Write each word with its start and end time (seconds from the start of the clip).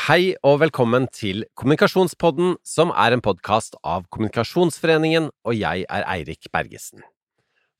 Hei 0.00 0.32
og 0.46 0.62
velkommen 0.62 1.04
til 1.12 1.42
Kommunikasjonspodden, 1.60 2.54
som 2.64 2.88
er 2.96 3.12
en 3.12 3.20
podkast 3.20 3.74
av 3.84 4.06
Kommunikasjonsforeningen, 4.08 5.26
og 5.44 5.56
jeg 5.58 5.82
er 5.92 6.04
Eirik 6.08 6.46
Bergesen. 6.54 7.02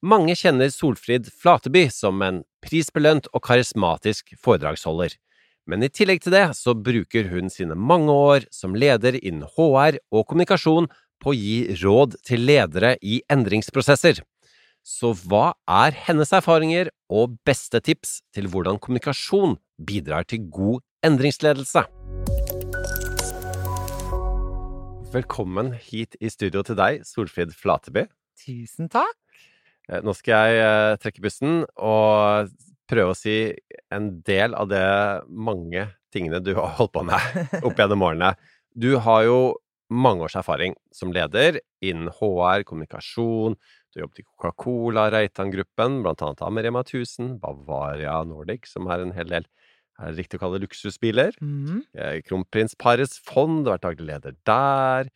Mange 0.04 0.34
kjenner 0.36 0.68
Solfrid 0.68 1.30
Flateby 1.32 1.86
som 1.94 2.20
en 2.26 2.42
prisbelønt 2.60 3.30
og 3.32 3.40
karismatisk 3.46 4.34
foredragsholder, 4.36 5.14
men 5.64 5.86
i 5.86 5.88
tillegg 5.88 6.20
til 6.26 6.34
det 6.36 6.42
så 6.58 6.74
bruker 6.76 7.30
hun 7.30 7.48
sine 7.48 7.78
mange 7.78 8.12
år 8.12 8.44
som 8.52 8.76
leder 8.76 9.16
innen 9.22 9.48
HR 9.56 9.96
og 10.12 10.26
kommunikasjon 10.28 10.90
på 11.24 11.32
å 11.32 11.38
gi 11.38 11.78
råd 11.80 12.18
til 12.28 12.44
ledere 12.50 12.98
i 13.00 13.22
endringsprosesser. 13.32 14.20
Så 14.84 15.14
hva 15.24 15.54
er 15.64 15.96
hennes 16.04 16.34
erfaringer 16.36 16.92
og 17.08 17.38
beste 17.48 17.80
tips 17.80 18.18
til 18.36 18.52
hvordan 18.52 18.76
kommunikasjon 18.76 19.56
bidrar 19.88 20.28
til 20.28 20.44
god 20.52 20.84
endringsledelse? 21.06 21.86
Velkommen 25.10 25.72
hit 25.74 26.14
i 26.22 26.28
studio 26.30 26.60
til 26.62 26.76
deg, 26.78 27.00
Solfrid 27.02 27.50
Flateby. 27.58 28.04
Tusen 28.38 28.86
takk. 28.92 29.16
Eh, 29.90 29.98
Nå 30.06 30.14
skal 30.14 30.52
jeg 30.52 30.60
eh, 30.62 30.98
trekke 31.02 31.24
pusten 31.24 31.64
og 31.74 32.52
prøve 32.86 33.10
å 33.10 33.18
si 33.18 33.34
en 33.90 34.06
del 34.22 34.54
av 34.54 34.68
det 34.70 34.84
mange 35.26 35.88
tingene 36.14 36.38
du 36.38 36.52
har 36.54 36.76
holdt 36.78 36.94
på 36.94 37.02
med 37.08 37.42
opp 37.66 37.74
gjennom 37.82 38.06
årene. 38.06 38.36
Du 38.70 38.92
har 39.02 39.24
jo 39.26 39.40
mange 39.90 40.28
års 40.28 40.38
erfaring 40.38 40.78
som 40.94 41.10
leder 41.10 41.58
innen 41.82 42.12
HR, 42.14 42.62
kommunikasjon. 42.68 43.58
Du 43.90 43.98
har 43.98 44.04
jobbet 44.04 44.22
i 44.22 44.28
Coca-Cola, 44.28 45.08
Reitan-gruppen, 45.10 46.04
annet 46.06 46.46
av 46.46 46.54
1000, 46.54 47.34
Bavaria 47.42 48.20
Nordic, 48.30 48.70
som 48.70 48.86
er 48.86 49.02
en 49.02 49.16
hel 49.18 49.34
del 49.34 49.50
er 50.00 50.12
det 50.14 50.22
riktig 50.24 50.38
å 50.38 50.42
kalle 50.44 50.58
det 50.58 50.66
luksusbiler. 50.68 51.36
Mm. 51.44 51.82
Kronprinsparets 52.26 53.18
fond, 53.26 53.64
du 53.64 53.70
har 53.70 53.78
vært 53.78 53.88
daglig 53.90 54.08
leder 54.10 54.36
der. 54.48 55.10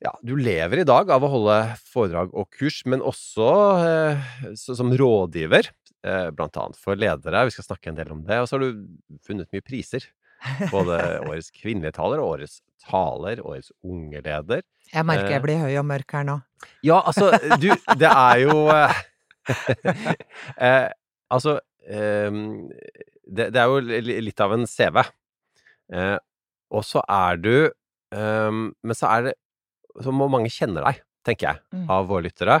Ja, 0.00 0.14
du 0.24 0.32
lever 0.40 0.80
i 0.80 0.86
dag 0.88 1.10
av 1.12 1.26
å 1.26 1.28
holde 1.28 1.56
foredrag 1.90 2.30
og 2.32 2.48
kurs, 2.56 2.78
men 2.88 3.02
også 3.04 3.48
eh, 3.84 4.30
som 4.56 4.94
rådgiver, 4.96 5.68
eh, 6.06 6.30
blant 6.32 6.56
annet 6.56 6.78
for 6.80 6.96
ledere. 6.96 7.42
Vi 7.50 7.52
skal 7.58 7.66
snakke 7.68 7.90
en 7.92 7.98
del 7.98 8.14
om 8.14 8.22
det. 8.24 8.38
Og 8.40 8.48
så 8.48 8.56
har 8.56 8.64
du 8.64 8.86
funnet 9.26 9.50
mye 9.52 9.66
priser. 9.66 10.06
Både 10.70 10.96
årets 11.28 11.50
kvinnelige 11.52 11.92
taler 11.98 12.22
og 12.22 12.38
årets 12.38 12.62
taler, 12.86 13.42
årets 13.44 13.74
unge 13.84 14.22
leder. 14.24 14.64
Jeg 14.90 15.04
merker 15.06 15.34
jeg 15.34 15.42
Eh. 15.42 15.44
blir 15.44 15.60
høy 15.66 15.74
og 15.82 15.84
mørk 15.90 16.16
her 16.16 16.24
nå. 16.30 16.38
Ja, 16.82 17.02
altså, 17.04 17.28
du, 17.60 17.68
det 18.00 18.08
er 18.08 18.40
jo 18.46 18.56
eh, 18.72 19.02
eh, 20.66 20.88
Altså 21.30 21.60
det, 23.30 23.46
det 23.54 23.60
er 23.60 23.70
jo 23.70 23.80
litt 24.26 24.42
av 24.44 24.52
en 24.56 24.66
CV. 24.68 25.00
Eh, 25.94 26.18
og 26.70 26.84
så 26.86 27.02
er 27.10 27.38
du 27.42 27.54
ehm, 28.14 28.68
Men 28.86 28.94
så 28.94 29.08
er 29.10 29.24
det 29.26 29.32
Så 30.04 30.12
må 30.14 30.28
mange 30.30 30.52
kjenne 30.54 30.84
deg, 30.84 31.00
tenker 31.26 31.48
jeg, 31.48 31.62
Mm. 31.74 31.88
av 31.90 32.06
våre 32.06 32.28
lyttere. 32.28 32.60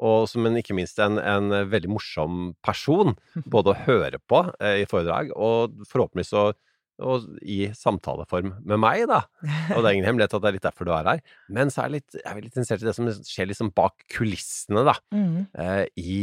Og 0.00 0.24
som 0.30 0.46
en, 0.48 0.56
ikke 0.56 0.72
minst 0.74 0.98
en, 0.98 1.18
en 1.20 1.50
veldig 1.68 1.90
morsom 1.92 2.54
person, 2.64 3.12
både 3.54 3.74
å 3.74 3.78
høre 3.84 4.18
på 4.28 4.40
eh, 4.60 4.80
i 4.82 4.86
foredrag, 4.88 5.30
og 5.36 5.76
forhåpentligvis 5.90 6.32
å 6.40 6.50
og 7.00 7.22
i 7.40 7.70
samtaleform 7.72 8.50
med 8.68 8.76
meg, 8.76 9.06
da. 9.08 9.22
Og 9.72 9.78
det 9.80 9.86
er 9.88 9.94
ingen 9.96 10.04
hemmelighet 10.04 10.34
at 10.36 10.42
det 10.44 10.48
er 10.50 10.56
litt 10.58 10.66
derfor 10.66 10.84
du 10.84 10.90
er 10.92 11.06
her. 11.08 11.22
Men 11.48 11.70
så 11.72 11.80
er 11.80 11.86
jeg 11.88 11.94
litt, 11.94 12.16
jeg 12.18 12.26
er 12.28 12.40
litt 12.44 12.50
interessert 12.58 12.82
i 12.84 12.88
det 12.90 12.92
som 12.92 13.06
skjer 13.24 13.48
liksom 13.48 13.70
bak 13.72 14.02
kulissene, 14.12 14.82
da. 14.84 14.92
Mm. 15.16 15.38
Eh, 15.56 15.86
I 15.96 16.18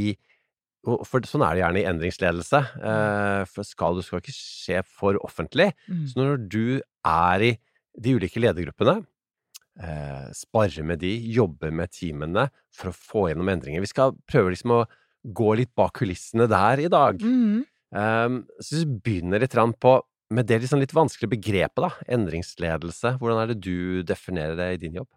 For 0.87 1.27
sånn 1.27 1.43
er 1.43 1.57
det 1.57 1.63
gjerne 1.63 1.81
i 1.81 1.87
endringsledelse. 1.89 2.61
Eh, 2.91 3.41
for 3.51 3.67
skal, 3.67 3.97
du 3.97 4.05
skal 4.05 4.21
ikke 4.23 4.35
skje 4.35 4.81
for 4.87 5.19
offentlig. 5.27 5.73
Mm. 5.91 6.05
Så 6.07 6.21
når 6.21 6.41
du 6.47 6.63
er 7.07 7.43
i 7.43 7.53
de 7.97 8.13
ulike 8.15 8.39
ledergruppene, 8.39 9.01
sparre 9.77 10.33
sparer 10.33 10.85
med 10.89 11.03
de, 11.03 11.11
jobber 11.29 11.73
med 11.75 11.91
teamene 11.93 12.47
for 12.73 12.89
å 12.89 12.95
få 12.97 13.27
gjennom 13.29 13.51
endringer 13.51 13.83
Vi 13.83 13.89
skal 13.91 14.15
prøve 14.25 14.49
liksom 14.49 14.73
å 14.73 14.85
gå 15.37 15.51
litt 15.59 15.73
bak 15.77 15.93
kulissene 15.99 16.47
der 16.49 16.81
i 16.81 16.89
dag. 16.91 17.21
Mm. 17.21 17.65
Um, 17.91 18.39
så 18.59 18.81
vi 18.81 18.99
begynner 19.05 19.43
litt 19.43 19.55
på 19.79 19.99
med 20.33 20.47
det 20.49 20.59
liksom 20.59 20.81
litt 20.81 20.95
vanskelige 20.95 21.37
begrepet, 21.37 21.79
da. 21.85 21.89
Endringsledelse. 22.17 23.13
Hvordan 23.19 23.41
er 23.41 23.53
det 23.53 23.61
du 23.63 24.03
definerer 24.03 24.57
det 24.59 24.71
i 24.73 24.81
din 24.81 24.97
jobb? 24.99 25.07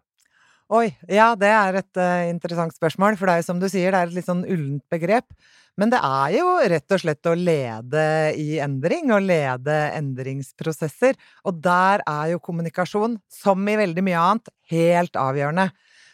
Oi, 0.71 0.87
ja, 1.11 1.33
det 1.35 1.49
er 1.51 1.81
et 1.81 1.99
uh, 1.99 2.29
interessant 2.31 2.71
spørsmål, 2.71 3.17
for 3.19 3.27
det 3.27 3.33
er 3.33 3.41
jo 3.41 3.47
som 3.49 3.59
du 3.59 3.67
sier, 3.67 3.91
det 3.91 3.99
er 3.99 4.07
et 4.07 4.15
litt 4.15 4.27
sånn 4.29 4.45
ullent 4.45 4.85
begrep. 4.93 5.27
Men 5.79 5.91
det 5.91 5.99
er 6.03 6.37
jo 6.37 6.47
rett 6.71 6.95
og 6.95 7.01
slett 7.01 7.27
å 7.27 7.33
lede 7.35 8.03
i 8.39 8.55
endring, 8.63 9.11
og 9.11 9.25
lede 9.25 9.75
endringsprosesser. 9.97 11.19
Og 11.47 11.59
der 11.63 12.03
er 12.07 12.31
jo 12.33 12.41
kommunikasjon, 12.43 13.19
som 13.31 13.67
i 13.67 13.77
veldig 13.79 14.03
mye 14.07 14.23
annet, 14.23 14.51
helt 14.71 15.19
avgjørende. 15.19 15.69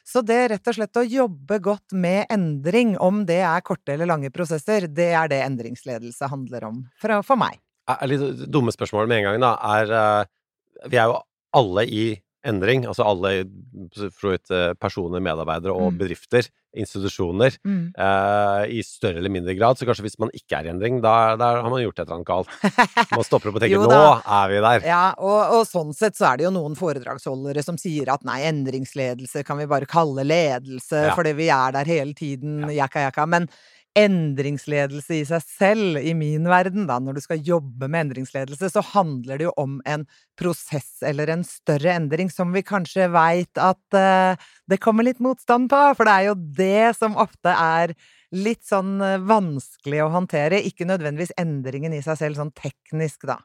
Så 0.08 0.22
det 0.26 0.40
rett 0.54 0.70
og 0.72 0.78
slett 0.78 1.02
å 1.02 1.06
jobbe 1.06 1.58
godt 1.62 1.94
med 1.94 2.30
endring, 2.34 2.96
om 2.98 3.26
det 3.30 3.42
er 3.46 3.66
korte 3.66 3.94
eller 3.94 4.10
lange 4.10 4.32
prosesser, 4.34 4.88
det 4.88 5.12
er 5.20 5.30
det 5.30 5.44
endringsledelse 5.46 6.30
handler 6.32 6.70
om, 6.70 6.86
for, 7.02 7.20
for 7.28 7.38
meg. 7.38 7.60
Er 7.92 8.02
er 8.02 8.10
litt 8.14 8.46
dumme 8.50 8.74
spørsmål 8.74 9.10
med 9.10 9.22
en 9.22 9.30
gang, 9.30 9.44
da. 9.44 9.58
Er 9.78 9.92
uh, 9.94 10.88
Vi 10.90 10.98
er 10.98 11.12
jo 11.12 11.20
alle 11.58 11.86
i 11.86 12.08
endring. 12.48 12.86
Altså 12.88 13.06
alle 13.08 13.44
vidt, 13.44 14.52
eh, 14.52 14.74
personer, 14.80 15.20
medarbeidere 15.24 15.74
og 15.76 15.92
Mm. 15.94 15.98
bedrifter, 16.00 16.48
institusjoner. 16.78 17.56
Mm. 17.66 17.94
eh, 17.98 18.64
I 18.78 18.82
større 18.86 19.18
eller 19.18 19.30
mindre 19.34 19.56
grad. 19.58 19.78
Så 19.78 19.86
kanskje 19.88 20.06
hvis 20.06 20.20
man 20.20 20.30
ikke 20.34 20.58
er 20.60 20.66
i 20.68 20.72
endring, 20.74 21.02
da, 21.02 21.36
da 21.40 21.62
har 21.62 21.70
man 21.70 21.82
gjort 21.82 22.00
et 22.00 22.06
eller 22.08 22.18
annet 22.20 22.28
galt. 22.28 23.12
Man 23.12 23.24
stopper 23.26 23.50
opp 23.50 23.56
og 23.56 23.62
tenker 23.66 23.82
nå 23.88 24.02
er 24.26 24.48
vi 24.52 24.60
der. 24.62 24.86
Ja, 24.88 25.14
og, 25.18 25.40
og 25.60 25.66
sånn 25.70 25.94
sett 25.98 26.16
så 26.20 26.32
er 26.34 26.38
det 26.38 26.46
jo 26.48 26.54
noen 26.54 26.76
foredragsholdere 26.78 27.64
som 27.66 27.78
sier 27.82 28.12
at 28.14 28.24
nei, 28.28 28.42
endringsledelse 28.50 29.44
kan 29.48 29.58
vi 29.62 29.66
bare 29.70 29.86
kalle 29.90 30.24
ledelse, 30.28 31.08
Ja. 31.10 31.16
fordi 31.16 31.34
vi 31.38 31.50
er 31.50 31.72
der 31.72 31.86
hele 31.86 32.14
tiden, 32.14 32.68
jakka 32.74 33.08
jakka. 33.10 33.26
Men 33.28 33.50
endringsledelse 33.98 35.16
i 35.18 35.24
seg 35.28 35.44
selv, 35.44 35.98
i 36.00 36.14
min 36.18 36.46
verden, 36.50 36.86
da, 36.90 37.00
når 37.02 37.18
du 37.18 37.24
skal 37.24 37.42
jobbe 37.46 37.90
med 37.90 38.08
endringsledelse, 38.08 38.70
så 38.74 38.84
handler 38.94 39.40
det 39.40 39.48
jo 39.48 39.54
om 39.60 39.80
en 39.90 40.06
prosess 40.40 41.02
eller 41.06 41.32
en 41.34 41.46
større 41.48 41.96
endring 41.98 42.32
som 42.34 42.54
vi 42.56 42.66
kanskje 42.66 43.10
veit 43.14 43.62
at 43.62 43.98
uh, 43.98 44.50
det 44.70 44.82
kommer 44.84 45.08
litt 45.08 45.24
motstand 45.24 45.72
på, 45.74 45.82
for 45.98 46.08
det 46.08 46.16
er 46.16 46.30
jo 46.30 46.38
det 46.62 46.94
som 47.00 47.18
ofte 47.20 47.54
er 47.54 47.96
litt 48.36 48.66
sånn 48.68 48.98
eh, 49.00 49.22
vanskelig 49.24 50.02
å 50.04 50.10
håndtere, 50.12 50.58
ikke 50.68 50.84
nødvendigvis 50.84 51.32
endringen 51.40 51.94
i 51.96 52.02
seg 52.04 52.18
selv 52.20 52.42
sånn 52.42 52.52
teknisk, 52.60 53.24
da. 53.30 53.38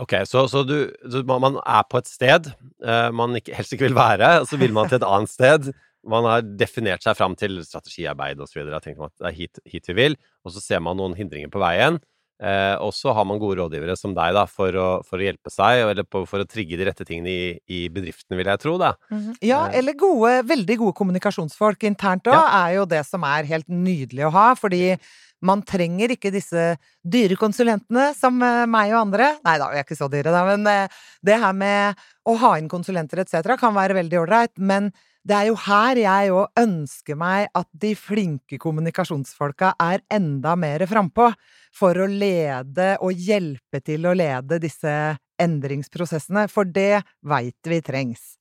Ok, 0.00 0.14
så, 0.26 0.48
så, 0.50 0.64
du, 0.66 0.90
du, 1.06 1.20
man 1.22 1.60
er 1.62 1.84
på 1.86 2.00
et 2.00 2.08
sted 2.10 2.48
uh, 2.82 3.10
man 3.14 3.36
ikke, 3.38 3.54
helst 3.54 3.74
ikke 3.76 3.86
vil 3.86 3.98
være, 3.98 4.40
og 4.42 4.48
så 4.50 4.58
vil 4.58 4.74
man 4.74 4.90
til 4.90 4.98
et 4.98 5.06
annet 5.06 5.30
sted. 5.30 5.68
Man 6.10 6.26
har 6.28 6.42
definert 6.44 7.04
seg 7.04 7.16
fram 7.18 7.36
til 7.38 7.60
strategiarbeid 7.64 8.40
osv. 8.44 8.64
det 8.66 8.98
er 9.24 9.36
hit, 9.36 9.60
hit 9.64 9.88
vi 9.88 9.96
vil, 10.00 10.18
og 10.44 10.52
så 10.52 10.60
ser 10.62 10.82
man 10.84 10.98
noen 11.00 11.16
hindringer 11.16 11.52
på 11.52 11.62
veien. 11.62 12.00
Eh, 12.42 12.74
og 12.82 12.90
så 12.92 13.12
har 13.14 13.24
man 13.24 13.38
gode 13.38 13.60
rådgivere 13.60 13.94
som 13.96 14.12
deg 14.12 14.32
da, 14.34 14.42
for 14.50 14.74
å, 14.74 14.86
for 15.06 15.22
å 15.22 15.24
hjelpe 15.24 15.52
seg, 15.54 15.84
eller 15.86 16.04
på, 16.04 16.24
for 16.26 16.42
å 16.42 16.48
trigge 16.50 16.76
de 16.76 16.88
rette 16.88 17.06
tingene 17.06 17.30
i, 17.30 17.44
i 17.70 17.84
bedriften, 17.94 18.34
vil 18.36 18.50
jeg 18.50 18.60
tro. 18.64 18.74
da. 18.80 18.94
Ja, 19.40 19.68
Eh. 19.68 19.78
eller 19.78 19.94
gode, 19.94 20.40
veldig 20.50 20.76
gode 20.82 20.96
kommunikasjonsfolk 20.98 21.86
internt 21.86 22.26
òg, 22.26 22.40
er 22.42 22.74
jo 22.80 22.88
det 22.90 23.04
som 23.06 23.22
er 23.24 23.46
helt 23.48 23.70
nydelig 23.70 24.26
å 24.26 24.32
ha, 24.34 24.48
fordi 24.58 24.96
man 25.44 25.62
trenger 25.62 26.14
ikke 26.14 26.32
disse 26.34 26.66
dyre 27.04 27.36
konsulentene 27.38 28.10
som 28.18 28.42
eh, 28.42 28.64
meg 28.66 28.92
og 28.92 29.04
andre. 29.06 29.30
Nei 29.46 29.56
da, 29.62 29.70
vi 29.70 29.78
er 29.80 29.86
ikke 29.86 29.98
så 30.02 30.10
dyre, 30.10 30.34
da, 30.34 30.44
men 30.50 30.66
eh, 30.66 31.02
det 31.24 31.38
her 31.40 31.54
med 31.56 32.04
å 32.26 32.34
ha 32.42 32.54
inn 32.58 32.68
konsulenter 32.72 33.22
etc. 33.22 33.54
kan 33.60 33.76
være 33.78 33.94
veldig 34.02 34.24
ålreit, 34.24 34.56
men 34.58 34.90
det 35.24 35.36
er 35.36 35.46
jo 35.48 35.56
her 35.56 35.96
jeg 35.96 36.32
òg 36.36 36.60
ønsker 36.60 37.16
meg 37.16 37.46
at 37.56 37.68
de 37.80 37.94
flinke 37.96 38.58
kommunikasjonsfolka 38.60 39.70
er 39.80 40.02
enda 40.12 40.52
mer 40.60 40.84
frampå, 40.90 41.30
for 41.74 41.96
å 41.96 42.06
lede 42.06 42.92
og 43.02 43.16
hjelpe 43.16 43.80
til 43.82 44.04
å 44.06 44.12
lede 44.14 44.60
disse 44.62 44.92
endringsprosessene, 45.40 46.44
for 46.52 46.68
det 46.68 47.00
veit 47.24 47.70
vi 47.70 47.80
trengs. 47.82 48.36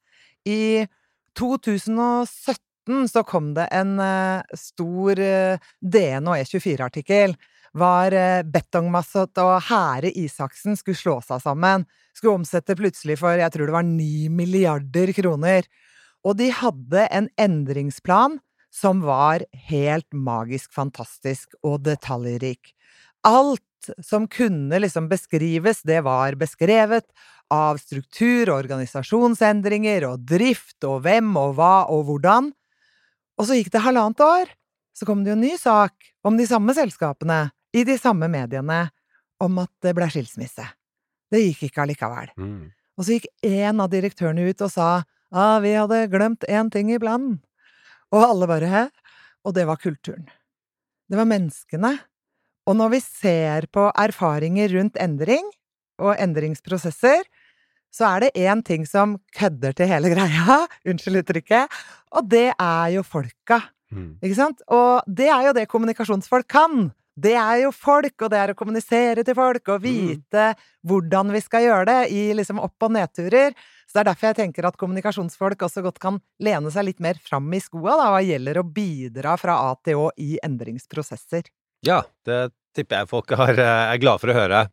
I 0.45 0.83
2017 1.39 3.07
så 3.09 3.23
kom 3.25 3.53
det 3.55 3.69
en 3.73 3.95
eh, 4.03 4.43
stor 4.59 5.23
eh, 5.23 5.71
DN 5.79 6.27
og 6.27 6.43
E24-artikkel. 6.43 7.37
Var 7.73 8.13
Betongmasset 8.53 9.39
og 9.41 9.55
Hære 9.65 10.11
Isaksen 10.19 10.75
skulle 10.77 10.99
slå 10.99 11.15
seg 11.25 11.39
sammen. 11.41 11.87
Skulle 12.13 12.43
omsette 12.43 12.75
plutselig 12.77 13.17
for 13.23 13.39
jeg 13.39 13.49
tror 13.55 13.71
det 13.71 13.73
var 13.79 13.87
ni 13.87 14.27
milliarder 14.29 15.09
kroner. 15.17 15.65
Og 16.23 16.37
de 16.39 16.49
hadde 16.55 17.07
en 17.11 17.29
endringsplan 17.41 18.39
som 18.73 19.03
var 19.05 19.43
helt 19.69 20.07
magisk 20.15 20.73
fantastisk 20.73 21.53
og 21.61 21.83
detaljrik. 21.85 22.73
Alt 23.27 23.91
som 24.01 24.25
kunne 24.31 24.79
liksom 24.79 25.09
beskrives, 25.11 25.83
det 25.83 26.01
var 26.07 26.37
beskrevet 26.39 27.05
av 27.53 27.77
struktur 27.77 28.49
og 28.49 28.63
organisasjonsendringer 28.63 30.07
og 30.07 30.23
drift 30.25 30.85
og 30.87 31.03
hvem 31.05 31.35
og 31.37 31.57
hva 31.59 31.75
og 31.91 32.07
hvordan. 32.07 32.49
Og 33.37 33.49
så 33.49 33.57
gikk 33.59 33.73
det 33.73 33.83
halvannet 33.83 34.23
år, 34.23 34.53
så 34.93 35.07
kom 35.09 35.23
det 35.23 35.33
jo 35.33 35.37
en 35.37 35.45
ny 35.45 35.55
sak 35.59 36.13
om 36.25 36.37
de 36.39 36.47
samme 36.47 36.73
selskapene, 36.77 37.47
i 37.73 37.81
de 37.81 37.95
samme 37.97 38.27
mediene, 38.29 38.85
om 39.41 39.57
at 39.63 39.71
det 39.81 39.95
ble 39.97 40.05
skilsmisse. 40.13 40.65
Det 41.33 41.41
gikk 41.41 41.63
ikke 41.67 41.81
allikevel. 41.83 42.29
Mm. 42.37 42.67
Og 42.93 43.05
så 43.05 43.15
gikk 43.15 43.25
en 43.49 43.81
av 43.81 43.89
direktørene 43.89 44.45
ut 44.45 44.61
og 44.61 44.69
sa 44.69 44.89
ah, 45.33 45.59
vi 45.63 45.73
hadde 45.75 46.05
glemt 46.13 46.45
én 46.47 46.69
ting 46.71 46.91
i 46.93 47.01
planen. 47.01 47.41
Og 48.13 48.23
alle 48.27 48.49
bare 48.49 48.69
hæ? 48.69 48.83
Og 49.43 49.55
det 49.57 49.65
var 49.67 49.81
kulturen. 49.81 50.27
Det 51.09 51.19
var 51.19 51.27
menneskene. 51.29 51.97
Og 52.69 52.77
når 52.79 52.93
vi 52.95 52.99
ser 53.03 53.67
på 53.73 53.89
erfaringer 53.99 54.71
rundt 54.77 54.99
endring 55.01 55.49
og 55.99 56.15
endringsprosesser, 56.15 57.25
så 57.93 58.07
er 58.15 58.23
det 58.23 58.39
én 58.39 58.63
ting 58.65 58.87
som 58.89 59.17
kødder 59.35 59.75
til 59.77 59.89
hele 59.91 60.09
greia, 60.15 60.63
unnskyld 60.87 61.21
uttrykket, 61.21 61.81
og 62.13 62.29
det 62.29 62.49
er 62.53 62.87
jo 62.95 63.03
folka. 63.05 63.59
Mm. 63.93 64.17
Ikke 64.23 64.37
sant? 64.37 64.63
Og 64.73 65.03
det 65.05 65.29
er 65.29 65.49
jo 65.49 65.55
det 65.57 65.69
kommunikasjonsfolk 65.69 66.47
kan. 66.49 66.89
Det 67.13 67.35
er 67.37 67.59
jo 67.61 67.69
folk, 67.75 68.15
og 68.25 68.31
det 68.33 68.39
er 68.39 68.51
å 68.53 68.57
kommunisere 68.57 69.23
til 69.25 69.35
folk 69.37 69.69
og 69.69 69.83
vite 69.83 70.47
hvordan 70.89 71.29
vi 71.35 71.41
skal 71.43 71.67
gjøre 71.67 71.85
det 71.89 71.99
i 72.15 72.23
liksom 72.33 72.61
opp- 72.63 72.87
og 72.87 72.95
nedturer. 72.95 73.53
Så 73.85 73.99
det 73.99 74.01
er 74.01 74.09
derfor 74.09 74.31
jeg 74.31 74.39
tenker 74.39 74.65
at 74.65 74.79
kommunikasjonsfolk 74.81 75.67
også 75.67 75.83
godt 75.85 75.99
kan 76.01 76.17
lene 76.41 76.71
seg 76.73 76.87
litt 76.87 77.03
mer 77.03 77.19
fram 77.21 77.51
i 77.53 77.61
skoa 77.61 77.99
da, 77.99 78.09
hva 78.15 78.23
gjelder 78.25 78.57
å 78.63 78.65
bidra 78.65 79.35
fra 79.37 79.59
A 79.69 79.75
til 79.85 80.01
Å 80.01 80.09
i 80.17 80.39
endringsprosesser. 80.41 81.51
Ja, 81.85 82.01
det 82.25 82.47
tipper 82.73 83.03
jeg 83.03 83.11
folk 83.11 83.29
har, 83.37 83.53
eh, 83.53 83.93
er 83.93 84.01
glade 84.01 84.23
for 84.23 84.33
å 84.33 84.39
høre. 84.39 84.65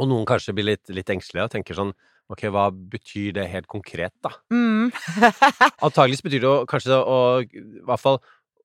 Og 0.00 0.08
noen 0.10 0.26
kanskje 0.26 0.56
blir 0.56 0.72
litt, 0.72 0.88
litt 0.90 1.12
engstelige 1.12 1.46
og 1.46 1.54
tenker 1.54 1.78
sånn 1.78 1.94
Ok, 2.30 2.44
hva 2.46 2.68
betyr 2.70 3.32
det 3.34 3.48
helt 3.50 3.66
konkret, 3.66 4.12
da? 4.22 4.30
Mm. 4.54 4.92
Antageligvis 5.86 6.22
betyr 6.22 6.44
det 6.44 6.50
å, 6.50 6.58
kanskje 6.70 6.94
å 6.94 7.16
I 7.42 7.62
hvert 7.82 8.02
fall 8.02 8.20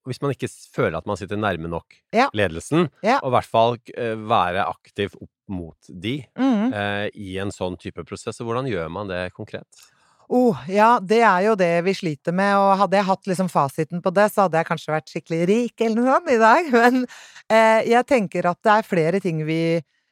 hvis 0.05 0.21
man 0.23 0.33
ikke 0.35 0.49
føler 0.49 0.99
at 0.99 1.07
man 1.09 1.17
sitter 1.19 1.39
nærme 1.39 1.69
nok 1.71 1.97
Ja. 2.13 2.29
ledelsen, 2.33 2.89
Ja. 3.03 3.19
og 3.21 3.31
i 3.31 3.35
hvert 3.37 3.49
fall 3.49 3.77
eh, 3.97 4.15
være 4.15 4.67
aktiv 4.69 5.15
opp 5.19 5.31
mot 5.47 5.77
de 5.89 6.23
mm. 6.37 6.73
eh, 6.73 7.09
i 7.13 7.35
en 7.37 7.51
sånn 7.53 7.77
type 7.77 8.01
prosess. 8.05 8.39
Og 8.41 8.47
hvordan 8.49 8.69
gjør 8.69 8.89
man 8.89 9.07
det 9.11 9.31
konkret? 9.35 9.67
Oh, 10.27 10.57
ja, 10.67 10.95
det 10.99 11.19
er 11.21 11.43
jo 11.45 11.51
det 11.55 11.83
vi 11.85 11.93
sliter 11.93 12.33
med, 12.33 12.55
og 12.57 12.79
hadde 12.79 12.97
jeg 12.97 13.05
hatt 13.05 13.27
liksom 13.29 13.49
fasiten 13.53 14.01
på 14.01 14.09
det, 14.09 14.31
så 14.33 14.47
hadde 14.47 14.57
jeg 14.57 14.69
kanskje 14.71 14.93
vært 14.95 15.11
skikkelig 15.11 15.41
rik 15.51 15.83
eller 15.85 15.99
noe 16.01 16.15
sånt 16.15 16.31
i 16.33 16.39
dag. 16.41 16.71
Men 16.79 17.03
eh, 17.49 17.81
jeg 17.91 18.07
tenker 18.09 18.49
at 18.49 18.57
det 18.65 18.73
er 18.73 18.87
flere 18.89 19.21
ting 19.21 19.43
vi, 19.45 19.59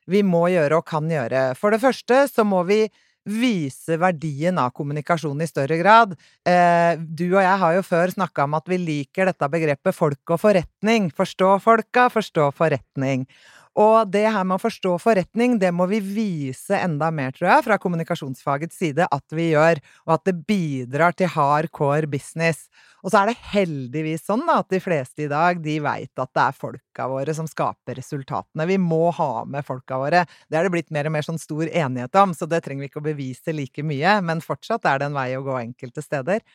vi 0.05 0.21
må 0.21 0.45
gjøre 0.53 0.77
og 0.77 0.85
kan 0.85 1.09
gjøre. 1.09 1.47
For 1.57 1.73
det 1.73 1.81
første 1.81 2.27
så 2.29 2.45
må 2.45 2.61
vi 2.69 2.83
vise 3.23 3.97
verdien 3.99 4.57
av 4.59 4.73
kommunikasjon 4.75 5.41
i 5.41 5.47
større 5.47 5.77
grad. 5.79 6.15
Eh, 6.47 6.99
du 6.99 7.25
og 7.31 7.41
jeg 7.41 7.57
har 7.63 7.75
jo 7.77 7.85
før 7.87 8.13
snakka 8.13 8.47
om 8.47 8.57
at 8.59 8.67
vi 8.69 8.79
liker 8.81 9.29
dette 9.31 9.49
begrepet 9.51 9.95
folk 9.95 10.35
og 10.35 10.41
forretning. 10.43 11.09
Forstå 11.15 11.55
folka, 11.63 12.09
forstå 12.13 12.49
forretning. 12.57 13.27
Og 13.73 14.05
det 14.13 14.27
her 14.29 14.43
med 14.45 14.59
å 14.59 14.61
forstå 14.61 14.91
forretning, 15.01 15.55
det 15.57 15.71
må 15.73 15.87
vi 15.89 15.97
vise 16.05 16.77
enda 16.77 17.07
mer, 17.09 17.31
tror 17.33 17.49
jeg, 17.49 17.63
fra 17.65 17.77
kommunikasjonsfagets 17.81 18.77
side 18.77 19.07
at 19.09 19.33
vi 19.33 19.47
gjør, 19.55 19.79
og 20.05 20.13
at 20.13 20.27
det 20.29 20.35
bidrar 20.45 21.15
til 21.17 21.31
hardcore 21.33 22.09
business. 22.11 22.67
Og 23.01 23.09
så 23.09 23.23
er 23.23 23.31
det 23.31 23.47
heldigvis 23.55 24.27
sånn 24.29 24.45
at 24.53 24.69
de 24.69 24.77
fleste 24.83 25.25
i 25.25 25.31
dag, 25.31 25.57
de 25.63 25.79
veit 25.81 26.21
at 26.21 26.31
det 26.37 26.43
er 26.43 26.59
folka 26.59 27.07
våre 27.09 27.33
som 27.33 27.49
skaper 27.49 27.97
resultatene. 27.97 28.67
Vi 28.69 28.77
må 28.77 29.07
ha 29.17 29.31
med 29.49 29.65
folka 29.65 29.97
våre. 30.03 30.21
Det 30.47 30.59
er 30.59 30.69
det 30.69 30.73
blitt 30.75 30.93
mer 30.93 31.09
og 31.09 31.17
mer 31.17 31.25
sånn 31.25 31.41
stor 31.41 31.65
enighet 31.65 32.21
om, 32.21 32.37
så 32.37 32.45
det 32.49 32.61
trenger 32.67 32.85
vi 32.85 32.91
ikke 32.91 33.01
å 33.01 33.09
bevise 33.09 33.57
like 33.57 33.83
mye, 33.89 34.19
men 34.21 34.45
fortsatt 34.45 34.85
er 34.85 35.01
det 35.01 35.09
en 35.09 35.17
vei 35.17 35.31
å 35.39 35.43
gå 35.49 35.57
enkelte 35.63 36.05
steder. 36.05 36.45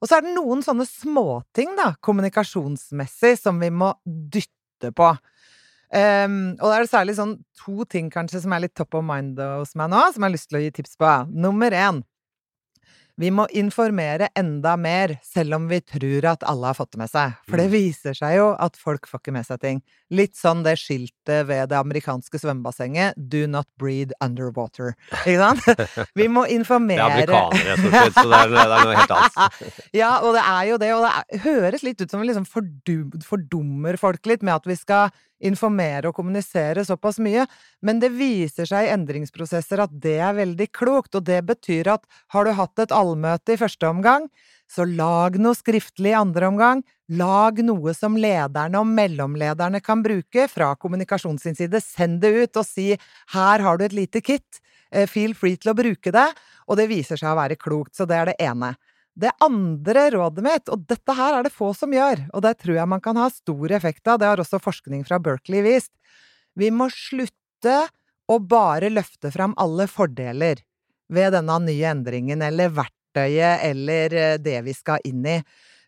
Og 0.00 0.06
så 0.08 0.16
er 0.16 0.24
det 0.24 0.38
noen 0.38 0.62
sånne 0.64 0.86
småting, 0.88 1.74
da, 1.76 1.90
kommunikasjonsmessig, 2.00 3.34
som 3.42 3.58
vi 3.60 3.74
må 3.74 3.90
dytte 4.06 4.94
på. 4.96 5.10
Ehm, 5.92 6.52
og 6.60 6.68
da 6.70 6.76
er 6.76 6.84
det 6.86 6.92
særlig 6.92 7.16
sånn 7.18 7.36
to 7.64 7.84
ting 7.90 8.10
kanskje 8.14 8.42
som 8.44 8.52
er 8.54 8.60
litt 8.66 8.74
top 8.78 8.94
of 8.94 9.04
mind 9.04 9.38
hos 9.38 9.74
meg 9.74 9.90
nå, 9.90 10.04
som 10.14 10.22
jeg 10.22 10.28
har 10.30 10.36
lyst 10.36 10.48
til 10.52 10.60
å 10.60 10.64
gi 10.64 10.70
tips 10.78 10.96
på. 11.00 11.14
Nummer 11.34 11.70
én. 11.74 12.02
Vi 13.20 13.28
må 13.28 13.44
informere 13.52 14.30
enda 14.38 14.78
mer, 14.80 15.18
selv 15.26 15.52
om 15.58 15.66
vi 15.68 15.82
tror 15.84 16.24
at 16.30 16.44
alle 16.48 16.70
har 16.70 16.76
fått 16.78 16.94
det 16.94 17.00
med 17.02 17.10
seg. 17.10 17.34
For 17.50 17.58
det 17.60 17.66
Mm. 17.66 17.72
viser 17.74 18.14
seg 18.16 18.36
jo 18.38 18.56
at 18.58 18.76
folk 18.80 19.04
får 19.06 19.20
ikke 19.20 19.32
med 19.34 19.44
seg 19.44 19.60
ting. 19.60 19.82
Litt 20.10 20.32
sånn 20.38 20.62
det 20.64 20.78
skiltet 20.80 21.44
ved 21.46 21.68
det 21.68 21.76
amerikanske 21.76 22.38
svømmebassenget 22.40 23.12
'Do 23.28 23.46
not 23.46 23.66
breathe 23.76 24.12
underwater'. 24.22 24.94
Ikke 25.26 25.36
sant? 25.36 25.60
Vi 26.16 26.28
må 26.28 26.46
informere 26.48 26.96
Det 26.96 27.28
er 27.28 27.36
amerikanere, 27.36 27.76
stort 27.76 27.92
sett, 27.92 28.14
så 28.14 28.24
det 28.24 28.40
er, 28.40 28.48
det 28.48 28.64
er 28.64 28.84
noe 28.86 28.96
helt 28.96 29.10
annet. 29.18 29.74
ja, 30.00 30.12
og 30.24 30.32
det 30.38 30.42
er 30.46 30.62
jo 30.70 30.76
det, 30.78 30.92
og 30.94 31.02
det 31.04 31.12
er, 31.12 31.38
høres 31.44 31.82
litt 31.82 32.00
ut 32.00 32.10
som 32.10 32.20
vi 32.22 32.26
liksom 32.30 32.46
fordum, 32.48 33.10
fordummer 33.20 33.98
folk 33.98 34.24
litt 34.24 34.42
med 34.42 34.54
at 34.54 34.64
vi 34.64 34.76
skal 34.80 35.10
informere 35.40 36.10
og 36.10 36.16
kommunisere 36.16 36.84
såpass 36.84 37.18
mye, 37.22 37.46
men 37.82 38.00
det 38.02 38.12
viser 38.14 38.68
seg 38.68 38.86
i 38.86 38.92
endringsprosesser 38.94 39.82
at 39.84 39.92
det 40.02 40.18
er 40.20 40.36
veldig 40.36 40.68
klokt, 40.76 41.16
og 41.16 41.26
det 41.28 41.40
betyr 41.48 41.94
at 41.96 42.06
har 42.34 42.46
du 42.46 42.54
hatt 42.58 42.84
et 42.84 42.94
allmøte 42.94 43.56
i 43.56 43.60
første 43.60 43.88
omgang, 43.88 44.28
så 44.70 44.86
lag 44.86 45.34
noe 45.42 45.56
skriftlig 45.58 46.12
i 46.12 46.18
andre 46.18 46.46
omgang. 46.46 46.82
Lag 47.18 47.58
noe 47.66 47.90
som 47.96 48.14
lederne 48.20 48.78
og 48.78 48.86
mellomlederne 48.86 49.80
kan 49.82 50.02
bruke 50.04 50.46
fra 50.46 50.76
kommunikasjon 50.78 51.40
sin 51.42 51.58
side. 51.58 51.80
Send 51.82 52.20
det 52.22 52.30
ut 52.30 52.60
og 52.60 52.66
si 52.66 52.92
'her 53.34 53.58
har 53.66 53.78
du 53.78 53.84
et 53.84 53.92
lite 53.92 54.20
kit', 54.22 54.60
eh, 54.92 55.06
feel 55.06 55.34
free 55.34 55.56
til 55.56 55.72
å 55.72 55.76
bruke 55.76 56.12
det. 56.12 56.28
Og 56.68 56.76
det 56.76 56.88
viser 56.88 57.16
seg 57.16 57.34
å 57.34 57.40
være 57.40 57.58
klokt, 57.58 57.96
så 57.96 58.06
det 58.06 58.16
er 58.16 58.24
det 58.26 58.36
ene. 58.38 58.76
Det 59.18 59.32
andre 59.42 60.06
rådet 60.14 60.44
mitt, 60.44 60.70
og 60.70 60.84
dette 60.88 61.14
her 61.16 61.38
er 61.38 61.46
det 61.46 61.52
få 61.52 61.72
som 61.76 61.92
gjør, 61.92 62.28
og 62.32 62.44
det 62.44 62.54
tror 62.62 62.76
jeg 62.78 62.90
man 62.92 63.02
kan 63.04 63.18
ha 63.18 63.26
stor 63.32 63.72
effekt 63.76 64.06
av, 64.06 64.20
det 64.20 64.28
har 64.30 64.42
også 64.42 64.60
forskning 64.62 65.02
fra 65.08 65.18
Berkeley 65.22 65.64
vist, 65.66 65.92
vi 66.54 66.70
må 66.70 66.88
slutte 66.94 67.76
å 68.30 68.38
bare 68.38 68.90
løfte 68.92 69.32
fram 69.34 69.56
alle 69.58 69.88
fordeler 69.90 70.62
ved 71.10 71.34
denne 71.34 71.58
nye 71.64 71.90
endringen, 71.90 72.42
eller 72.46 72.70
verktøyet, 72.74 73.66
eller 73.66 74.14
eh, 74.14 74.38
det 74.38 74.60
vi 74.66 74.74
skal 74.76 75.02
inn 75.06 75.26
i. 75.26 75.40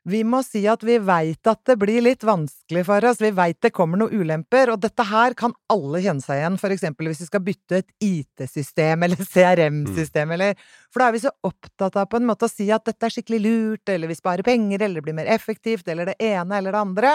Vi 0.03 0.25
må 0.27 0.41
si 0.43 0.65
at 0.67 0.83
vi 0.83 0.97
veit 0.99 1.47
at 1.47 1.61
det 1.69 1.77
blir 1.79 2.03
litt 2.03 2.25
vanskelig 2.27 2.83
for 2.89 3.05
oss, 3.07 3.21
vi 3.23 3.31
veit 3.37 3.61
det 3.63 3.71
kommer 3.71 4.01
noen 4.01 4.25
ulemper, 4.25 4.73
og 4.73 4.81
dette 4.83 5.05
her 5.07 5.37
kan 5.39 5.55
alle 5.71 6.01
kjenne 6.03 6.25
seg 6.25 6.41
igjen, 6.41 6.57
for 6.59 6.75
eksempel 6.75 7.07
hvis 7.07 7.21
vi 7.23 7.29
skal 7.29 7.45
bytte 7.47 7.79
et 7.79 7.93
IT-system 8.03 9.03
eller 9.07 9.23
CRM-system, 9.23 10.35
eller 10.35 10.59
For 10.91 11.05
da 11.05 11.07
er 11.07 11.15
vi 11.15 11.23
så 11.23 11.31
opptatt 11.47 12.01
av 12.03 12.09
på 12.11 12.19
en 12.19 12.27
måte 12.27 12.49
å 12.49 12.51
si 12.51 12.67
at 12.75 12.83
dette 12.89 13.07
er 13.07 13.15
skikkelig 13.15 13.41
lurt, 13.45 13.93
eller 13.95 14.11
vi 14.11 14.19
sparer 14.19 14.47
penger, 14.47 14.83
eller 14.83 14.99
det 14.99 15.07
blir 15.07 15.19
mer 15.23 15.31
effektivt, 15.31 15.87
eller 15.87 16.11
det 16.11 16.19
ene 16.19 16.59
eller 16.59 16.75
det 16.75 16.83
andre. 16.83 17.15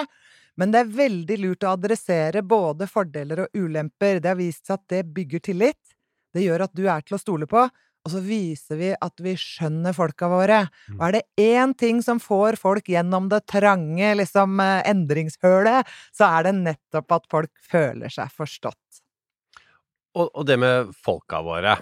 Men 0.58 0.72
det 0.72 0.80
er 0.80 0.96
veldig 0.96 1.38
lurt 1.44 1.68
å 1.68 1.74
adressere 1.76 2.42
både 2.42 2.88
fordeler 2.90 3.44
og 3.44 3.60
ulemper. 3.60 4.22
Det 4.24 4.32
har 4.32 4.40
vist 4.40 4.64
seg 4.66 4.80
at 4.80 4.88
det 4.96 5.04
bygger 5.14 5.44
tillit. 5.52 5.98
Det 6.34 6.48
gjør 6.48 6.66
at 6.66 6.74
du 6.74 6.88
er 6.90 7.04
til 7.04 7.18
å 7.18 7.22
stole 7.22 7.50
på. 7.52 7.68
Og 8.08 8.14
så 8.14 8.22
viser 8.24 8.80
vi 8.80 8.94
at 8.96 9.20
vi 9.20 9.34
skjønner 9.36 9.92
folka 9.96 10.30
våre. 10.32 10.62
Og 10.96 11.02
er 11.10 11.18
det 11.18 11.26
én 11.44 11.74
ting 11.76 12.00
som 12.06 12.22
får 12.24 12.56
folk 12.62 12.88
gjennom 12.88 13.28
det 13.28 13.42
trange 13.52 14.14
liksom, 14.16 14.62
eh, 14.64 14.80
endringshølet, 14.88 15.92
så 16.16 16.32
er 16.38 16.48
det 16.48 16.56
nettopp 16.62 17.18
at 17.18 17.28
folk 17.28 17.52
føler 17.60 18.14
seg 18.14 18.32
forstått. 18.32 19.02
Og, 20.16 20.32
og 20.32 20.48
det 20.48 20.56
med 20.64 20.96
folka 21.04 21.44
våre. 21.44 21.76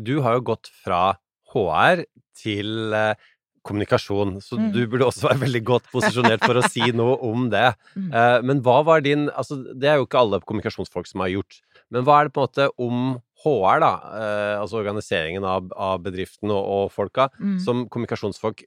Du 0.00 0.22
har 0.24 0.38
jo 0.38 0.46
gått 0.54 0.72
fra 0.80 1.18
HR 1.52 2.06
til 2.40 2.96
eh, 2.96 3.28
kommunikasjon, 3.66 4.36
så 4.44 4.56
Mm. 4.60 4.70
du 4.72 4.80
burde 4.86 5.06
også 5.10 5.26
være 5.28 5.42
veldig 5.44 5.62
godt 5.68 5.90
posisjonert 5.92 6.44
for 6.46 6.60
å 6.60 6.64
si 6.70 6.86
noe 7.00 7.16
om 7.26 7.48
det. 7.52 7.74
Mm. 7.96 8.08
Uh, 8.14 8.38
men 8.46 8.62
hva 8.64 8.78
var 8.86 9.02
din 9.04 9.26
Altså, 9.34 9.58
det 9.74 9.90
er 9.90 9.98
jo 10.00 10.06
ikke 10.06 10.22
alle 10.22 10.40
kommunikasjonsfolk 10.46 11.06
som 11.10 11.20
har 11.24 11.34
gjort, 11.34 11.60
men 11.90 12.06
hva 12.06 12.20
er 12.20 12.28
det 12.30 12.34
på 12.36 12.42
en 12.44 12.48
måte 12.48 12.68
om 12.78 13.02
HR, 13.44 13.82
da, 13.84 13.92
uh, 14.14 14.54
altså 14.62 14.78
organiseringen 14.80 15.44
av, 15.44 15.68
av 15.76 16.00
bedriften 16.06 16.50
og, 16.54 16.62
og 16.78 16.88
folka, 16.94 17.28
Mm. 17.42 17.58
som 17.62 17.84
kommunikasjonsfolk 17.90 18.64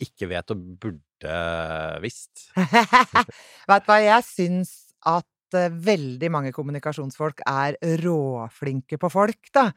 ikke 0.00 0.28
vet 0.30 0.50
og 0.54 0.60
burde 0.80 1.38
visst? 2.04 2.46
Vet 3.70 3.84
du 3.84 3.90
hva, 3.90 3.98
jeg 4.02 4.24
syns 4.28 4.70
at 5.06 5.26
eh, 5.58 5.72
veldig 5.72 6.30
mange 6.32 6.52
kommunikasjonsfolk 6.54 7.42
er 7.48 7.76
råflinke 8.02 8.98
på 9.00 9.10
folk, 9.12 9.50
da. 9.54 9.68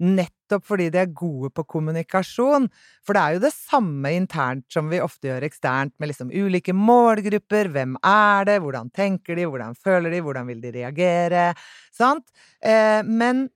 Nettopp 0.00 0.64
fordi 0.66 0.88
de 0.92 1.02
er 1.02 1.12
gode 1.16 1.52
på 1.54 1.64
kommunikasjon. 1.76 2.68
For 3.06 3.16
det 3.16 3.22
er 3.22 3.36
jo 3.36 3.42
det 3.44 3.52
samme 3.54 4.14
internt 4.16 4.66
som 4.72 4.90
vi 4.92 5.02
ofte 5.04 5.30
gjør 5.30 5.46
eksternt, 5.48 5.94
med 5.98 6.12
liksom 6.12 6.32
ulike 6.32 6.74
målgrupper. 6.76 7.70
Hvem 7.74 7.96
er 8.06 8.48
det? 8.48 8.58
Hvordan 8.64 8.90
tenker 8.94 9.38
de? 9.38 9.48
Hvordan 9.50 9.76
føler 9.78 10.14
de? 10.14 10.22
Hvordan 10.24 10.50
vil 10.50 10.62
de 10.64 10.74
reagere? 10.80 11.50
Sant? 11.94 12.26
Eh, 12.62 13.00
men 13.06 13.48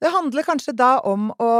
det 0.00 0.12
handler 0.14 0.46
kanskje 0.46 0.76
da 0.76 0.98
om 1.04 1.28
å 1.36 1.52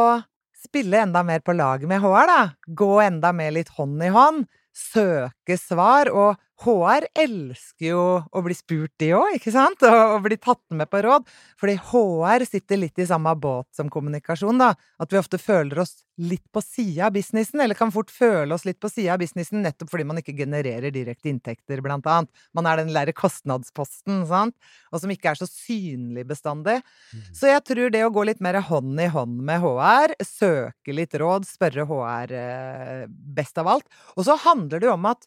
spille 0.60 1.00
enda 1.00 1.22
mer 1.24 1.42
på 1.44 1.54
lag 1.56 1.84
med 1.88 2.02
HR, 2.02 2.26
da. 2.28 2.40
Gå 2.66 2.94
enda 3.04 3.32
mer 3.36 3.52
litt 3.56 3.72
hånd 3.76 4.02
i 4.04 4.12
hånd. 4.12 4.46
Søke 4.76 5.56
svar, 5.58 6.10
og 6.12 6.38
HR 6.60 7.06
elsker 7.16 7.86
jo 7.86 8.02
å 8.20 8.42
bli 8.44 8.54
spurt, 8.56 8.92
de 9.00 9.14
òg, 9.16 9.38
ikke 9.38 9.52
sant? 9.54 9.80
Og, 9.86 10.16
og 10.16 10.24
bli 10.26 10.36
tatt 10.40 10.62
med 10.76 10.90
på 10.92 11.00
råd. 11.06 11.28
Fordi 11.60 11.76
HR 11.90 12.44
sitter 12.48 12.82
litt 12.82 13.00
i 13.00 13.08
samme 13.08 13.32
båt 13.40 13.70
som 13.76 13.88
kommunikasjon, 13.92 14.60
da. 14.60 14.74
At 15.00 15.12
vi 15.12 15.20
ofte 15.20 15.40
føler 15.40 15.80
oss 15.84 16.02
litt 16.20 16.44
på 16.52 16.60
sida 16.60 17.06
av 17.08 17.14
businessen, 17.14 17.62
eller 17.64 17.78
kan 17.78 17.92
fort 17.94 18.12
føle 18.12 18.52
oss 18.52 18.66
litt 18.68 18.80
på 18.82 18.90
sida 18.92 19.14
av 19.14 19.22
businessen 19.22 19.62
nettopp 19.64 19.88
fordi 19.88 20.04
man 20.04 20.20
ikke 20.20 20.34
genererer 20.36 20.92
direkte 20.92 21.30
inntekter, 21.32 21.80
blant 21.84 22.04
annet. 22.10 22.28
Man 22.56 22.68
er 22.68 22.82
den 22.82 22.92
lærre 22.92 23.14
kostnadsposten, 23.16 24.26
sant? 24.28 24.56
Og 24.92 25.00
som 25.00 25.14
ikke 25.14 25.32
er 25.32 25.40
så 25.40 25.48
synlig 25.48 26.26
bestandig. 26.28 26.80
Mm. 27.14 27.24
Så 27.40 27.48
jeg 27.48 27.64
tror 27.70 27.94
det 27.94 28.04
å 28.04 28.12
gå 28.12 28.26
litt 28.28 28.44
mer 28.44 28.60
hånd 28.68 29.00
i 29.00 29.08
hånd 29.10 29.40
med 29.48 29.64
HR, 29.64 30.18
søke 30.28 30.96
litt 30.96 31.16
råd, 31.16 31.48
spørre 31.48 31.88
HR 31.88 32.36
eh, 32.36 33.04
best 33.08 33.60
av 33.60 33.72
alt. 33.78 34.02
Og 34.18 34.26
så 34.28 34.36
handler 34.44 34.82
det 34.82 34.90
jo 34.90 34.98
om 34.98 35.08
at 35.08 35.24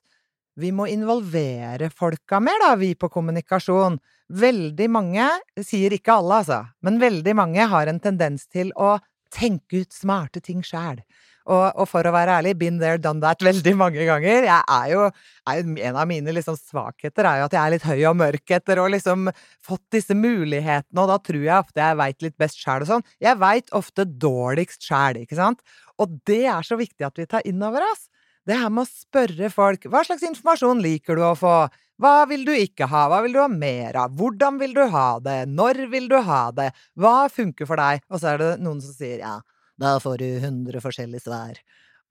vi 0.60 0.72
må 0.75 0.88
involvere 0.91 1.89
folka 1.89 2.39
mer, 2.43 2.62
da, 2.62 2.75
vi 2.77 2.93
på 2.95 3.10
kommunikasjon. 3.13 3.98
Veldig 4.33 4.88
mange, 4.91 5.25
sier 5.65 5.93
ikke 5.95 6.19
alle, 6.19 6.41
altså, 6.43 6.62
men 6.86 7.01
veldig 7.01 7.36
mange 7.38 7.67
har 7.69 7.89
en 7.89 8.01
tendens 8.01 8.45
til 8.51 8.72
å 8.77 8.95
tenke 9.33 9.83
ut 9.83 9.93
smarte 9.93 10.41
ting 10.45 10.62
sjæl. 10.65 11.01
Og, 11.43 11.63
og, 11.75 11.88
for 11.91 12.07
å 12.07 12.13
være 12.15 12.38
ærlig, 12.39 12.53
been 12.55 12.77
there, 12.79 13.00
done 13.01 13.19
that 13.24 13.41
veldig 13.50 13.74
mange 13.75 14.05
ganger. 14.07 14.45
Jeg 14.48 14.62
er 14.62 14.91
jo, 14.93 15.10
er 15.50 15.65
En 15.89 16.00
av 16.00 16.07
mine 16.07 16.36
liksom 16.38 16.55
svakheter 16.55 17.27
er 17.27 17.41
jo 17.41 17.50
at 17.50 17.57
jeg 17.57 17.62
er 17.63 17.74
litt 17.74 17.88
høy 17.89 18.05
og 18.13 18.17
mørk 18.22 18.55
etter 18.55 18.79
å 18.79 18.88
liksom 18.93 19.27
fått 19.63 19.83
disse 19.98 20.15
mulighetene, 20.15 21.03
og 21.03 21.12
da 21.12 21.19
tror 21.19 21.43
jeg 21.43 21.57
ofte 21.57 21.83
jeg 21.83 22.00
veit 22.00 22.27
litt 22.27 22.38
best 22.39 22.63
sjæl 22.63 22.86
og 22.86 22.91
sånn. 22.93 23.05
Jeg 23.24 23.41
veit 23.41 23.75
ofte 23.75 24.07
dårligst 24.07 24.88
sjæl, 24.88 25.24
ikke 25.25 25.39
sant? 25.39 25.60
Og 26.00 26.15
det 26.29 26.45
er 26.48 26.63
så 26.65 26.79
viktig 26.79 27.10
at 27.10 27.19
vi 27.19 27.27
tar 27.29 27.43
inn 27.50 27.62
over 27.65 27.83
oss. 27.91 28.07
Det 28.44 28.58
her 28.60 28.72
med 28.74 28.84
å 28.84 28.90
spørre 28.90 29.50
folk 29.54 29.88
hva 29.92 30.04
slags 30.04 30.26
informasjon 30.28 30.82
liker 30.84 31.20
du 31.20 31.24
å 31.24 31.36
få, 31.40 31.54
hva 32.02 32.16
vil 32.28 32.44
du 32.48 32.52
ikke 32.56 32.90
ha, 32.92 33.06
hva 33.12 33.22
vil 33.24 33.38
du 33.38 33.40
ha 33.40 33.48
mer 33.52 33.96
av, 34.02 34.16
hvordan 34.20 34.60
vil 34.60 34.74
du 34.76 34.84
ha 34.92 35.08
det, 35.24 35.38
når 35.52 35.86
vil 35.94 36.10
du 36.12 36.18
ha 36.28 36.44
det, 36.56 36.72
hva 37.00 37.30
funker 37.32 37.70
for 37.70 37.80
deg? 37.80 38.04
Og 38.12 38.20
så 38.20 38.34
er 38.34 38.42
det 38.42 38.52
noen 38.64 38.82
som 38.84 38.96
sier 38.96 39.24
ja, 39.24 39.38
da 39.80 39.96
får 40.04 40.20
du 40.20 40.28
hundre 40.44 40.84
forskjellige 40.84 41.24
svar. 41.28 41.62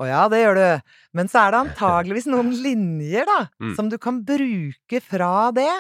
Å 0.01 0.09
ja, 0.09 0.23
det 0.33 0.41
gjør 0.41 0.57
du, 0.57 0.93
men 1.19 1.29
så 1.31 1.45
er 1.45 1.53
det 1.53 1.61
antageligvis 1.67 2.27
noen 2.33 2.51
linjer, 2.65 3.29
da, 3.29 3.39
mm. 3.63 3.75
som 3.77 3.91
du 3.93 3.99
kan 4.03 4.23
bruke 4.27 5.03
fra 5.05 5.51
det, 5.55 5.71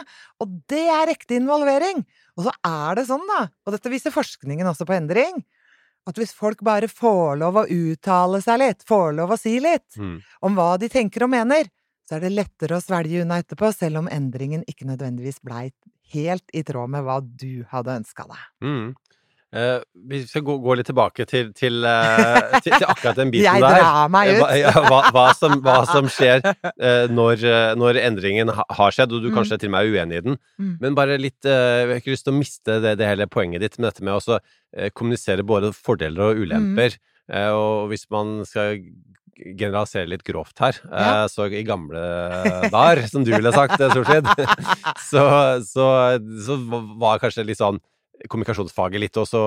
og 0.42 0.60
det 0.70 0.84
er 0.92 1.14
ekte 1.14 1.38
involvering. 1.40 2.04
Og 2.36 2.46
så 2.46 2.52
er 2.66 3.00
det 3.00 3.08
sånn, 3.08 3.24
da, 3.28 3.46
og 3.64 3.74
dette 3.74 3.92
viser 3.92 4.14
forskningen 4.14 4.68
også 4.68 4.86
på 4.88 4.96
endring, 4.96 5.40
at 6.08 6.18
hvis 6.18 6.34
folk 6.34 6.62
bare 6.66 6.88
får 6.90 7.38
lov 7.42 7.60
å 7.60 7.68
uttale 7.70 8.40
seg 8.42 8.60
litt, 8.62 8.82
får 8.88 9.14
lov 9.18 9.34
å 9.34 9.38
si 9.40 9.54
litt 9.62 9.98
mm. 9.98 10.16
om 10.48 10.58
hva 10.58 10.74
de 10.80 10.90
tenker 10.92 11.26
og 11.26 11.32
mener, 11.34 11.70
så 12.08 12.16
er 12.16 12.26
det 12.26 12.34
lettere 12.34 12.76
å 12.76 12.82
svelge 12.82 13.22
unna 13.22 13.38
etterpå, 13.42 13.70
selv 13.74 14.02
om 14.02 14.10
endringen 14.10 14.64
ikke 14.68 14.88
nødvendigvis 14.88 15.40
blei 15.46 15.70
helt 16.12 16.44
i 16.52 16.64
tråd 16.66 16.90
med 16.92 17.06
hva 17.06 17.20
du 17.22 17.62
hadde 17.70 18.00
ønska 18.02 18.26
deg. 18.28 18.42
Mm. 18.66 18.88
Uh, 19.52 19.82
vi 20.08 20.22
skal 20.24 20.40
gå, 20.46 20.54
gå, 20.64 20.74
litt 20.78 20.86
tilbake 20.88 21.26
til, 21.28 21.50
til, 21.52 21.82
uh, 21.84 22.54
til, 22.64 22.72
til 22.72 22.86
akkurat 22.88 23.18
den 23.20 23.32
biten 23.34 23.58
der. 23.60 23.74
Jeg 23.76 23.84
drar 23.84 24.08
meg 24.12 24.30
ut! 24.32 24.44
Hva, 24.88 25.00
hva, 25.12 25.24
som, 25.36 25.58
hva 25.60 25.74
som, 25.90 26.08
skjer 26.08 26.40
uh, 26.48 27.04
når, 27.12 27.44
når, 27.76 28.00
endringen 28.00 28.48
har 28.48 28.96
skjedd, 28.96 29.12
og 29.12 29.20
du 29.20 29.28
mm. 29.28 29.36
kanskje 29.36 29.60
til 29.60 29.68
og 29.68 29.76
med 29.76 29.84
er 29.84 29.92
uenig 29.92 30.22
i 30.22 30.24
den. 30.30 30.40
Mm. 30.56 30.72
Men 30.80 30.96
bare 30.96 31.20
litt 31.20 31.44
Jeg 31.44 31.90
har 31.90 32.00
ikke 32.00 32.14
lyst 32.14 32.24
til 32.28 32.32
å 32.32 32.38
miste 32.38 32.78
det, 32.80 32.96
det 33.02 33.12
hele 33.12 33.28
poenget 33.28 33.60
ditt 33.60 33.76
med 33.76 33.90
dette 33.90 34.08
med 34.08 34.16
å 34.16 34.40
kommunisere 34.96 35.44
både 35.44 35.74
fordeler 35.76 36.32
og 36.32 36.44
ulemper. 36.46 36.96
Mm. 37.28 37.48
og 37.52 37.92
hvis 37.92 38.08
man 38.10 38.40
skal 38.48 38.80
generalisere 39.36 40.08
litt 40.08 40.24
grovt 40.24 40.60
her, 40.64 40.80
ja. 40.88 41.28
så 41.28 41.48
i 41.52 41.64
gamle 41.66 42.00
dager, 42.72 43.04
som 43.10 43.24
du 43.24 43.32
ville 43.34 43.52
sagt, 43.52 43.80
Solfrid, 43.80 44.28
så, 45.10 45.24
så, 45.66 45.86
så 46.46 46.58
var 47.00 47.20
kanskje 47.20 47.46
litt 47.48 47.60
sånn 47.60 47.80
kommunikasjonsfaget 48.30 49.02
litt, 49.02 49.18
og 49.20 49.28
så 49.28 49.42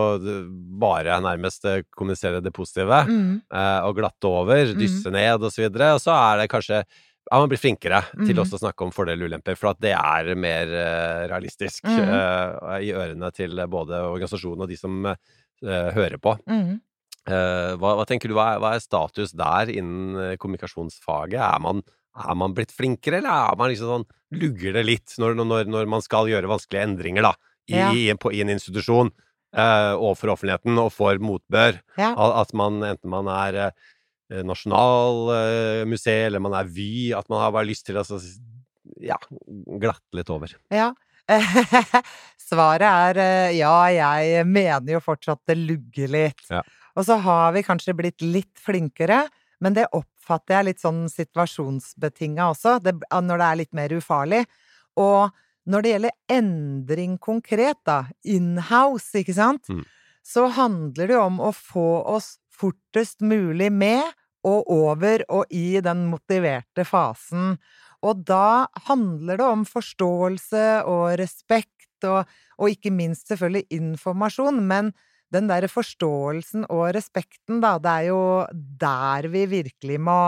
bare 0.82 1.17
nærmest 1.24 1.67
eh, 1.70 1.84
kommunisere 1.96 2.41
det 2.44 2.53
positive, 2.55 3.01
mm. 3.10 3.34
eh, 3.53 3.82
og 3.88 3.98
glatte 4.00 4.29
over, 4.29 4.72
mm. 4.72 4.79
dysse 4.79 5.12
mm. 5.12 5.15
ned, 5.15 5.44
og 5.44 5.53
så 5.53 5.65
videre. 5.65 5.91
Og 5.98 6.01
så 6.03 6.15
er 6.15 6.41
det 6.41 6.50
kanskje 6.51 6.82
ja, 7.25 7.39
man 7.39 7.50
blir 7.50 7.62
flinkere 7.62 8.03
mm. 8.12 8.25
til 8.27 8.41
også 8.41 8.60
å 8.60 8.63
snakke 8.67 8.86
om 8.86 8.94
fordeler 8.94 9.25
og 9.25 9.34
ulemper, 9.34 9.58
for 9.58 9.72
at 9.72 9.82
det 9.82 9.96
er 9.98 10.36
mer 10.38 10.70
uh, 10.70 11.22
realistisk 11.32 11.88
uh, 11.89 12.75
i 12.77 12.91
ørene 12.94 13.32
til 13.34 13.63
både 13.72 14.03
organisasjonen 14.12 14.65
og 14.65 14.70
de 14.70 14.77
som 14.77 15.08
uh, 15.10 15.15
hører 15.65 16.20
på. 16.22 16.36
Mm. 16.46 16.75
Hva, 17.25 17.91
hva, 17.98 18.03
tenker 18.05 18.29
du, 18.29 18.36
hva 18.38 18.51
er, 18.53 18.60
hva 18.62 18.75
er, 18.75 18.82
status 18.84 19.32
der 19.34 19.72
innen 19.74 20.36
kommunikasjonsfaget? 20.38 21.39
Er 21.41 21.63
man, 21.63 21.79
er 22.22 22.38
man 22.38 22.53
blitt 22.53 22.70
flinkere, 22.70 23.17
eller 23.17 23.50
er 23.50 23.58
man 23.58 23.72
liksom 23.72 23.89
sånn 23.89 24.05
Lugger 24.36 24.75
det 24.75 24.84
litt 24.86 25.15
når, 25.22 25.38
når, 25.39 25.70
når 25.72 25.89
man 25.89 26.03
skal 26.03 26.29
gjøre 26.29 26.50
vanskelige 26.51 26.86
endringer, 26.86 27.25
da? 27.25 27.55
I, 27.67 27.77
ja. 27.77 27.91
i, 27.93 28.07
på, 28.19 28.31
i 28.34 28.41
en 28.43 28.53
institusjon 28.53 29.12
eh, 29.55 29.93
overfor 29.95 30.36
offentligheten 30.36 30.79
og 30.81 30.93
får 30.93 31.22
motbør. 31.24 31.79
Ja. 32.00 32.13
At 32.41 32.53
man, 32.57 32.81
enten 32.86 33.12
man 33.12 33.29
er 33.31 33.62
eh, 33.65 34.43
nasjonalmuseet 34.45 36.12
eh, 36.13 36.27
eller 36.29 36.43
man 36.43 36.57
er 36.57 36.69
Vy, 36.69 37.13
at 37.17 37.29
man 37.31 37.43
har 37.43 37.55
bare 37.55 37.69
lyst 37.69 37.88
til 37.89 38.00
å 38.01 38.05
ja, 39.01 39.17
glatte 39.81 40.17
litt 40.17 40.31
over. 40.34 40.55
Ja. 40.74 40.91
Svaret 42.50 42.86
er 42.86 43.22
eh, 43.22 43.55
ja, 43.57 43.77
jeg 43.93 44.45
mener 44.50 44.98
jo 44.98 45.03
fortsatt 45.03 45.41
det 45.50 45.57
lugger 45.57 46.12
litt. 46.13 46.45
Ja. 46.51 46.62
Og 46.95 47.07
så 47.07 47.17
har 47.24 47.55
vi 47.55 47.65
kanskje 47.65 47.95
blitt 47.98 48.24
litt 48.24 48.53
flinkere, 48.62 49.25
men 49.63 49.75
det 49.75 49.89
oppfatter 49.95 50.60
jeg 50.60 50.67
litt 50.69 50.84
sånn 50.84 51.05
situasjonsbetinga 51.12 52.51
også, 52.53 52.77
det, 52.84 52.95
når 53.10 53.41
det 53.41 53.48
er 53.48 53.60
litt 53.63 53.74
mer 53.75 53.95
ufarlig. 53.98 54.45
Og 55.01 55.34
når 55.65 55.81
det 55.81 55.93
gjelder 55.93 56.17
endring 56.31 57.15
konkret, 57.22 57.79
da, 57.88 58.03
inhouse, 58.22 59.22
ikke 59.22 59.36
sant, 59.38 59.69
mm. 59.69 59.81
så 60.25 60.48
handler 60.53 61.10
det 61.10 61.17
om 61.19 61.41
å 61.41 61.51
få 61.55 61.89
oss 62.15 62.36
fortest 62.55 63.25
mulig 63.25 63.72
med 63.74 64.03
og 64.45 64.69
over 64.72 65.25
og 65.34 65.50
i 65.53 65.81
den 65.84 66.05
motiverte 66.12 66.86
fasen. 66.88 67.55
Og 68.05 68.22
da 68.27 68.67
handler 68.86 69.41
det 69.41 69.48
om 69.48 69.65
forståelse 69.65 70.65
og 70.86 71.17
respekt 71.19 72.05
og, 72.05 72.29
og 72.62 72.75
ikke 72.75 72.93
minst 72.93 73.31
selvfølgelig 73.31 73.65
informasjon, 73.74 74.62
men 74.69 74.93
den 75.34 75.50
derre 75.50 75.69
forståelsen 75.72 76.67
og 76.69 76.91
respekten, 76.95 77.60
da, 77.63 77.75
det 77.81 77.91
er 77.91 78.10
jo 78.12 78.22
der 78.53 79.27
vi 79.34 79.48
virkelig 79.50 79.98
må, 80.05 80.19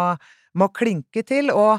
må 0.58 0.72
klinke 0.74 1.22
til. 1.28 1.54
Og 1.54 1.78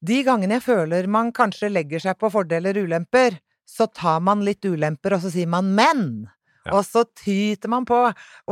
de 0.00 0.22
gangene 0.24 0.56
jeg 0.58 0.64
føler 0.64 1.08
man 1.10 1.32
kanskje 1.36 1.70
legger 1.72 2.02
seg 2.02 2.18
på 2.20 2.30
fordeler 2.32 2.78
og 2.80 2.88
ulemper, 2.88 3.36
så 3.68 3.86
tar 3.86 4.20
man 4.24 4.42
litt 4.44 4.64
ulemper, 4.64 5.14
og 5.14 5.24
så 5.24 5.30
sier 5.32 5.48
man 5.50 5.74
'men'. 5.76 6.28
Ja. 6.66 6.76
Og 6.76 6.84
så 6.84 7.04
tyter 7.16 7.68
man 7.72 7.86
på. 7.88 7.98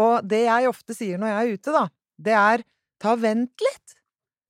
Og 0.00 0.28
det 0.28 0.44
jeg 0.46 0.68
ofte 0.68 0.94
sier 0.96 1.18
når 1.18 1.28
jeg 1.28 1.38
er 1.38 1.54
ute, 1.58 1.72
da, 1.72 1.84
det 2.18 2.36
er 2.36 2.64
ta 3.02 3.14
vent 3.16 3.64
litt. 3.64 3.96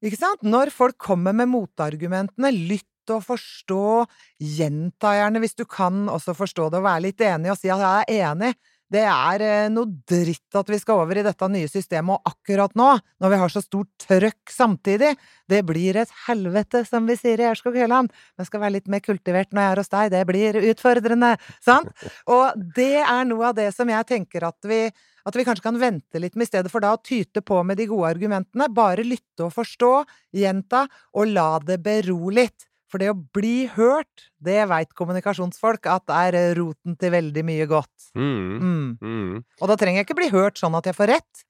Ikke 0.05 0.19
sant? 0.19 0.45
Når 0.47 0.71
folk 0.71 0.99
kommer 0.99 1.35
med 1.35 1.51
motargumentene, 1.51 2.53
lytt 2.55 3.11
og 3.11 3.25
forstå. 3.27 4.07
Gjenta 4.39 5.15
gjerne 5.17 5.43
hvis 5.43 5.57
du 5.59 5.65
kan 5.65 6.07
også 6.13 6.37
forstå 6.39 6.69
det 6.71 6.79
og 6.79 6.87
være 6.87 7.07
litt 7.09 7.25
enig 7.25 7.51
og 7.51 7.59
si 7.59 7.73
at 7.73 7.83
jeg 7.83 8.05
er 8.07 8.31
enig. 8.31 8.53
Det 8.93 9.03
er 9.05 9.45
eh, 9.45 9.71
noe 9.73 9.91
dritt 10.09 10.57
at 10.57 10.71
vi 10.73 10.79
skal 10.81 11.03
over 11.03 11.21
i 11.21 11.25
dette 11.27 11.49
nye 11.53 11.69
systemet, 11.69 12.17
og 12.17 12.33
akkurat 12.33 12.73
nå, 12.79 12.89
når 13.21 13.35
vi 13.35 13.41
har 13.43 13.53
så 13.53 13.63
stort 13.65 13.91
trøkk 14.01 14.53
samtidig, 14.53 15.13
det 15.49 15.61
blir 15.69 15.99
et 16.01 16.15
helvete, 16.25 16.85
som 16.89 17.09
vi 17.09 17.19
sier 17.21 17.41
i 17.43 17.49
Erskog-Høland. 17.51 18.15
Men 18.39 18.49
skal 18.49 18.63
være 18.65 18.79
litt 18.79 18.89
mer 18.89 19.05
kultivert 19.05 19.53
når 19.53 19.65
jeg 19.65 19.75
er 19.75 19.83
hos 19.83 19.93
deg, 19.93 20.15
det 20.15 20.25
blir 20.31 20.61
utfordrende, 20.73 21.35
sant? 21.65 22.09
Og 22.33 22.65
det 22.77 23.05
er 23.05 23.29
noe 23.29 23.51
av 23.53 23.59
det 23.61 23.69
som 23.77 23.93
jeg 23.93 24.09
tenker 24.09 24.49
at 24.49 24.69
vi 24.69 24.87
at 25.29 25.37
vi 25.37 25.45
kanskje 25.45 25.67
kan 25.67 25.77
vente 25.77 26.21
litt 26.23 26.39
med, 26.39 26.47
i 26.47 26.49
stedet 26.49 26.71
for 26.73 26.81
da 26.81 26.95
å 26.97 27.03
tyte 27.05 27.43
på 27.45 27.61
med 27.67 27.77
de 27.77 27.85
gode 27.91 28.15
argumentene. 28.15 28.71
Bare 28.73 29.05
lytte 29.05 29.45
og 29.45 29.53
forstå, 29.53 29.93
gjenta, 30.41 30.87
og 31.13 31.35
la 31.35 31.51
det 31.61 31.77
bero 31.85 32.31
litt. 32.33 32.68
For 32.89 33.03
det 33.03 33.11
å 33.13 33.19
bli 33.37 33.69
hørt, 33.75 34.29
det 34.41 34.63
veit 34.71 34.95
kommunikasjonsfolk 34.97 35.91
at 35.93 36.13
er 36.15 36.39
roten 36.57 36.97
til 37.01 37.13
veldig 37.13 37.45
mye 37.45 37.67
godt. 37.69 38.11
Mm. 38.17 38.49
Mm. 38.63 38.87
Mm. 39.03 39.35
Og 39.61 39.71
da 39.71 39.77
trenger 39.77 40.01
jeg 40.01 40.09
ikke 40.09 40.21
bli 40.23 40.31
hørt 40.33 40.61
sånn 40.61 40.77
at 40.79 40.89
jeg 40.89 40.97
får 40.97 41.13
rett, 41.13 41.45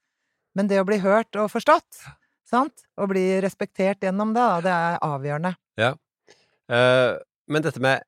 men 0.58 0.70
det 0.70 0.80
å 0.82 0.88
bli 0.88 0.98
hørt 1.04 1.38
og 1.38 1.52
forstått, 1.52 2.02
sant, 2.48 2.86
og 2.98 3.12
bli 3.12 3.24
respektert 3.44 4.02
gjennom 4.02 4.34
det, 4.34 4.46
det 4.66 4.74
er 4.74 4.98
avgjørende. 5.06 5.54
Ja. 5.78 5.94
Uh, 6.68 7.14
men 7.48 7.64
dette 7.64 7.80
med 7.80 8.02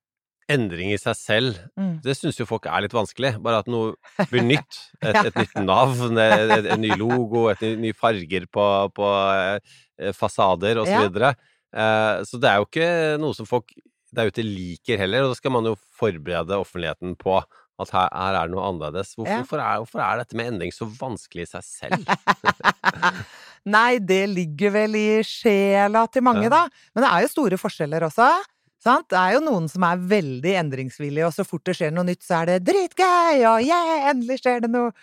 endring 0.50 0.90
i 0.90 0.99
seg 0.99 1.14
selv, 1.14 1.58
mm. 1.78 2.00
det 2.04 2.16
syns 2.18 2.40
jo 2.40 2.49
folk 2.49 2.66
er 2.66 2.82
litt 2.84 2.96
vanskelig. 2.96 3.37
Bare 3.44 3.62
at 3.62 3.70
noe 3.70 3.94
blir 4.32 4.44
nytt. 4.52 4.80
Et, 4.99 5.14
et 5.14 5.38
nytt 5.38 5.56
navn, 5.62 6.18
en 6.18 6.82
ny 6.82 6.90
logo, 6.99 7.46
et 7.52 7.62
ny, 7.62 7.76
nye 7.87 7.96
farger 7.96 8.49
på, 8.50 8.66
på 8.96 9.12
eh, 9.30 10.10
fasader 10.16 10.82
osv. 10.82 11.20
Ja. 11.22 11.32
Eh, 11.71 12.21
så 12.27 12.41
det 12.41 12.50
er 12.50 12.61
jo 12.61 12.69
ikke 12.69 12.91
noe 13.23 13.37
som 13.37 13.49
folk 13.49 13.73
der 14.15 14.31
ute 14.31 14.43
liker 14.43 14.99
heller, 14.99 15.25
og 15.25 15.35
da 15.35 15.39
skal 15.39 15.55
man 15.55 15.69
jo 15.71 15.77
forberede 15.99 16.59
offentligheten 16.59 17.15
på 17.21 17.39
at 17.81 17.93
her, 17.95 18.09
her 18.12 18.37
er 18.37 18.49
det 18.49 18.55
noe 18.55 18.67
annerledes. 18.69 19.15
Hvorfor, 19.17 19.31
ja. 19.31 19.43
hvorfor, 19.43 19.62
er, 19.62 19.83
hvorfor, 19.85 20.03
er, 20.05 20.21
dette 20.21 20.39
med 20.39 20.50
endring 20.53 20.75
så 20.75 20.89
vanskelig 20.89 21.47
i 21.47 21.53
seg 21.55 21.67
selv? 21.67 22.11
Nei, 23.75 24.00
det 24.05 24.23
ligger 24.33 24.75
vel 24.75 24.97
i 24.99 25.09
sjela 25.27 26.07
til 26.12 26.25
mange, 26.27 26.49
Ja. 26.49 26.53
da. 26.59 26.89
Men 26.95 27.05
det 27.05 27.12
er 27.12 27.25
jo 27.25 27.33
store 27.33 27.61
forskjeller 27.61 28.09
også. 28.09 28.29
Sant? 28.81 29.11
Det 29.12 29.19
er 29.21 29.37
jo 29.37 29.45
noen 29.45 29.69
som 29.69 29.85
er 29.85 30.05
veldig 30.11 30.55
endringsvillige, 30.62 31.29
og 31.29 31.35
så 31.37 31.45
fort 31.45 31.67
det 31.69 31.77
skjer 31.77 31.93
noe 31.93 32.09
nytt, 32.09 32.25
så 32.25 32.41
er 32.41 32.55
det 32.55 32.62
dritgøy, 32.69 33.43
og 33.45 33.65
yeah, 33.65 34.09
endelig 34.12 34.41
skjer 34.41 34.65
det 34.65 34.73
noe. 34.73 34.95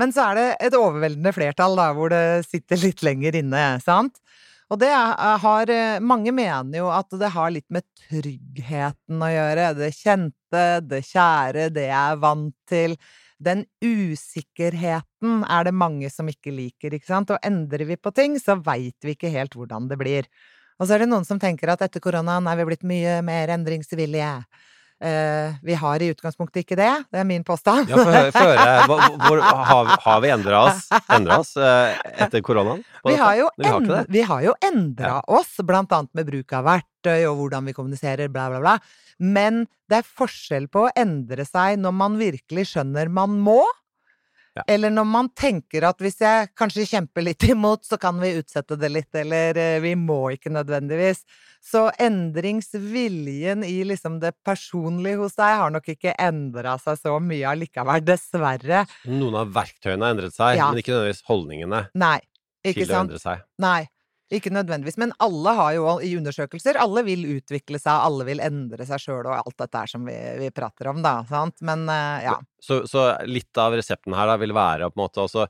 Men 0.00 0.12
så 0.12 0.30
er 0.30 0.38
det 0.38 0.46
et 0.68 0.76
overveldende 0.76 1.32
flertall, 1.32 1.76
da, 1.76 1.90
hvor 1.96 2.12
det 2.12 2.24
sitter 2.48 2.80
litt 2.80 3.04
lenger 3.04 3.36
inne, 3.40 3.66
sant? 3.84 4.20
Og 4.66 4.80
det 4.82 4.90
har 4.90 5.70
eh, 5.70 6.00
Mange 6.02 6.32
mener 6.34 6.80
jo 6.80 6.88
at 6.90 7.12
det 7.14 7.30
har 7.36 7.52
litt 7.54 7.68
med 7.72 7.86
tryggheten 8.08 9.22
å 9.22 9.30
gjøre. 9.30 9.68
Det 9.78 9.92
kjente, 9.94 10.64
det 10.82 11.04
kjære, 11.06 11.68
det 11.74 11.86
jeg 11.86 12.00
er 12.00 12.20
vant 12.22 12.56
til. 12.70 12.96
Den 13.38 13.66
usikkerheten 13.84 15.42
er 15.44 15.68
det 15.68 15.74
mange 15.76 16.10
som 16.10 16.28
ikke 16.30 16.54
liker, 16.54 16.96
ikke 16.96 17.10
sant? 17.10 17.30
Og 17.34 17.46
endrer 17.46 17.84
vi 17.86 17.98
på 18.00 18.12
ting, 18.16 18.38
så 18.40 18.56
veit 18.58 18.96
vi 19.04 19.14
ikke 19.14 19.32
helt 19.34 19.54
hvordan 19.54 19.90
det 19.90 20.00
blir. 20.00 20.30
Og 20.80 20.88
så 20.88 20.96
er 20.96 21.04
det 21.04 21.10
noen 21.10 21.26
som 21.28 21.40
tenker 21.40 21.70
at 21.72 21.84
etter 21.86 22.02
koronaen 22.04 22.48
er 22.48 22.58
vi 22.58 22.66
blitt 22.68 22.86
mye 22.86 23.20
mer 23.24 23.52
endringsvillige. 23.54 24.32
Eh, 24.96 25.54
vi 25.62 25.74
har 25.76 26.02
i 26.02 26.08
utgangspunktet 26.08 26.62
ikke 26.62 26.76
det. 26.78 26.92
Det 27.12 27.20
er 27.20 27.26
min 27.28 27.44
påstand. 27.44 27.90
Ja. 27.90 28.00
Hvor, 28.86 29.02
hvor, 29.20 29.40
har, 29.44 29.90
har 30.00 30.20
vi 30.24 30.30
endra 30.32 30.62
oss, 30.70 30.86
oss 31.36 31.52
eh, 31.60 31.96
etter 32.16 32.40
koronaen? 32.44 32.80
Vi 33.04 33.16
har 33.20 33.36
jo, 33.36 33.50
vi 33.60 33.68
har 33.68 34.06
vi 34.08 34.22
har 34.24 34.44
jo 34.46 34.54
endra 34.64 35.18
oss, 35.28 35.56
blant 35.66 35.92
annet 35.92 36.12
med 36.16 36.28
bruk 36.30 36.54
av 36.56 36.64
verktøy 36.68 37.26
og 37.28 37.42
hvordan 37.42 37.68
vi 37.68 37.76
kommuniserer, 37.76 38.32
bla, 38.32 38.48
bla, 38.52 38.62
bla. 38.62 38.76
Men 39.20 39.64
det 39.90 40.00
er 40.00 40.08
forskjell 40.20 40.70
på 40.72 40.86
å 40.86 40.94
endre 40.96 41.44
seg 41.48 41.80
når 41.82 41.96
man 41.96 42.16
virkelig 42.20 42.70
skjønner 42.72 43.12
man 43.12 43.36
må, 43.42 43.60
Ja. 44.56 44.62
eller 44.72 44.88
når 44.90 45.04
man 45.04 45.26
tenker 45.36 45.84
at 45.84 45.98
hvis 46.00 46.16
jeg 46.22 46.48
kanskje 46.56 46.86
kjemper 46.88 47.22
litt 47.26 47.44
imot, 47.52 47.84
så 47.84 47.98
kan 48.00 48.16
vi 48.22 48.30
utsette 48.40 48.78
det 48.80 48.88
litt, 48.94 49.10
eller 49.14 49.58
eh, 49.60 49.80
vi 49.84 49.92
må 50.00 50.30
ikke 50.32 50.48
nødvendigvis. 50.54 51.20
Så 51.66 51.90
endringsviljen 52.00 53.64
i 53.64 53.84
liksom 53.84 54.20
det 54.22 54.32
personlige 54.46 55.18
hos 55.20 55.34
deg 55.38 55.56
har 55.60 55.70
nok 55.74 55.88
ikke 55.92 56.14
endra 56.22 56.76
seg 56.80 56.98
så 57.00 57.16
mye 57.22 57.48
allikevel, 57.52 58.04
dessverre. 58.06 58.84
Noen 59.10 59.36
av 59.42 59.52
verktøyene 59.54 60.06
har 60.06 60.14
endret 60.16 60.36
seg, 60.36 60.56
Ja. 60.58 60.70
men 60.70 60.80
ikke 60.82 60.94
nødvendigvis 60.94 61.24
holdningene 61.28 61.82
Nei. 61.94 62.18
Ikke 62.66 62.82
til 62.86 62.94
å 62.96 63.00
endre 63.04 63.18
seg. 63.22 63.42
Nei, 63.62 63.86
ikke 64.32 64.50
nødvendigvis. 64.50 64.96
Men 64.98 65.12
alle 65.22 65.52
har 65.54 65.74
jo 65.76 65.84
i 66.02 66.12
undersøkelser 66.18 66.78
Alle 66.82 67.04
vil 67.06 67.22
utvikle 67.36 67.78
seg, 67.78 67.94
alle 67.94 68.26
vil 68.26 68.42
endre 68.42 68.86
seg 68.88 69.02
sjøl 69.02 69.28
og 69.28 69.36
alt 69.36 69.58
dette 69.62 69.82
her 69.84 69.92
som 69.92 70.08
vi, 70.08 70.16
vi 70.40 70.50
prater 70.54 70.90
om, 70.90 71.02
da. 71.04 71.20
Sant? 71.28 71.60
Men 71.66 71.86
eh, 71.92 72.26
ja. 72.26 72.34
Så, 72.62 72.82
så 72.90 73.12
litt 73.28 73.54
av 73.62 73.76
resepten 73.78 74.16
her 74.16 74.32
da 74.32 74.38
vil 74.40 74.54
være 74.56 74.90
på 74.90 74.98
en 74.98 75.04
måte 75.04 75.22
også 75.26 75.46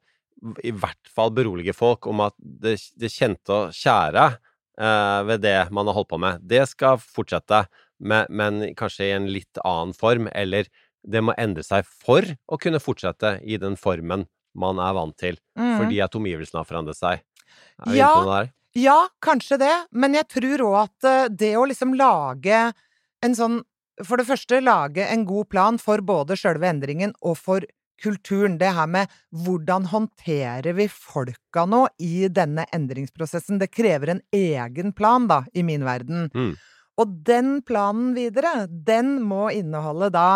i 0.67 0.73
hvert 0.77 1.09
fall 1.09 1.33
berolige 1.33 1.73
folk 1.77 2.07
om 2.11 2.21
at 2.27 2.35
det, 2.37 2.77
det 3.01 3.09
kjente 3.13 3.55
og 3.55 3.77
kjære 3.77 4.27
eh, 4.29 5.21
ved 5.31 5.45
det 5.47 5.59
man 5.75 5.89
har 5.89 5.97
holdt 5.97 6.11
på 6.13 6.21
med, 6.21 6.43
det 6.45 6.67
skal 6.69 7.01
fortsette, 7.01 7.65
men, 8.05 8.29
men 8.29 8.75
kanskje 8.77 9.09
i 9.09 9.15
en 9.17 9.31
litt 9.33 9.63
annen 9.65 9.97
form, 9.97 10.29
eller 10.37 10.69
det 11.07 11.23
må 11.25 11.35
endre 11.41 11.65
seg 11.65 11.87
for 11.89 12.27
å 12.51 12.59
kunne 12.61 12.83
fortsette 12.83 13.39
i 13.47 13.57
den 13.63 13.79
formen 13.81 14.27
man 14.57 14.81
er 14.83 14.93
vant 14.97 15.17
til, 15.21 15.39
mm. 15.59 15.77
fordi 15.81 16.03
at 16.05 16.17
omgivelsene 16.19 16.61
har 16.61 16.69
forandret 16.69 16.99
seg. 16.99 17.25
Er 17.85 17.93
vi 17.93 17.99
Ja. 17.99 18.11
inne 18.11 18.21
på 18.21 18.29
det 18.29 18.37
der? 18.37 18.53
Ja, 18.77 19.07
kanskje 19.25 19.57
det, 19.63 19.75
men 19.97 20.17
jeg 20.19 20.29
tror 20.29 20.67
òg 20.67 20.77
at 20.83 21.09
eh, 21.09 21.31
det 21.33 21.55
å 21.57 21.65
liksom 21.69 21.95
lage 21.97 22.69
en 23.25 23.37
sånn 23.37 23.63
For 24.05 24.21
det 24.21 24.27
første 24.29 24.59
lage 24.61 25.07
en 25.09 25.23
god 25.25 25.49
plan 25.49 25.79
for 25.81 26.03
både 26.05 26.37
sjølve 26.37 26.69
endringen 26.69 27.15
og 27.25 27.39
for 27.41 27.65
kulturen. 28.03 28.59
Det 28.61 28.69
her 28.77 28.91
med 28.93 29.13
hvordan 29.33 29.87
håndterer 29.89 30.77
vi 30.77 30.85
folka 30.93 31.65
nå 31.65 31.87
i 32.05 32.29
denne 32.29 32.67
endringsprosessen? 32.77 33.57
Det 33.57 33.71
krever 33.73 34.13
en 34.13 34.21
egen 34.37 34.93
plan, 34.93 35.25
da, 35.31 35.47
i 35.57 35.65
min 35.65 35.87
verden. 35.89 36.29
Mm. 36.35 36.53
Og 37.01 37.17
den 37.25 37.63
planen 37.65 38.13
videre, 38.17 38.67
den 38.69 39.17
må 39.25 39.47
inneholde 39.53 40.11
da 40.13 40.29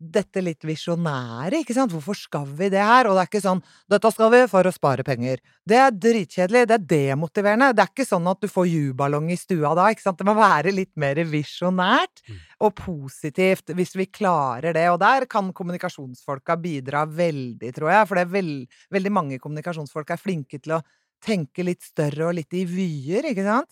dette 0.00 0.40
litt 0.40 0.64
visjonære, 0.64 1.60
ikke 1.60 1.74
sant? 1.76 1.92
Hvorfor 1.92 2.16
skal 2.16 2.46
vi 2.56 2.70
det 2.72 2.80
her? 2.80 3.06
Og 3.10 3.16
det 3.18 3.22
er 3.22 3.28
ikke 3.28 3.42
sånn 3.44 3.60
'dette 3.90 4.10
skal 4.14 4.30
vi 4.32 4.40
for 4.48 4.64
å 4.64 4.72
spare 4.72 5.04
penger'. 5.04 5.42
Det 5.68 5.76
er 5.76 5.90
dritkjedelig, 5.92 6.66
det 6.66 6.76
er 6.78 6.86
demotiverende. 6.92 7.74
Det 7.76 7.84
er 7.84 7.92
ikke 7.92 8.08
sånn 8.08 8.26
at 8.30 8.40
du 8.40 8.48
får 8.48 8.66
juballong 8.70 9.30
i 9.30 9.36
stua 9.36 9.74
da, 9.76 9.90
ikke 9.92 10.06
sant? 10.06 10.18
Det 10.18 10.24
må 10.24 10.34
være 10.34 10.72
litt 10.72 10.96
mer 10.96 11.20
visjonært 11.20 12.24
og 12.60 12.74
positivt, 12.74 13.74
hvis 13.76 13.94
vi 13.94 14.06
klarer 14.06 14.72
det. 14.72 14.88
Og 14.88 14.98
der 14.98 15.26
kan 15.26 15.52
kommunikasjonsfolka 15.52 16.56
bidra 16.56 17.04
veldig, 17.04 17.74
tror 17.76 17.92
jeg. 17.92 18.08
For 18.08 18.14
det 18.16 18.24
er 18.24 18.34
veld, 18.40 18.66
veldig 18.90 19.12
mange 19.12 19.38
kommunikasjonsfolk 19.38 20.10
er 20.10 20.16
flinke 20.16 20.58
til 20.58 20.78
å 20.78 20.82
tenke 21.20 21.62
litt 21.62 21.82
større 21.84 22.30
og 22.30 22.34
litt 22.40 22.52
i 22.56 22.64
vyer, 22.64 23.28
ikke 23.30 23.44
sant? 23.44 23.68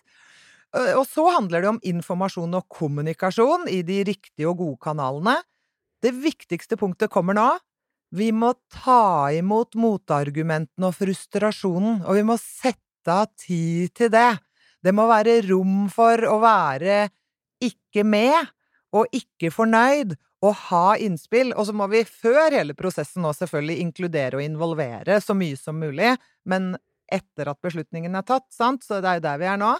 Og 0.77 1.07
så 1.09 1.25
handler 1.33 1.63
det 1.65 1.69
om 1.71 1.81
informasjon 1.81 2.59
og 2.59 2.67
kommunikasjon 2.69 3.71
i 3.73 3.81
de 3.83 4.03
riktige 4.05 4.51
og 4.51 4.59
gode 4.61 4.83
kanalene. 4.85 5.39
Det 6.03 6.13
viktigste 6.15 6.79
punktet 6.79 7.11
kommer 7.11 7.35
nå. 7.35 7.49
Vi 8.15 8.31
må 8.33 8.55
ta 8.73 9.29
imot 9.37 9.77
motargumentene 9.77 10.89
og 10.89 10.97
frustrasjonen, 10.97 12.05
og 12.07 12.17
vi 12.17 12.25
må 12.25 12.39
sette 12.41 13.13
av 13.13 13.29
tid 13.37 13.93
til 13.97 14.13
det. 14.15 14.31
Det 14.85 14.95
må 14.95 15.09
være 15.11 15.41
rom 15.49 15.89
for 15.93 16.23
å 16.29 16.39
være 16.41 17.09
ikke 17.65 18.05
med, 18.07 18.49
og 18.95 19.11
ikke 19.13 19.51
fornøyd, 19.53 20.15
og 20.47 20.55
ha 20.69 20.97
innspill. 21.03 21.51
Og 21.59 21.67
så 21.69 21.75
må 21.77 21.89
vi 21.91 22.05
før 22.07 22.55
hele 22.55 22.77
prosessen 22.79 23.25
nå 23.27 23.35
selvfølgelig 23.37 23.81
inkludere 23.83 24.39
og 24.39 24.45
involvere 24.47 25.19
så 25.21 25.35
mye 25.37 25.59
som 25.59 25.81
mulig, 25.83 26.15
men 26.49 26.77
etter 27.11 27.51
at 27.51 27.61
beslutningen 27.65 28.15
er 28.15 28.27
tatt, 28.29 28.47
sant, 28.55 28.85
så 28.85 29.01
det 29.03 29.11
er 29.11 29.19
jo 29.19 29.27
der 29.27 29.41
vi 29.43 29.49
er 29.51 29.61
nå. 29.61 29.73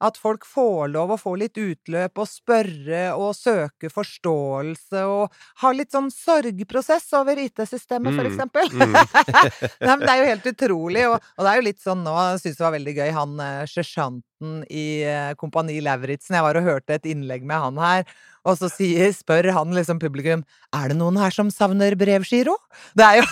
At 0.00 0.16
folk 0.16 0.46
får 0.48 0.88
lov 0.94 1.10
å 1.12 1.18
få 1.20 1.34
litt 1.40 1.58
utløp 1.60 2.18
og 2.22 2.28
spørre 2.30 3.02
og 3.20 3.34
søke 3.36 3.90
forståelse 3.92 5.02
og 5.10 5.34
ha 5.62 5.72
litt 5.76 5.92
sånn 5.92 6.08
sorgprosess 6.14 7.10
over 7.20 7.36
IT-systemet, 7.42 8.14
for 8.16 8.24
Mm, 8.24 8.32
eksempel. 8.32 8.70
mm. 8.72 8.96
Nei, 9.84 9.92
men 9.96 10.04
det 10.06 10.10
er 10.14 10.22
jo 10.22 10.30
helt 10.30 10.48
utrolig, 10.54 11.04
og, 11.10 11.18
og 11.36 11.44
det 11.46 11.52
er 11.52 11.60
jo 11.60 11.66
litt 11.68 11.84
sånn 11.84 12.02
nå, 12.06 12.14
jeg 12.32 12.42
syns 12.46 12.58
det 12.60 12.64
var 12.66 12.74
veldig 12.78 12.96
gøy, 12.96 13.10
han 13.16 13.40
eh, 13.44 13.62
sersjanten 13.70 14.64
i 14.72 14.84
eh, 15.04 15.30
Kompani 15.40 15.78
Lauritzen, 15.84 16.36
jeg 16.38 16.46
var 16.46 16.56
og 16.60 16.66
hørte 16.68 16.96
et 16.96 17.08
innlegg 17.12 17.44
med 17.48 17.60
han 17.60 17.80
her, 17.82 18.04
og 18.48 18.56
så 18.56 18.70
sier, 18.72 19.10
spør 19.12 19.50
han 19.52 19.74
liksom 19.76 19.98
publikum, 20.00 20.46
er 20.72 20.88
det 20.88 20.96
noen 20.96 21.18
her 21.20 21.34
som 21.34 21.50
savner 21.52 21.92
brevgiro? 22.00 22.54
Det 22.96 23.04
er 23.04 23.20
jo 23.20 23.26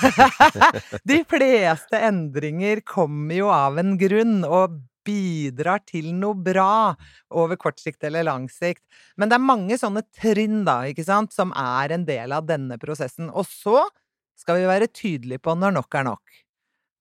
De 1.08 1.22
fleste 1.30 1.96
endringer 2.10 2.82
kommer 2.84 3.38
jo 3.40 3.48
av 3.52 3.80
en 3.80 3.96
grunn, 4.00 4.42
og 4.44 4.76
bidrar 5.08 5.80
til 5.88 6.12
noe 6.14 6.36
bra 6.36 6.94
over 7.32 7.58
kort 7.60 7.80
sikt 7.80 8.04
eller 8.04 8.28
lang 8.28 8.46
sikt. 8.52 8.84
Men 9.16 9.32
det 9.32 9.38
er 9.38 9.48
mange 9.48 9.80
sånne 9.80 10.04
trinn, 10.12 10.60
da, 10.68 10.82
ikke 10.90 11.06
sant, 11.08 11.32
som 11.34 11.54
er 11.56 11.96
en 11.96 12.04
del 12.08 12.36
av 12.36 12.46
denne 12.48 12.76
prosessen. 12.80 13.32
Og 13.32 13.48
så 13.48 13.86
skal 14.38 14.60
vi 14.60 14.68
være 14.70 14.92
tydelige 14.92 15.42
på 15.42 15.56
når 15.58 15.80
nok 15.80 15.98
er 15.98 16.12
nok. 16.12 16.38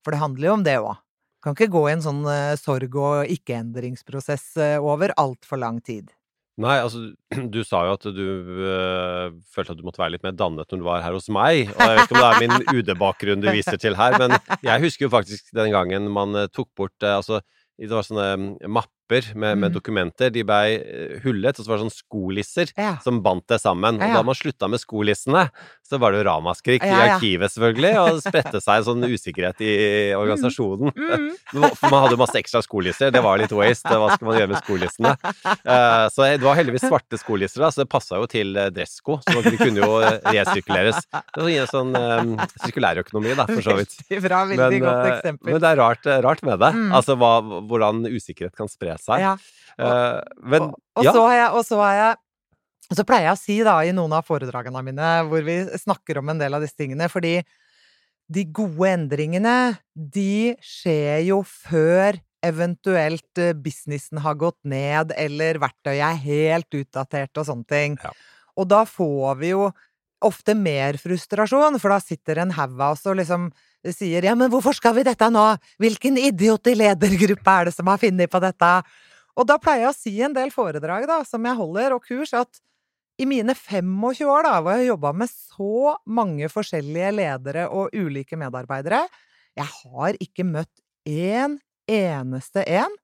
For 0.04 0.14
det 0.14 0.22
handler 0.22 0.50
jo 0.50 0.56
om 0.56 0.64
det 0.66 0.78
òg. 0.80 0.96
Kan 1.44 1.54
ikke 1.54 1.70
gå 1.70 1.84
i 1.86 1.94
en 1.94 2.02
sånn 2.02 2.24
eh, 2.26 2.56
sorg- 2.58 2.96
og 2.98 3.28
ikke-endringsprosess 3.30 4.46
eh, 4.58 4.78
over 4.82 5.14
altfor 5.20 5.60
lang 5.62 5.78
tid. 5.86 6.10
Nei, 6.58 6.74
altså, 6.82 7.04
du 7.54 7.60
sa 7.66 7.84
jo 7.86 7.94
at 7.94 8.06
du 8.16 8.24
øh, 8.66 9.36
følte 9.46 9.76
at 9.76 9.78
du 9.78 9.84
måtte 9.86 10.02
være 10.02 10.16
litt 10.16 10.26
mer 10.26 10.34
dannet 10.34 10.66
når 10.66 10.80
du 10.80 10.86
var 10.88 11.04
her 11.04 11.14
hos 11.14 11.30
meg. 11.30 11.70
Og 11.70 11.78
jeg 11.78 11.94
vet 11.94 12.08
ikke 12.08 12.18
om 12.18 12.24
det 12.24 12.30
er 12.30 12.42
min 12.42 12.66
UD-bakgrunn 12.80 13.44
du 13.44 13.50
viser 13.54 13.78
til 13.78 13.98
her, 13.98 14.18
men 14.18 14.34
jeg 14.66 14.82
husker 14.82 15.06
jo 15.06 15.12
faktisk 15.14 15.54
den 15.54 15.70
gangen 15.76 16.10
man 16.10 16.34
tok 16.50 16.72
bort 16.78 17.06
øh, 17.06 17.14
Altså, 17.20 17.40
det 17.86 17.94
var 17.94 18.06
sånne 18.06 18.58
mapp 18.66 18.68
mapper 18.68 18.97
med, 19.34 19.58
med 19.58 19.70
Mm. 19.70 19.74
dokumenter. 19.74 20.30
De 20.32 20.42
blei 20.44 20.76
øh, 20.78 21.20
hullet, 21.24 21.58
og 21.58 21.64
så 21.64 21.68
var 21.72 21.78
det 21.80 21.86
sånn 21.88 21.96
skolisser 21.96 22.72
Ja. 22.76 22.96
som 23.04 23.22
bandt 23.24 23.46
det 23.48 23.60
sammen. 23.60 23.98
Ja, 23.98 24.08
Og 24.08 24.14
da 24.14 24.22
man 24.22 24.34
slutta 24.38 24.68
med 24.68 24.80
skolissene, 24.80 25.48
så 25.88 25.98
var 25.98 26.12
det 26.12 26.20
jo 26.20 26.28
ramaskrik 26.28 26.82
i 26.84 26.90
arkivet, 26.92 27.48
selvfølgelig, 27.54 27.92
og 27.98 28.08
det 28.18 28.24
spredte 28.28 28.60
seg 28.60 28.82
en 28.82 28.84
sånn 28.84 29.04
usikkerhet 29.08 29.60
i 29.64 29.72
organisasjonen. 30.18 30.92
Mm. 30.92 31.28
For 31.80 31.88
man 31.90 32.02
hadde 32.04 32.16
jo 32.16 32.20
masse 32.20 32.36
ekstra 32.40 32.60
skolisser. 32.64 33.10
Det 33.14 33.22
var 33.24 33.38
litt 33.40 33.52
waste. 33.56 33.88
Hva 33.88 34.10
skal 34.14 34.28
man 34.28 34.38
gjøre 34.38 34.52
med 34.54 34.62
skolissene? 34.64 35.16
Eh, 35.68 36.06
så 36.12 36.24
det 36.38 36.44
var 36.44 36.56
heldigvis 36.56 36.84
svarte 36.86 37.18
skolisser, 37.20 37.60
da, 37.60 37.68
så 37.72 37.82
det 37.82 37.88
passa 37.92 38.16
jo 38.20 38.26
til 38.30 38.54
eh, 38.56 38.68
dressko. 38.72 39.18
Så 39.24 39.42
de 39.44 39.56
kunne 39.58 39.82
jo 39.82 39.98
resirkuleres. 40.32 41.00
Det 41.12 41.42
var 41.42 41.50
en 41.52 41.68
sånn 41.70 41.92
eh, 41.98 42.46
sirkulærøkonomi, 42.64 43.34
da, 43.38 43.46
for 43.48 43.64
så 43.64 43.76
vidt. 43.78 43.96
Veldig 44.08 44.22
bra, 44.28 44.40
veldig 44.48 44.80
godt 44.84 45.02
eh, 45.02 45.10
eksempel. 45.16 45.52
men 45.52 45.62
det 45.64 45.70
er 45.72 45.80
rart, 45.80 46.06
eh, 46.08 46.20
rart 46.24 46.42
med 46.46 46.60
det. 46.62 46.70
Mm. 46.76 46.88
Altså 46.98 47.16
hva, 47.20 47.32
hvordan 47.68 48.04
usikkerhet 48.08 48.56
kan 48.58 48.70
spre 48.70 48.96
seg. 49.02 49.24
Ja. 49.24 49.34
Uh, 49.78 50.18
men 50.42 50.68
og, 50.68 50.78
og, 50.98 51.06
ja. 51.06 51.14
så 51.14 51.22
har 51.28 51.36
jeg, 51.36 51.50
og 51.54 51.66
så 51.68 51.82
har 51.84 51.94
jeg 51.98 52.16
så 52.88 53.04
pleier 53.04 53.26
jeg 53.28 53.36
å 53.36 53.40
si 53.40 53.56
da 53.66 53.74
i 53.84 53.92
noen 53.92 54.14
av 54.16 54.24
foredragene 54.24 54.80
mine 54.86 55.08
hvor 55.28 55.42
vi 55.44 55.58
snakker 55.76 56.22
om 56.22 56.30
en 56.32 56.38
del 56.40 56.56
av 56.56 56.64
disse 56.64 56.78
tingene, 56.78 57.10
fordi 57.12 57.42
de 58.32 58.44
gode 58.52 58.88
endringene, 58.88 59.56
de 59.92 60.54
skjer 60.64 61.26
jo 61.26 61.42
før 61.48 62.16
eventuelt 62.44 63.40
eh, 63.40 63.54
businessen 63.56 64.20
har 64.22 64.36
gått 64.40 64.58
ned, 64.68 65.12
eller 65.16 65.60
verktøyet 65.62 66.04
er 66.04 66.20
helt 66.22 66.78
utdatert 66.80 67.40
og 67.40 67.48
sånne 67.48 67.68
ting. 67.68 67.96
Ja. 68.02 68.12
Og 68.58 68.68
da 68.70 68.82
får 68.88 69.38
vi 69.40 69.52
jo 69.52 69.68
ofte 70.24 70.54
mer 70.58 70.98
frustrasjon, 71.00 71.78
for 71.78 71.94
da 71.94 71.98
sitter 72.02 72.42
en 72.42 72.54
haug 72.56 72.78
av 72.78 72.96
oss 72.96 73.04
og 73.06 73.18
liksom 73.20 73.48
sier 73.94 74.26
ja, 74.26 74.34
men 74.38 74.50
hvorfor 74.50 74.74
skal 74.74 74.96
vi 74.96 75.04
dette 75.06 75.28
nå, 75.30 75.44
hvilken 75.78 76.18
idiot 76.20 76.66
i 76.70 76.74
ledergruppe 76.78 77.54
er 77.54 77.68
det 77.68 77.74
som 77.76 77.90
har 77.90 78.00
funnet 78.02 78.30
på 78.32 78.40
dette? 78.42 78.72
Og 79.38 79.46
da 79.46 79.58
pleier 79.62 79.86
jeg 79.86 79.92
å 79.92 79.96
si 79.96 80.14
en 80.26 80.34
del 80.34 80.50
foredrag 80.54 81.06
da, 81.10 81.20
som 81.26 81.44
jeg 81.46 81.58
holder, 81.60 81.94
og 81.94 82.02
kurs, 82.06 82.34
at 82.34 82.58
i 83.18 83.26
mine 83.26 83.54
25 83.54 84.26
år 84.30 84.46
da, 84.46 84.58
hvor 84.62 84.78
jeg 84.78 84.90
jobba 84.90 85.14
med 85.22 85.30
så 85.30 85.94
mange 86.06 86.50
forskjellige 86.50 87.14
ledere 87.14 87.66
og 87.74 87.94
ulike 87.94 88.38
medarbeidere, 88.38 89.04
jeg 89.58 89.74
har 89.80 90.18
ikke 90.22 90.46
møtt 90.46 90.82
én 91.08 91.58
eneste 91.88 92.62
en 92.66 92.94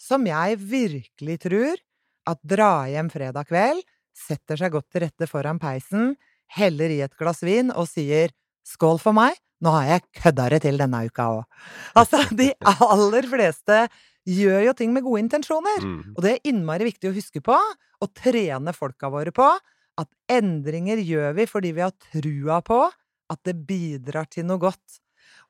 som 0.00 0.24
jeg 0.26 0.58
virkelig 0.58 1.38
tror 1.44 1.80
at 2.28 2.40
drar 2.42 2.90
hjem 2.90 3.08
fredag 3.12 3.48
kveld, 3.48 3.80
setter 4.12 4.58
seg 4.60 4.74
godt 4.74 4.90
til 4.92 5.04
rette 5.06 5.28
foran 5.30 5.60
peisen, 5.62 6.12
heller 6.56 6.92
i 6.92 7.00
et 7.04 7.16
glass 7.18 7.42
vin 7.44 7.72
og 7.72 7.88
sier 7.90 8.32
skål 8.66 9.00
for 9.02 9.16
meg, 9.16 9.36
nå 9.62 9.72
har 9.76 9.88
jeg 9.88 10.06
kødda 10.22 10.48
det 10.54 10.62
til 10.64 10.80
denne 10.80 11.04
uka 11.06 11.28
òg. 11.38 11.44
Altså, 11.98 12.22
de 12.34 12.50
aller 12.66 13.28
fleste 13.30 13.84
gjør 14.28 14.68
jo 14.68 14.74
ting 14.78 14.92
med 14.94 15.04
gode 15.06 15.22
intensjoner. 15.24 15.84
Mm. 15.84 16.14
Og 16.16 16.24
det 16.24 16.32
er 16.34 16.50
innmari 16.50 16.88
viktig 16.90 17.10
å 17.10 17.16
huske 17.16 17.42
på, 17.44 17.56
og 18.02 18.14
trene 18.18 18.74
folka 18.74 19.10
våre 19.12 19.34
på, 19.34 19.46
at 20.00 20.08
endringer 20.32 21.02
gjør 21.04 21.36
vi 21.36 21.46
fordi 21.50 21.74
vi 21.76 21.84
har 21.84 21.94
trua 22.10 22.62
på 22.64 22.80
at 23.32 23.40
det 23.46 23.56
bidrar 23.68 24.28
til 24.30 24.46
noe 24.48 24.60
godt. 24.62 24.98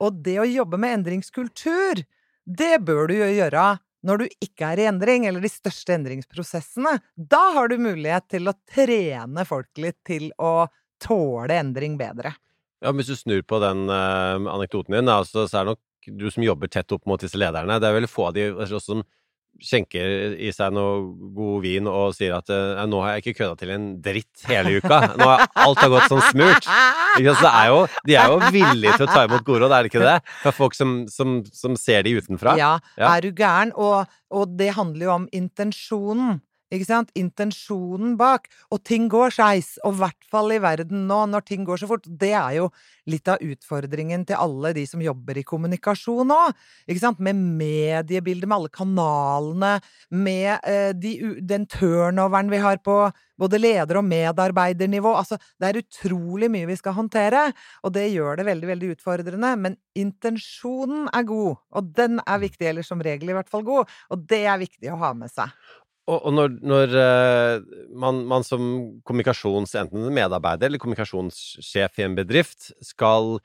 Og 0.03 0.19
det 0.25 0.39
å 0.43 0.49
jobbe 0.49 0.81
med 0.81 0.99
endringskultur, 0.99 2.03
det 2.45 2.75
bør 2.85 3.09
du 3.11 3.17
jo 3.21 3.31
gjøre 3.31 3.67
når 4.03 4.19
du 4.19 4.25
ikke 4.43 4.73
er 4.73 4.81
i 4.83 4.87
endring, 4.91 5.29
eller 5.29 5.45
de 5.45 5.51
største 5.51 5.95
endringsprosessene. 5.95 6.97
Da 7.15 7.43
har 7.55 7.71
du 7.71 7.77
mulighet 7.79 8.27
til 8.35 8.51
å 8.51 8.57
trene 8.67 9.45
folk 9.47 9.71
litt 9.79 10.01
til 10.09 10.33
å 10.43 10.67
tåle 11.03 11.59
endring 11.61 11.99
bedre. 12.01 12.35
Ja, 12.83 12.91
men 12.91 13.03
Hvis 13.03 13.13
du 13.13 13.19
snur 13.19 13.43
på 13.47 13.61
den 13.63 13.87
uh, 13.91 14.43
anekdoten 14.55 14.97
din, 14.97 15.11
altså, 15.11 15.47
så, 15.47 15.61
er 15.61 15.67
det 15.67 15.75
nok 15.77 15.83
du 16.19 16.31
som 16.35 16.43
jobber 16.43 16.71
tett 16.71 16.91
opp 16.95 17.05
mot 17.07 17.21
disse 17.23 17.39
lederne. 17.39 17.79
Det 17.79 17.87
er 17.89 17.95
vel 17.95 18.11
få 18.11 18.31
av 18.33 18.39
de 18.39 18.49
altså, 18.51 18.81
som 18.83 19.05
skjenker 19.63 20.33
i 20.41 20.49
seg 20.51 20.73
noe 20.75 21.03
god 21.37 21.59
vin 21.63 21.87
og 21.87 22.15
sier 22.17 22.33
at 22.35 22.49
uh, 22.51 22.81
nå 22.89 23.03
har 23.05 23.15
jeg 23.15 23.23
ikke 23.23 23.43
kødda 23.43 23.59
til 23.61 23.73
en 23.75 23.89
dritt 24.03 24.47
hele 24.49 24.81
uka. 24.81 24.99
Nå 25.21 25.29
har 25.29 25.45
alt 25.63 25.83
har 25.85 25.93
gått 25.93 26.09
som 26.11 26.23
smurt. 26.33 26.67
Ikke 27.21 27.37
sant? 27.37 27.45
Det 27.45 27.53
er 27.53 27.69
jo, 27.71 27.81
de 28.09 28.17
er 28.19 28.33
jo 28.33 28.53
villige 28.57 28.97
til 28.97 29.07
å 29.07 29.13
ta 29.13 29.27
imot 29.29 29.45
gode 29.47 29.63
råd, 29.63 29.77
er 29.77 29.85
det 29.87 29.93
ikke 29.93 30.07
det? 30.07 30.17
Fra 30.43 30.55
folk 30.57 30.79
som, 30.79 31.03
som, 31.13 31.43
som 31.55 31.77
ser 31.79 32.07
de 32.09 32.17
utenfra. 32.19 32.57
Ja, 32.59 32.73
Ja. 32.97 33.13
er 33.13 33.29
du 33.29 33.31
gæren? 33.31 33.75
Og, 33.77 34.11
og 34.33 34.57
det 34.59 34.73
handler 34.79 35.07
jo 35.07 35.13
om 35.21 35.29
intensjonen. 35.37 36.41
Ikke 36.73 36.89
sant? 36.89 37.13
Intensjonen 37.19 38.17
bak. 38.21 38.49
Og 38.73 38.81
ting 38.87 39.09
går 39.13 39.35
skeis, 39.37 39.75
og 39.85 39.97
i 39.97 40.03
hvert 40.03 40.29
fall 40.33 40.55
i 40.55 40.61
verden 40.63 41.07
nå, 41.09 41.23
når 41.29 41.45
ting 41.49 41.67
går 41.69 41.83
så 41.83 41.89
fort. 41.91 42.07
Det 42.07 42.33
er 42.33 42.59
jo 42.61 42.71
litt 43.13 43.29
av 43.29 43.43
utfordringen 43.43 44.25
til 44.29 44.39
alle 44.41 44.73
de 44.77 44.87
som 44.89 45.03
jobber 45.03 45.41
i 45.41 45.47
kommunikasjon 45.47 46.31
nå. 46.33 46.41
Ikke 46.87 47.03
sant? 47.03 47.21
Med 47.23 47.37
mediebildet, 47.37 48.49
med 48.49 48.59
alle 48.59 48.73
kanalene, 48.73 49.75
med 50.15 50.55
eh, 50.69 50.93
de, 50.97 51.17
den 51.43 51.69
turnoveren 51.71 52.53
vi 52.53 52.63
har 52.63 52.81
på 52.85 53.05
både 53.43 53.59
leder- 53.59 53.99
og 53.99 54.07
medarbeidernivå. 54.07 55.13
Altså, 55.19 55.39
det 55.61 55.69
er 55.69 55.81
utrolig 55.83 56.51
mye 56.53 56.69
vi 56.71 56.79
skal 56.79 56.97
håndtere, 56.97 57.49
og 57.83 57.95
det 57.97 58.09
gjør 58.13 58.39
det 58.39 58.49
veldig, 58.49 58.69
veldig 58.71 58.93
utfordrende. 58.97 59.53
Men 59.65 59.79
intensjonen 59.99 61.09
er 61.13 61.27
god, 61.29 61.57
og 61.75 61.93
den 61.97 62.21
er 62.23 62.43
viktig, 62.43 62.69
eller 62.71 62.87
som 62.87 63.03
regel 63.03 63.33
i 63.33 63.37
hvert 63.37 63.51
fall 63.51 63.67
god, 63.67 63.91
og 64.13 64.27
det 64.31 64.45
er 64.47 64.63
viktig 64.63 64.93
å 64.93 65.01
ha 65.03 65.13
med 65.17 65.33
seg. 65.33 65.51
Og, 66.11 66.17
og 66.19 66.33
når, 66.35 66.57
når 66.67 66.97
eh, 66.99 67.67
man, 67.95 68.25
man 68.27 68.47
som 68.47 68.63
kommunikasjons... 69.07 69.77
Enten 69.79 70.09
medarbeider 70.15 70.67
eller 70.69 70.83
kommunikasjonssjef 70.83 72.01
i 72.01 72.07
en 72.09 72.17
bedrift 72.19 72.73
skal 72.83 73.37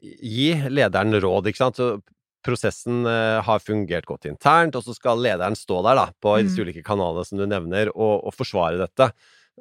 gi 0.00 0.54
lederen 0.72 1.20
råd, 1.22 1.50
ikke 1.50 1.60
sant. 1.60 1.78
Så 1.78 2.00
prosessen 2.42 3.04
eh, 3.06 3.42
har 3.44 3.62
fungert 3.62 4.08
godt 4.08 4.26
internt, 4.30 4.74
og 4.78 4.86
så 4.86 4.96
skal 4.96 5.20
lederen 5.22 5.54
stå 5.58 5.82
der 5.86 6.00
da, 6.00 6.08
på 6.16 6.34
disse 6.40 6.58
Mm. 6.58 6.66
ulike 6.66 6.82
kanalene 6.86 7.28
som 7.28 7.38
du 7.38 7.46
nevner, 7.46 7.92
og, 7.94 8.24
og 8.26 8.34
forsvare 8.34 8.80
dette. 8.80 9.12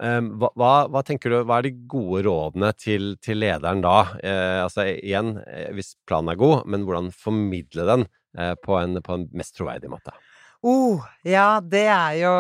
Um, 0.02 0.32
hva, 0.40 0.48
hva, 0.56 0.72
hva 0.88 1.02
tenker 1.04 1.30
du, 1.30 1.36
hva 1.44 1.58
er 1.60 1.68
de 1.68 1.74
gode 1.92 2.24
rådene 2.24 2.72
til, 2.80 3.18
til 3.22 3.42
lederen 3.44 3.84
da? 3.84 3.98
Eh, 4.24 4.64
altså 4.64 4.88
igjen, 4.88 5.36
eh, 5.44 5.68
hvis 5.76 5.98
planen 6.08 6.32
er 6.32 6.40
god, 6.40 6.64
men 6.66 6.88
hvordan 6.88 7.12
formidle 7.12 7.86
den 7.90 8.08
eh, 8.40 8.56
på, 8.56 8.80
en, 8.80 9.02
på 9.04 9.20
en 9.20 9.28
mest 9.36 9.60
troverdig 9.60 9.92
måte? 9.92 10.16
Oh, 10.62 11.02
ja, 11.26 11.58
det 11.66 11.88
er 11.90 12.20
jo 12.20 12.32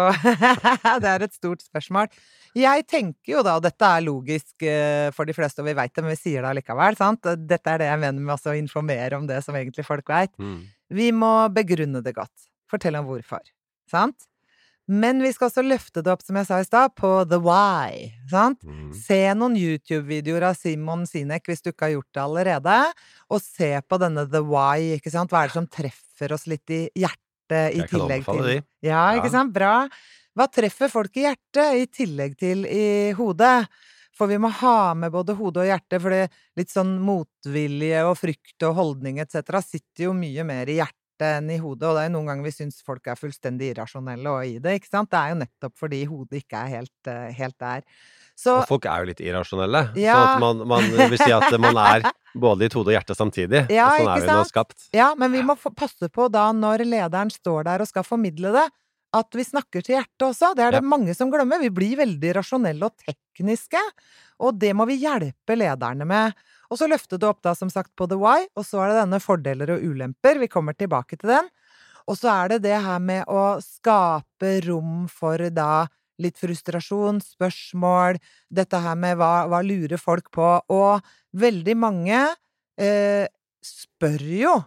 Det 1.01 1.09
er 1.09 1.25
et 1.25 1.33
stort 1.33 1.63
spørsmål. 1.65 2.11
Jeg 2.57 2.83
tenker 2.89 3.37
jo 3.37 3.43
da, 3.45 3.55
og 3.57 3.63
dette 3.63 3.87
er 3.87 4.03
logisk 4.03 4.65
eh, 4.67 5.07
for 5.15 5.25
de 5.25 5.33
fleste, 5.33 5.63
og 5.63 5.69
vi 5.69 5.75
veit 5.77 5.93
det, 5.95 6.03
men 6.03 6.13
vi 6.13 6.19
sier 6.19 6.43
det 6.43 6.51
allikevel, 6.51 6.97
sant? 6.99 7.29
Dette 7.47 7.71
er 7.71 7.81
det 7.81 7.87
jeg 7.87 8.01
mener 8.03 8.19
med 8.19 8.35
også 8.35 8.51
å 8.51 8.59
informere 8.59 9.17
om 9.17 9.29
det 9.29 9.39
som 9.45 9.55
egentlig 9.57 9.87
folk 9.87 10.11
veit. 10.11 10.33
Mm. 10.37 10.59
Vi 10.91 11.07
må 11.15 11.31
begrunne 11.55 12.03
det 12.03 12.13
godt. 12.17 12.51
Fortelle 12.69 12.99
om 12.99 13.07
hvorfor. 13.07 13.41
Sant? 13.89 14.27
Men 14.91 15.21
vi 15.23 15.31
skal 15.31 15.47
også 15.47 15.63
løfte 15.63 16.03
det 16.03 16.11
opp, 16.11 16.23
som 16.25 16.35
jeg 16.35 16.49
sa 16.49 16.59
i 16.59 16.67
stad, 16.67 16.91
på 16.99 17.09
the 17.31 17.39
why. 17.39 18.11
Sant? 18.29 18.59
Mm. 18.67 18.91
Se 18.99 19.21
noen 19.39 19.55
YouTube-videoer 19.55 20.49
av 20.51 20.59
Simon 20.59 21.07
Sinek 21.07 21.47
hvis 21.47 21.63
du 21.63 21.71
ikke 21.71 21.87
har 21.87 21.95
gjort 21.95 22.11
det 22.11 22.23
allerede, 22.25 22.77
og 23.31 23.43
se 23.45 23.71
på 23.87 24.01
denne 24.01 24.27
the 24.27 24.43
why, 24.43 24.97
ikke 24.97 25.13
sant? 25.13 25.31
Hva 25.31 25.45
er 25.45 25.53
det 25.53 25.59
som 25.61 25.71
treffer 25.71 26.35
oss 26.35 26.49
litt 26.51 26.75
i 26.75 26.83
hjertet 26.91 27.30
i 27.55 27.81
Jeg 27.81 27.91
kan 27.91 28.05
anbefale 28.07 28.47
de. 28.47 28.57
Ja, 28.85 29.03
ikke 29.17 29.31
sant? 29.33 29.53
Bra. 29.55 29.75
Hva 30.37 30.47
treffer 30.47 30.91
folk 30.91 31.17
i 31.19 31.25
hjertet 31.25 31.81
i 31.81 31.87
tillegg 31.91 32.37
til 32.39 32.63
i 32.69 33.11
hodet? 33.17 33.65
For 34.17 34.29
vi 34.29 34.37
må 34.41 34.51
ha 34.61 34.93
med 34.93 35.11
både 35.13 35.35
hode 35.39 35.63
og 35.63 35.69
hjerte, 35.69 35.99
for 36.03 36.13
det 36.13 36.25
litt 36.59 36.71
sånn 36.71 36.97
motvilje 37.01 38.03
og 38.05 38.17
frykt 38.19 38.65
og 38.67 38.75
holdning 38.77 39.21
etc. 39.23 39.61
sitter 39.63 40.09
jo 40.09 40.15
mye 40.15 40.45
mer 40.47 40.69
i 40.69 40.77
hjertet 40.81 40.97
enn 41.25 41.51
i 41.53 41.59
hodet, 41.61 41.87
og 41.87 41.95
det 41.95 42.03
er 42.03 42.09
jo 42.09 42.15
noen 42.15 42.31
ganger 42.31 42.47
vi 42.47 42.53
syns 42.55 42.81
folk 42.85 43.07
er 43.11 43.19
fullstendig 43.19 43.71
irrasjonelle 43.71 44.31
og 44.31 44.47
i 44.47 44.57
det, 44.61 44.79
ikke 44.79 44.89
sant? 44.89 45.11
Det 45.11 45.19
er 45.19 45.33
jo 45.33 45.39
nettopp 45.43 45.75
fordi 45.77 46.01
hodet 46.09 46.41
ikke 46.41 46.63
er 46.63 46.73
helt, 46.79 47.11
eh, 47.11 47.27
helt 47.37 47.57
der. 47.61 47.85
Så 48.41 48.55
Og 48.57 48.67
folk 48.69 48.85
er 48.89 49.03
jo 49.03 49.09
litt 49.11 49.19
irrasjonelle. 49.21 49.83
Ja. 50.01 50.15
Så 50.17 50.21
at 50.31 50.41
man, 50.41 50.61
man 50.71 50.87
vil 50.97 51.17
si 51.21 51.29
at 51.35 51.53
man 51.61 51.77
er 51.77 52.07
både 52.33 52.65
i 52.65 52.69
et 52.71 52.73
hode 52.77 52.89
og 52.89 52.95
hjerte 52.95 53.13
samtidig. 53.17 53.67
Ja, 53.77 53.91
og 53.91 53.99
sånn 54.01 54.13
er 54.15 54.23
vi 54.23 54.29
nå 54.31 54.45
skapt. 54.49 54.87
Ja, 54.97 55.11
men 55.19 55.35
vi 55.35 55.43
må 55.45 55.53
passe 55.77 56.09
på 56.09 56.25
da, 56.33 56.47
når 56.55 56.85
lederen 56.89 57.29
står 57.33 57.67
der 57.69 57.83
og 57.85 57.91
skal 57.91 58.07
formidle 58.07 58.53
det, 58.55 58.65
at 59.13 59.35
vi 59.35 59.43
snakker 59.43 59.83
til 59.83 59.97
hjertet 59.99 60.23
også. 60.31 60.53
Det 60.55 60.63
er 60.65 60.71
det 60.77 60.81
Ja. 60.81 60.87
mange 60.87 61.13
som 61.13 61.29
glemmer. 61.29 61.59
Vi 61.59 61.69
blir 61.69 61.97
veldig 61.99 62.33
rasjonelle 62.39 62.87
og 62.87 62.95
tekniske, 63.03 63.81
og 64.41 64.57
det 64.57 64.71
må 64.73 64.87
vi 64.87 64.97
hjelpe 65.03 65.57
lederne 65.59 66.07
med. 66.07 66.33
Og 66.71 66.79
så 66.79 66.87
løfte 66.87 67.19
det 67.19 67.27
opp 67.27 67.41
da, 67.43 67.51
som 67.53 67.69
sagt, 67.69 67.91
på 67.99 68.07
the 68.07 68.15
why, 68.17 68.47
og 68.55 68.63
så 68.65 68.79
er 68.81 68.93
det 68.93 69.01
denne 69.03 69.19
fordeler 69.21 69.75
og 69.75 69.83
ulemper. 69.83 70.39
Vi 70.39 70.47
kommer 70.47 70.73
tilbake 70.73 71.19
til 71.19 71.29
den. 71.35 71.49
Og 72.07 72.15
så 72.17 72.31
er 72.31 72.55
det 72.55 72.61
det 72.63 72.79
her 72.81 72.99
med 73.03 73.27
å 73.29 73.59
skape 73.61 74.55
rom 74.65 75.03
for 75.11 75.37
da 75.53 75.85
litt 76.21 76.39
frustrasjon, 76.41 77.21
spørsmål, 77.23 78.19
dette 78.53 78.81
her 78.83 78.97
med 78.99 79.19
hva, 79.19 79.47
hva 79.51 79.61
lurer 79.65 80.01
folk 80.01 80.31
på, 80.33 80.49
og 80.71 81.13
veldig 81.37 81.77
mange 81.79 82.23
eh, 82.79 83.25
spør 83.65 84.27
jo 84.41 84.57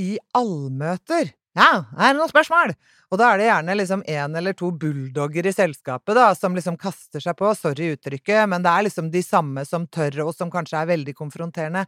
i 0.00 0.14
allmøter. 0.34 1.34
Ja, 1.54 1.84
er 1.94 2.10
det 2.10 2.18
noen 2.18 2.30
spørsmål? 2.30 2.72
Og 3.14 3.18
da 3.20 3.28
er 3.30 3.38
det 3.38 3.46
gjerne 3.46 3.76
liksom 3.78 4.00
en 4.10 4.38
eller 4.40 4.56
to 4.58 4.72
bulldogger 4.74 5.46
i 5.46 5.52
selskapet, 5.54 6.16
da, 6.18 6.32
som 6.34 6.56
liksom 6.56 6.74
kaster 6.80 7.22
seg 7.22 7.36
på. 7.38 7.52
Sorry 7.54 7.92
uttrykket, 7.94 8.48
men 8.50 8.64
det 8.64 8.72
er 8.72 8.86
liksom 8.88 9.10
de 9.12 9.22
samme 9.22 9.62
som 9.68 9.86
tør, 9.86 10.24
og 10.26 10.32
som 10.34 10.50
kanskje 10.50 10.80
er 10.80 10.90
veldig 10.90 11.14
konfronterende. 11.14 11.84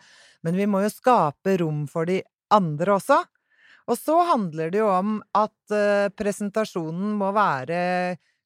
Men 0.47 0.61
vi 0.61 0.69
må 0.71 0.85
jo 0.85 0.93
skape 0.95 1.57
rom 1.65 1.83
for 1.91 2.07
de 2.07 2.21
andre 2.55 2.95
også. 2.95 3.19
Og 3.91 3.99
så 3.99 4.21
handler 4.31 4.71
det 4.71 4.81
jo 4.81 4.87
om 4.91 5.19
at 5.35 5.75
uh, 5.75 6.07
presentasjonen 6.15 7.19
må 7.19 7.33
være 7.35 7.81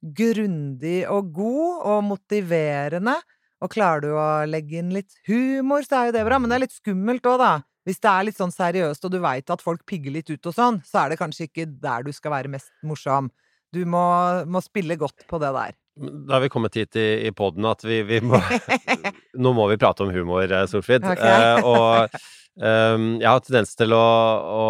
grundig 0.00 1.02
og 1.10 1.32
god 1.36 1.84
og 1.92 2.04
motiverende. 2.08 3.16
Og 3.60 3.72
klarer 3.72 4.06
du 4.06 4.12
å 4.16 4.28
legge 4.48 4.80
inn 4.80 4.94
litt 4.94 5.12
humor, 5.28 5.84
så 5.84 6.00
er 6.00 6.08
jo 6.08 6.16
det 6.16 6.24
bra. 6.28 6.38
Men 6.40 6.52
det 6.52 6.56
er 6.56 6.64
litt 6.64 6.78
skummelt 6.78 7.28
òg, 7.28 7.42
da. 7.42 7.52
Hvis 7.88 8.00
det 8.00 8.10
er 8.12 8.26
litt 8.28 8.38
sånn 8.38 8.52
seriøst, 8.52 9.04
og 9.04 9.12
du 9.12 9.20
veit 9.24 9.52
at 9.52 9.64
folk 9.64 9.84
pigger 9.88 10.14
litt 10.14 10.30
ut 10.30 10.48
og 10.50 10.56
sånn, 10.56 10.80
så 10.84 11.04
er 11.04 11.12
det 11.12 11.20
kanskje 11.20 11.48
ikke 11.48 11.68
der 11.80 12.04
du 12.04 12.12
skal 12.16 12.34
være 12.36 12.52
mest 12.52 12.72
morsom. 12.86 13.30
Du 13.72 13.82
må, 13.88 14.02
må 14.50 14.60
spille 14.64 14.96
godt 15.00 15.24
på 15.30 15.40
det 15.40 15.52
der. 15.56 15.76
Da 16.00 16.36
har 16.36 16.44
vi 16.44 16.50
kommet 16.52 16.76
hit 16.78 16.96
i, 16.96 17.08
i 17.28 17.32
poden 17.36 17.66
at 17.68 17.82
vi, 17.84 18.00
vi 18.08 18.20
må 18.24 18.38
Nå 19.42 19.52
må 19.52 19.66
vi 19.68 19.76
prate 19.80 20.04
om 20.06 20.12
humor, 20.14 20.46
eh, 20.46 20.66
Solfrid. 20.70 21.04
Okay. 21.04 21.44
Eh, 21.58 21.66
og 21.66 22.14
ehm, 22.58 23.20
jeg 23.22 23.28
har 23.30 23.40
tendens 23.44 23.74
til 23.78 23.92
å, 23.94 24.00
å 24.00 24.64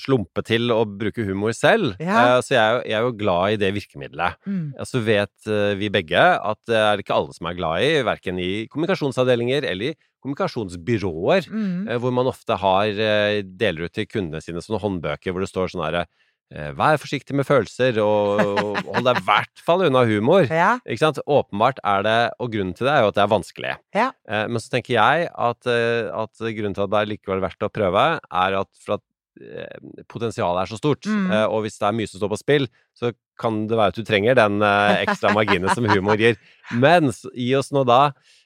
slumpe 0.00 0.42
til 0.44 0.72
å 0.74 0.82
bruke 0.88 1.22
humor 1.26 1.52
selv. 1.54 1.94
Ja. 2.02 2.38
uh, 2.38 2.40
så 2.42 2.56
jeg, 2.56 2.62
er 2.62 2.72
jo- 2.78 2.84
jeg 2.90 2.96
er 2.98 3.06
jo 3.06 3.12
glad 3.20 3.52
i 3.52 3.60
det 3.62 3.70
virkemidlet. 3.76 4.40
Mm. 4.46 4.64
Ja, 4.78 4.84
Så 4.88 5.02
vet 5.06 5.32
uh, 5.46 5.74
vi 5.78 5.88
begge 5.94 6.18
at 6.38 6.58
det 6.66 6.76
er 6.76 6.98
ikke 7.04 7.14
alle 7.14 7.32
som 7.36 7.46
er 7.46 7.54
glad 7.60 7.82
i, 7.86 7.92
verken 8.02 8.38
i 8.42 8.66
kommunikasjonsavdelinger 8.72 9.64
eller 9.70 9.92
i 9.92 9.96
kommunikasjonsbyråer, 10.22 11.48
Mm. 11.50 11.88
uh, 11.88 11.96
hvor 11.98 12.12
man 12.14 12.26
ofte 12.30 12.54
har 12.56 12.86
eh, 12.86 13.42
deler 13.42 13.88
ut 13.88 13.92
til 13.96 14.06
kundene 14.06 14.40
sine 14.42 14.62
sånne 14.62 14.80
håndbøker 14.82 15.32
hvor 15.32 15.40
det 15.42 15.50
står 15.50 15.72
sånn 15.72 15.82
herre 15.84 16.04
eh, 16.06 16.08
vær 16.52 16.98
forsiktig 17.00 17.36
med 17.38 17.46
følelser, 17.48 17.96
og 18.02 18.42
hold 18.84 19.06
deg 19.06 19.20
i 19.20 19.24
hvert 19.28 19.62
fall 19.64 19.86
unna 19.86 20.02
humor. 20.08 20.48
Ja. 20.50 20.74
Ikke 20.84 21.04
sant? 21.06 21.22
Åpenbart 21.24 21.80
er 21.80 22.04
det, 22.06 22.18
og 22.42 22.52
grunnen 22.52 22.74
til 22.76 22.88
det 22.88 22.96
er 22.96 23.06
jo 23.06 23.12
at 23.12 23.16
det 23.18 23.24
er 23.24 23.32
vanskelig. 23.32 23.76
Ja. 23.96 24.10
Eh, 24.28 24.44
men 24.50 24.62
så 24.62 24.74
tenker 24.74 24.96
jeg 24.98 25.30
at, 25.30 25.70
eh, 25.70 26.10
at 26.12 26.44
grunnen 26.58 26.76
til 26.76 26.84
at 26.84 26.92
det 26.92 27.00
er 27.00 27.10
likevel 27.14 27.42
verdt 27.44 27.66
å 27.66 27.72
prøve, 27.72 28.04
er 28.20 28.58
at 28.60 28.70
for 28.84 28.98
at 28.98 29.04
eh, 29.40 30.04
potensialet 30.12 30.64
er 30.64 30.72
så 30.72 30.80
stort. 30.80 31.08
Mm. 31.08 31.30
Eh, 31.32 31.46
og 31.48 31.64
hvis 31.64 31.80
det 31.80 31.88
er 31.88 31.96
mye 31.96 32.10
som 32.10 32.20
står 32.20 32.32
på 32.34 32.40
spill, 32.42 32.68
så 32.98 33.14
kan 33.40 33.62
det 33.70 33.78
være 33.78 33.94
at 33.94 33.98
du 33.98 34.06
trenger 34.06 34.36
den 34.38 34.60
eh, 34.62 35.02
ekstra 35.06 35.32
marginen 35.36 35.72
som 35.72 35.88
humor 35.88 36.20
gir. 36.20 36.36
Men 36.76 37.10
gi 37.32 37.48
oss 37.58 37.72
nå 37.74 37.84
da 37.88 38.02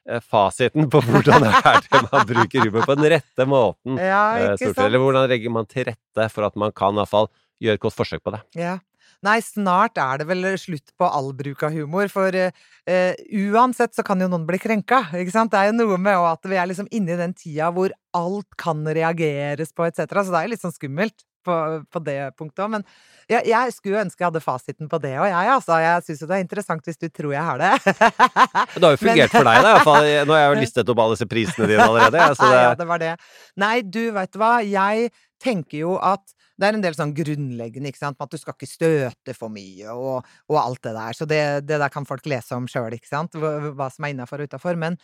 eh, 0.06 0.22
fasiten 0.22 0.86
på 0.92 1.02
hvordan 1.04 1.42
det 1.42 1.50
er 1.58 1.82
det 1.88 2.04
man 2.06 2.30
bruker 2.30 2.68
humor 2.68 2.86
på 2.86 2.96
den 3.00 3.10
rette 3.16 3.48
måten. 3.50 3.98
Ja, 3.98 4.54
eh. 4.54 4.70
Eller 4.86 5.02
hvordan 5.02 5.26
legger 5.32 5.52
man 5.58 5.68
til 5.70 5.88
rette 5.90 6.30
for 6.32 6.46
at 6.48 6.56
man 6.60 6.74
kan 6.76 6.94
i 6.94 7.02
hvert 7.02 7.12
fall 7.12 7.28
gjøre 7.62 7.78
et 7.78 7.84
godt 7.86 7.96
forsøk 7.96 8.24
på 8.24 8.34
det. 8.34 8.42
Ja. 8.58 8.76
Nei, 9.24 9.38
snart 9.42 9.96
er 9.98 10.20
det 10.20 10.26
vel 10.28 10.44
slutt 10.60 10.92
på 10.98 11.06
all 11.08 11.30
bruk 11.36 11.62
av 11.66 11.74
humor, 11.74 12.10
for 12.12 12.34
eh, 12.36 13.14
uansett 13.32 13.96
så 13.96 14.04
kan 14.06 14.20
jo 14.20 14.28
noen 14.30 14.44
bli 14.48 14.60
krenka, 14.60 15.06
ikke 15.16 15.32
sant? 15.32 15.54
Det 15.54 15.62
er 15.62 15.70
jo 15.70 15.78
noe 15.78 15.96
med 16.00 16.20
at 16.20 16.44
vi 16.46 16.58
er 16.60 16.68
liksom 16.68 16.90
inne 16.94 17.14
i 17.14 17.20
den 17.22 17.32
tida 17.36 17.70
hvor 17.74 17.94
alt 18.16 18.58
kan 18.60 18.84
reageres 18.84 19.72
på, 19.72 19.88
etc., 19.88 20.04
så 20.20 20.34
det 20.34 20.42
er 20.42 20.46
jo 20.48 20.52
litt 20.52 20.66
sånn 20.66 20.76
skummelt 20.76 21.24
på, 21.46 21.56
på 21.92 22.02
det 22.06 22.18
punktet 22.38 22.64
òg. 22.64 22.72
Men 22.76 22.86
jeg, 23.30 23.46
jeg 23.48 23.74
skulle 23.74 24.02
ønske 24.04 24.22
jeg 24.22 24.28
hadde 24.28 24.42
fasiten 24.44 24.90
på 24.90 25.00
det 25.02 25.14
òg, 25.16 25.28
jeg, 25.30 25.52
altså. 25.54 25.78
Jeg 25.82 26.06
syns 26.06 26.22
jo 26.22 26.30
det 26.30 26.38
er 26.38 26.44
interessant 26.44 26.90
hvis 26.90 27.00
du 27.00 27.08
tror 27.08 27.34
jeg 27.34 27.46
har 27.48 27.62
det. 27.62 27.72
Det 28.76 28.84
har 28.84 28.96
jo 28.96 29.00
fungert 29.00 29.34
for 29.34 29.48
deg, 29.48 29.62
da. 29.62 29.74
Iallfall. 29.74 30.10
Nå 30.28 30.36
har 30.36 30.42
jeg 30.44 30.52
jo 30.52 30.60
listet 30.60 30.92
opp 30.92 31.04
alle 31.04 31.16
disse 31.16 31.30
prisene 31.30 31.70
dine 31.70 31.86
allerede. 31.86 32.28
Så 32.38 32.48
det, 32.52 32.62
ja, 32.66 32.74
det 32.78 32.88
var 32.90 33.02
det. 33.02 33.14
Nei, 33.62 33.76
du, 33.82 34.02
veit 34.16 34.34
du 34.34 34.42
hva, 34.42 34.52
jeg 34.66 35.10
tenker 35.42 35.82
jo 35.84 35.96
at 36.00 36.35
det 36.56 36.68
er 36.68 36.76
en 36.76 36.84
del 36.84 36.96
sånn 36.96 37.12
grunnleggende, 37.16 37.90
ikke 37.92 38.00
sant, 38.00 38.20
at 38.22 38.32
du 38.32 38.40
skal 38.40 38.56
ikke 38.56 38.68
støte 38.70 39.34
for 39.36 39.52
mye 39.52 39.92
og, 39.92 40.28
og 40.48 40.60
alt 40.60 40.82
det 40.86 40.94
der. 40.96 41.16
Så 41.18 41.28
det, 41.28 41.40
det 41.68 41.80
der 41.82 41.92
kan 41.92 42.08
folk 42.08 42.24
lese 42.28 42.56
om 42.56 42.68
sjøl, 42.70 42.96
ikke 42.96 43.10
sant, 43.10 43.36
hva 43.36 43.90
som 43.92 44.06
er 44.06 44.14
innafor 44.14 44.40
og 44.40 44.48
utafor. 44.48 44.78
Men 44.80 44.96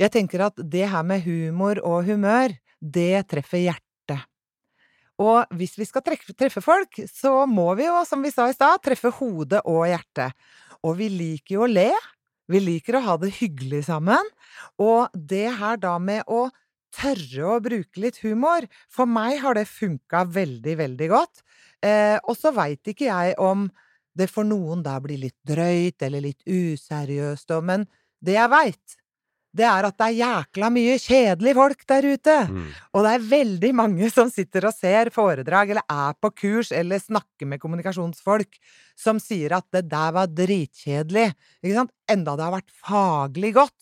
jeg 0.00 0.12
tenker 0.14 0.46
at 0.48 0.60
det 0.60 0.86
her 0.92 1.04
med 1.04 1.24
humor 1.26 1.80
og 1.84 2.08
humør, 2.08 2.56
det 2.80 3.26
treffer 3.28 3.66
hjertet. 3.66 4.24
Og 5.20 5.56
hvis 5.56 5.76
vi 5.80 5.86
skal 5.88 6.04
treffe, 6.04 6.34
treffe 6.36 6.60
folk, 6.64 7.00
så 7.08 7.38
må 7.48 7.70
vi 7.78 7.86
jo, 7.88 8.00
som 8.08 8.24
vi 8.24 8.32
sa 8.32 8.50
i 8.50 8.56
stad, 8.56 8.82
treffe 8.84 9.12
hodet 9.16 9.62
og 9.64 9.86
hjertet. 9.88 10.36
Og 10.84 10.98
vi 10.98 11.08
liker 11.12 11.56
jo 11.56 11.64
å 11.64 11.70
le. 11.70 11.90
Vi 12.52 12.60
liker 12.62 12.98
å 12.98 13.04
ha 13.06 13.16
det 13.20 13.32
hyggelig 13.38 13.86
sammen. 13.88 14.28
Og 14.80 15.08
det 15.16 15.48
her 15.60 15.80
da 15.80 15.96
med 16.00 16.28
å 16.28 16.46
tørre 16.96 17.48
å 17.50 17.60
bruke 17.62 18.02
litt 18.02 18.20
humor, 18.24 18.66
for 18.92 19.08
meg 19.08 19.40
har 19.42 19.58
det 19.58 19.68
funka 19.70 20.24
veldig, 20.32 20.76
veldig 20.82 21.08
godt. 21.12 21.42
Eh, 21.84 22.16
og 22.24 22.36
så 22.38 22.52
veit 22.56 22.88
ikke 22.88 23.10
jeg 23.10 23.36
om 23.42 23.68
det 24.16 24.30
for 24.32 24.48
noen 24.48 24.82
da 24.84 24.96
blir 25.04 25.20
litt 25.20 25.36
drøyt 25.46 26.00
eller 26.06 26.24
litt 26.24 26.46
useriøst, 26.48 27.52
men 27.62 27.84
det 28.24 28.38
jeg 28.38 28.52
veit, 28.52 28.96
det 29.56 29.64
er 29.64 29.86
at 29.88 29.96
det 29.96 30.06
er 30.06 30.18
jækla 30.18 30.68
mye 30.72 30.96
kjedelige 31.00 31.56
folk 31.56 31.84
der 31.88 32.08
ute. 32.12 32.36
mm. 32.50 32.66
Og 32.92 33.06
det 33.06 33.12
er 33.12 33.28
veldig 33.30 33.70
mange 33.76 34.10
som 34.12 34.30
sitter 34.32 34.68
og 34.68 34.76
ser 34.76 35.10
foredrag, 35.14 35.72
eller 35.72 35.86
er 35.92 36.16
på 36.20 36.32
kurs, 36.42 36.72
eller 36.76 37.00
snakker 37.00 37.48
med 37.48 37.62
kommunikasjonsfolk, 37.62 38.58
som 38.98 39.20
sier 39.22 39.56
at 39.56 39.68
det 39.72 39.86
der 39.92 40.12
var 40.16 40.32
dritkjedelig? 40.32 41.30
Enda 41.64 42.36
det 42.36 42.46
har 42.46 42.56
vært 42.58 42.76
faglig 42.84 43.54
godt. 43.56 43.76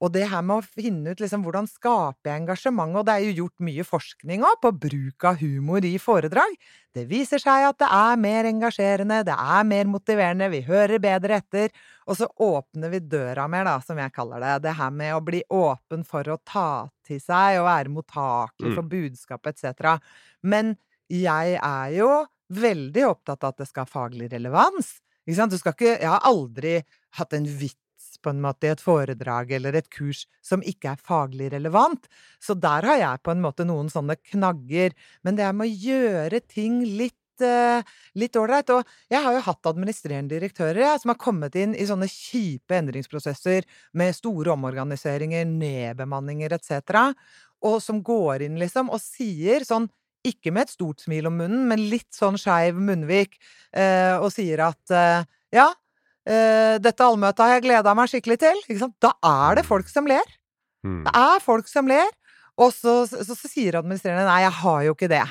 Og 0.00 0.12
det 0.14 0.22
her 0.30 0.40
med 0.46 0.62
å 0.62 0.64
finne 0.64 1.12
ut 1.12 1.20
liksom 1.20 1.42
hvordan 1.44 1.66
skape 1.68 2.32
engasjement, 2.32 2.94
og 2.96 3.04
det 3.04 3.14
er 3.18 3.24
jo 3.26 3.42
gjort 3.42 3.64
mye 3.66 3.84
forskning 3.84 4.44
òg 4.48 4.60
på 4.62 4.70
bruk 4.86 5.26
av 5.28 5.40
humor 5.42 5.84
i 5.84 5.98
foredrag. 6.00 6.54
Det 6.96 7.04
viser 7.10 7.42
seg 7.42 7.66
at 7.68 7.78
det 7.82 7.88
er 7.92 8.20
mer 8.22 8.48
engasjerende, 8.48 9.20
det 9.28 9.36
er 9.36 9.66
mer 9.68 9.90
motiverende, 9.92 10.48
vi 10.54 10.62
hører 10.64 11.02
bedre 11.04 11.36
etter, 11.42 11.68
og 12.08 12.16
så 12.16 12.30
åpner 12.40 12.94
vi 12.94 13.02
døra 13.12 13.44
mer, 13.52 13.68
da, 13.68 13.76
som 13.84 14.00
jeg 14.00 14.14
kaller 14.16 14.40
det. 14.42 14.54
Det 14.64 14.74
her 14.80 14.96
med 15.02 15.12
å 15.18 15.20
bli 15.24 15.42
åpen 15.52 16.06
for 16.08 16.32
å 16.32 16.40
ta 16.48 16.70
til 17.06 17.20
seg 17.20 17.60
og 17.60 17.68
være 17.68 17.92
mottakelig 17.92 18.72
for 18.78 18.88
budskap 18.96 19.52
etc. 19.52 20.00
Men 20.40 20.74
jeg 21.12 21.58
er 21.60 21.94
jo 21.98 22.10
veldig 22.50 23.04
opptatt 23.12 23.44
av 23.44 23.52
at 23.52 23.62
det 23.62 23.68
skal 23.68 23.84
ha 23.84 23.92
faglig 23.92 24.30
relevans. 24.32 24.96
Ikke 25.28 25.36
sant? 25.38 25.52
Du 25.52 25.60
skal 25.60 25.76
ikke 25.76 25.92
Jeg 25.92 26.08
har 26.08 26.24
aldri 26.26 26.80
hatt 27.18 27.34
en 27.36 27.46
vits 27.46 27.79
på 28.22 28.32
en 28.32 28.42
måte 28.42 28.68
i 28.68 28.72
et 28.74 28.82
foredrag 28.82 29.52
eller 29.56 29.78
et 29.78 29.88
kurs 29.92 30.26
som 30.44 30.64
ikke 30.66 30.94
er 30.94 31.04
faglig 31.06 31.50
relevant. 31.54 32.08
Så 32.42 32.56
der 32.58 32.86
har 32.88 33.00
jeg 33.00 33.24
på 33.24 33.34
en 33.34 33.42
måte 33.44 33.66
noen 33.68 33.90
sånne 33.92 34.18
knagger. 34.32 34.96
Men 35.26 35.38
det 35.38 35.46
er 35.46 35.56
med 35.56 35.68
å 35.68 35.80
gjøre 35.90 36.42
ting 36.48 36.82
litt 36.84 37.16
eh, 37.44 37.84
litt 38.20 38.36
ålreit. 38.36 38.72
Og 38.74 39.12
jeg 39.12 39.24
har 39.24 39.36
jo 39.36 39.44
hatt 39.46 39.70
administrerende 39.72 40.34
direktører 40.34 40.82
jeg, 40.84 41.02
som 41.02 41.14
har 41.14 41.20
kommet 41.20 41.56
inn 41.58 41.76
i 41.76 41.86
sånne 41.88 42.08
kjipe 42.10 42.76
endringsprosesser 42.80 43.68
med 43.96 44.16
store 44.16 44.54
omorganiseringer, 44.56 45.48
nedbemanninger 45.48 46.58
etc., 46.58 47.14
og 47.60 47.76
som 47.84 47.98
går 48.00 48.46
inn 48.46 48.54
liksom 48.56 48.88
og 48.88 49.02
sier 49.04 49.66
sånn 49.68 49.90
ikke 50.24 50.52
med 50.52 50.66
et 50.66 50.74
stort 50.74 51.02
smil 51.04 51.28
om 51.30 51.36
munnen, 51.40 51.66
men 51.68 51.82
litt 51.92 52.08
sånn 52.12 52.38
skeiv 52.40 52.76
munnvik, 52.80 53.38
eh, 53.72 54.16
og 54.20 54.30
sier 54.34 54.62
at 54.66 54.92
eh, 54.96 55.28
ja, 55.56 55.66
dette 56.26 57.00
allmøtet 57.06 57.40
har 57.40 57.54
jeg 57.56 57.62
gleda 57.64 57.94
meg 57.96 58.08
skikkelig 58.12 58.38
til. 58.42 58.58
Da 59.00 59.14
er 59.24 59.56
det 59.60 59.66
folk 59.66 59.88
som 59.88 60.06
ler. 60.06 60.26
Mm. 60.84 61.04
Det 61.06 61.12
er 61.16 61.40
folk 61.44 61.68
som 61.68 61.88
ler. 61.88 62.10
Og 62.60 62.72
så, 62.76 63.06
så, 63.08 63.24
så 63.24 63.48
sier 63.48 63.78
administrerende 63.80 64.26
nei, 64.28 64.42
jeg 64.44 64.52
har 64.60 64.82
jo 64.84 64.92
ikke 64.94 65.08
det. 65.08 65.22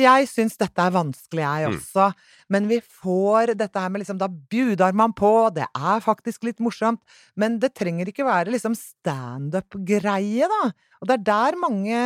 Jeg 0.00 0.28
syns 0.30 0.54
dette 0.60 0.80
er 0.80 0.92
vanskelig, 0.94 1.42
jeg 1.42 1.68
Mm. 1.68 1.74
også. 1.76 2.04
Men 2.48 2.68
vi 2.68 2.78
får 2.80 3.54
dette 3.58 3.80
her 3.80 3.88
med 3.90 4.00
liksom 4.02 4.18
Da 4.20 4.28
bjudar 4.28 4.92
man 4.94 5.12
på, 5.12 5.50
det 5.52 5.66
er 5.74 6.00
faktisk 6.04 6.44
litt 6.46 6.60
morsomt. 6.62 7.00
Men 7.36 7.58
det 7.58 7.74
trenger 7.74 8.06
ikke 8.08 8.24
være 8.24 8.52
liksom 8.54 8.76
standup-greie, 8.78 10.46
da. 10.48 10.70
Og 11.00 11.08
det 11.08 11.16
er 11.18 11.24
der 11.26 11.58
mange 11.60 12.00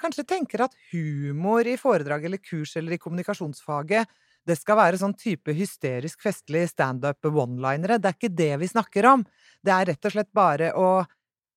kanskje 0.00 0.24
tenker 0.26 0.64
at 0.64 0.74
humor 0.92 1.66
i 1.66 1.76
foredrag 1.80 2.24
eller 2.26 2.38
kurs 2.42 2.74
eller 2.76 2.96
i 2.96 2.98
kommunikasjonsfaget, 3.00 4.06
det 4.44 4.56
skal 4.60 4.76
være 4.76 5.00
sånn 5.00 5.14
type 5.16 5.52
hysterisk 5.56 6.20
festlig 6.24 6.66
standup 6.70 7.24
one-linere. 7.30 7.98
Det 7.98 8.10
er 8.10 8.16
ikke 8.18 8.32
det 8.36 8.50
vi 8.60 8.68
snakker 8.70 9.08
om. 9.08 9.24
Det 9.64 9.72
er 9.72 9.88
rett 9.92 10.08
og 10.08 10.14
slett 10.14 10.32
bare 10.36 10.72
å 10.76 10.88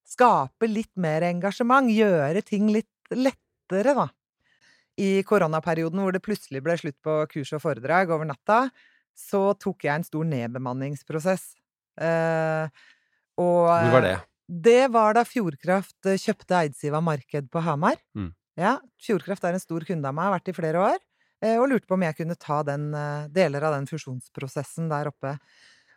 skape 0.08 0.70
litt 0.72 0.94
mer 0.96 1.26
engasjement, 1.28 1.92
gjøre 1.92 2.44
ting 2.48 2.70
litt 2.72 3.12
lettere, 3.12 3.96
da. 3.98 4.08
I 4.98 5.22
koronaperioden 5.28 6.00
hvor 6.02 6.16
det 6.16 6.24
plutselig 6.26 6.64
ble 6.66 6.78
slutt 6.80 6.98
på 7.06 7.20
kurs 7.34 7.52
og 7.54 7.62
foredrag 7.62 8.10
over 8.16 8.26
natta, 8.30 8.68
så 9.18 9.52
tok 9.60 9.86
jeg 9.86 10.00
en 10.00 10.08
stor 10.08 10.26
nedbemanningsprosess. 10.30 11.52
Eh, 12.02 12.72
og 13.42 13.68
Hvor 13.68 13.94
var 13.98 14.06
det? 14.06 14.16
det 14.48 14.84
var 14.94 15.18
da 15.18 15.26
Fjordkraft 15.28 16.10
eh, 16.10 16.20
kjøpte 16.22 16.64
Eidsiva 16.64 17.02
Marked 17.04 17.50
på 17.54 17.62
Hamar. 17.66 18.00
Mm. 18.18 18.32
Ja, 18.58 18.78
Fjordkraft 19.04 19.46
er 19.46 19.58
en 19.58 19.62
stor 19.62 19.86
kunde 19.86 20.10
av 20.10 20.16
meg, 20.18 20.30
har 20.30 20.38
vært 20.40 20.50
i 20.54 20.58
flere 20.58 20.82
år, 20.82 20.98
eh, 20.98 21.17
og 21.46 21.68
lurte 21.70 21.88
på 21.90 21.98
om 21.98 22.06
jeg 22.06 22.18
kunne 22.18 22.38
ta 22.40 22.64
den, 22.66 22.94
eh, 22.96 23.28
deler 23.30 23.64
av 23.68 23.76
den 23.78 23.88
fusjonsprosessen 23.90 24.90
der 24.90 25.12
oppe. 25.12 25.38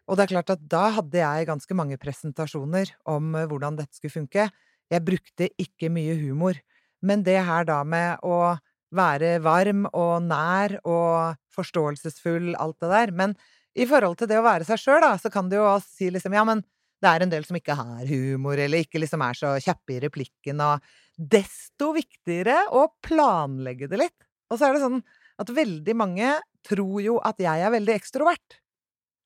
Og 0.08 0.16
det 0.16 0.26
er 0.26 0.34
klart 0.34 0.50
at 0.50 0.64
da 0.68 0.88
hadde 0.98 1.20
jeg 1.20 1.48
ganske 1.48 1.76
mange 1.78 1.96
presentasjoner 2.00 2.90
om 3.08 3.34
eh, 3.34 3.46
hvordan 3.46 3.78
dette 3.78 3.96
skulle 3.96 4.16
funke. 4.18 4.50
Jeg 4.90 5.06
brukte 5.06 5.48
ikke 5.60 5.90
mye 5.92 6.16
humor, 6.18 6.58
men 7.00 7.22
det 7.22 7.38
her 7.46 7.64
da 7.64 7.82
med 7.84 8.20
å 8.26 8.58
være 8.90 9.38
varm 9.44 9.86
og 9.94 10.26
nær 10.26 10.74
og 10.82 11.38
forståelsesfull, 11.54 12.56
alt 12.58 12.80
det 12.82 12.90
der. 12.90 13.12
Men 13.14 13.36
i 13.78 13.86
forhold 13.86 14.18
til 14.18 14.28
det 14.30 14.40
å 14.40 14.46
være 14.46 14.66
seg 14.66 14.82
sjøl, 14.82 15.00
da, 15.04 15.14
så 15.16 15.30
kan 15.32 15.48
du 15.48 15.56
jo 15.60 15.68
si 15.84 16.10
liksom 16.10 16.34
ja, 16.34 16.42
men 16.44 16.64
det 17.00 17.08
er 17.08 17.24
en 17.24 17.32
del 17.32 17.46
som 17.46 17.56
ikke 17.56 17.76
har 17.78 18.02
humor, 18.10 18.58
eller 18.60 18.82
ikke 18.82 19.00
liksom 19.00 19.22
er 19.24 19.38
så 19.38 19.54
kjappe 19.62 19.94
i 19.94 20.00
replikken, 20.02 20.60
og 20.60 20.82
desto 21.16 21.94
viktigere 21.96 22.58
å 22.76 22.88
planlegge 23.04 23.88
det 23.88 24.02
litt. 24.02 24.18
Og 24.50 24.58
så 24.58 24.66
er 24.66 24.76
det 24.76 24.82
sånn 24.82 25.00
at 25.40 25.54
veldig 25.56 25.94
mange 25.96 26.34
tror 26.68 26.98
jo 27.02 27.16
at 27.24 27.40
jeg 27.40 27.64
er 27.64 27.72
veldig 27.72 27.94
ekstrovert. 27.96 28.58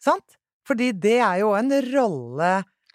Sant? 0.02 0.38
Fordi 0.68 0.92
det 0.96 1.18
er 1.20 1.42
jo 1.42 1.50
en 1.58 1.72
rolle 1.92 2.52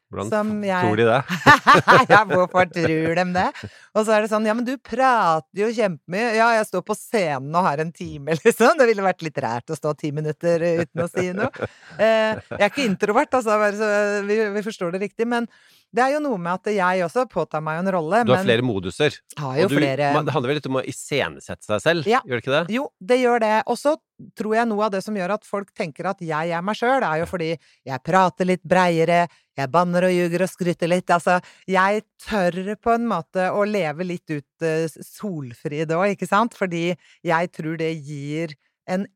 Hvordan 0.09 0.29
som 0.31 0.47
jeg... 0.65 0.71
jeg- 0.71 0.85
tror 0.87 0.97
de 0.97 1.05
det? 1.05 1.17
ja, 2.15 2.21
hvorfor 2.25 2.69
tror 2.73 3.19
de 3.19 3.25
det? 3.35 3.43
Og 3.93 4.05
så 4.07 4.15
er 4.15 4.23
det 4.25 4.31
sånn, 4.31 4.47
ja, 4.49 4.55
men 4.57 4.65
du 4.65 4.71
prater 4.81 5.61
jo 5.61 5.67
kjempemye. 5.75 6.31
Ja, 6.39 6.47
jeg 6.57 6.65
står 6.65 6.81
på 6.87 6.95
scenen 6.97 7.53
og 7.53 7.67
har 7.67 7.83
en 7.83 7.91
time, 7.93 8.33
liksom. 8.41 8.73
Det 8.79 8.87
ville 8.89 9.05
vært 9.05 9.21
litt 9.27 9.37
rært 9.45 9.69
å 9.69 9.77
stå 9.77 9.93
ti 9.99 10.09
minutter 10.15 10.65
eh, 10.65 10.81
uten 10.81 11.03
å 11.05 11.09
si 11.11 11.27
noe. 11.37 11.69
Eh, 11.99 12.39
jeg 12.55 12.63
er 12.63 12.71
ikke 12.71 12.87
introvert, 12.89 13.37
altså, 13.37 13.59
bare 13.61 13.77
så 13.77 13.91
vi, 14.31 14.39
vi 14.57 14.65
forstår 14.65 14.95
det 14.97 15.03
riktig. 15.05 15.29
Men 15.29 15.45
det 15.95 16.03
er 16.03 16.11
jo 16.13 16.19
noe 16.21 16.37
med 16.37 16.59
at 16.59 16.69
jeg 16.69 17.03
også 17.05 17.23
påtar 17.31 17.63
meg 17.65 17.79
en 17.81 17.91
rolle. 17.95 18.21
Du 18.27 18.33
har 18.35 18.43
flere 18.45 18.65
moduser. 18.65 19.15
har 19.39 19.57
jo 19.57 19.65
Og 19.65 19.71
du, 19.71 19.77
flere 19.79 20.11
det 20.13 20.33
handler 20.35 20.51
vel 20.51 20.59
litt 20.59 20.69
om 20.69 20.77
å 20.77 20.85
iscenesette 20.85 21.65
seg 21.65 21.81
selv, 21.81 22.07
Ja. 22.07 22.21
gjør 22.25 22.37
det 22.37 22.43
ikke 22.43 22.55
det? 22.57 22.75
Jo, 22.75 22.83
det 23.01 23.17
gjør 23.19 23.39
det. 23.41 23.63
Og 23.65 23.77
så 23.77 23.95
tror 24.37 24.55
jeg 24.55 24.67
noe 24.69 24.85
av 24.85 24.91
det 24.91 25.03
som 25.03 25.15
gjør 25.17 25.33
at 25.33 25.47
folk 25.47 25.73
tenker 25.73 26.05
at 26.11 26.21
jeg 26.21 26.53
er 26.53 26.61
meg 26.61 26.77
sjøl, 26.77 27.01
er 27.01 27.23
jo 27.23 27.25
fordi 27.25 27.49
jeg 27.57 28.03
prater 28.05 28.45
litt 28.45 28.63
breiere, 28.63 29.27
jeg 29.57 29.71
banner 29.71 30.05
og 30.05 30.13
ljuger 30.13 30.45
og 30.45 30.51
skryter 30.51 30.91
litt. 30.91 31.09
Altså, 31.09 31.39
jeg 31.67 32.03
tør 32.21 32.75
på 32.77 32.93
en 32.93 33.07
måte 33.09 33.49
å 33.49 33.65
leve 33.65 34.05
litt 34.05 34.29
ut 34.29 34.45
uh, 34.61 34.85
da, 34.85 35.97
òg, 35.97 36.13
ikke 36.13 36.29
sant? 36.29 36.53
Fordi 36.53 36.95
jeg 37.23 37.51
tror 37.51 37.77
det 37.81 37.95
gir 37.97 38.53
en 38.89 39.07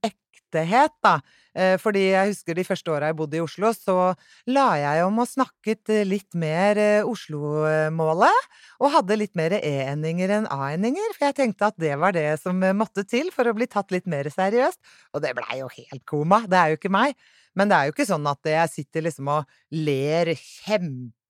ektehet, 0.53 0.93
da. 1.03 1.19
Eh, 1.55 1.77
fordi 1.77 2.07
jeg 2.11 2.31
husker 2.31 2.55
de 2.57 2.65
første 2.65 2.89
åra 2.89 3.11
jeg 3.11 3.17
bodde 3.17 3.37
i 3.37 3.41
Oslo, 3.43 3.69
så 3.73 4.15
la 4.49 4.67
jeg 4.81 5.03
om 5.05 5.19
og 5.21 5.29
snakket 5.29 5.89
eh, 5.93 6.05
litt 6.05 6.33
mer 6.33 6.77
eh, 6.77 7.05
Oslo-målet. 7.05 8.49
Og 8.81 8.93
hadde 8.93 9.19
litt 9.19 9.35
mer 9.35 9.53
E-endinger 9.59 10.33
enn 10.39 10.49
A-endinger, 10.49 11.13
for 11.13 11.29
jeg 11.29 11.37
tenkte 11.37 11.69
at 11.69 11.77
det 11.81 11.93
var 12.01 12.13
det 12.13 12.39
som 12.41 12.57
måtte 12.77 13.05
til 13.05 13.31
for 13.33 13.47
å 13.47 13.55
bli 13.57 13.67
tatt 13.69 13.93
litt 13.93 14.09
mer 14.09 14.29
seriøst. 14.29 14.81
Og 15.13 15.23
det 15.23 15.35
blei 15.37 15.61
jo 15.61 15.69
helt 15.69 16.05
koma. 16.09 16.43
Det 16.47 16.59
er 16.59 16.73
jo 16.73 16.81
ikke 16.81 16.93
meg. 16.93 17.17
Men 17.53 17.69
det 17.69 17.77
er 17.77 17.85
jo 17.85 17.93
ikke 17.93 18.09
sånn 18.09 18.25
at 18.25 18.49
jeg 18.49 18.71
sitter 18.71 19.05
liksom 19.05 19.29
og 19.29 19.57
ler 19.77 20.33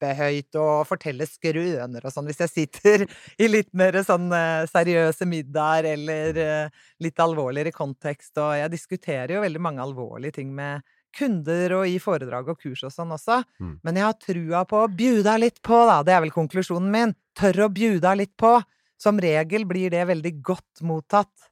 kjempehøyt 0.03 0.57
og 0.59 0.87
fortelle 0.87 1.27
skrøner 1.27 2.03
og 2.03 2.11
sånn 2.13 2.27
hvis 2.27 2.41
jeg 2.43 2.51
sitter 2.51 3.05
i 3.43 3.47
litt 3.47 3.71
mer 3.73 3.95
sånn 4.03 4.31
eh, 4.33 4.65
seriøse 4.69 5.27
middager 5.29 5.93
eller 5.93 6.41
eh, 6.41 6.83
litt 7.03 7.19
alvorligere 7.19 7.71
kontekst. 7.71 8.35
Og 8.37 8.57
jeg 8.57 8.73
diskuterer 8.73 9.35
jo 9.35 9.43
veldig 9.43 9.61
mange 9.61 9.83
alvorlige 9.83 10.39
ting 10.39 10.53
med 10.53 10.83
kunder 11.13 11.77
og 11.77 11.87
i 11.87 11.99
foredrag 12.01 12.47
og 12.49 12.59
kurs 12.59 12.83
og 12.83 12.93
sånn 12.93 13.13
også. 13.13 13.43
Mm. 13.61 13.79
Men 13.83 13.97
jeg 13.99 14.07
har 14.07 14.19
trua 14.19 14.65
på 14.65 14.81
å 14.81 14.89
bjuda 14.89 15.37
litt 15.37 15.61
på, 15.61 15.77
da. 15.85 16.01
Det 16.03 16.15
er 16.15 16.23
vel 16.25 16.33
konklusjonen 16.33 16.89
min. 16.93 17.17
Tør 17.37 17.67
å 17.67 17.73
bjuda 17.73 18.15
litt 18.17 18.33
på. 18.37 18.57
Som 18.97 19.19
regel 19.21 19.65
blir 19.67 19.91
det 19.91 20.05
veldig 20.07 20.37
godt 20.45 20.83
mottatt 20.85 21.49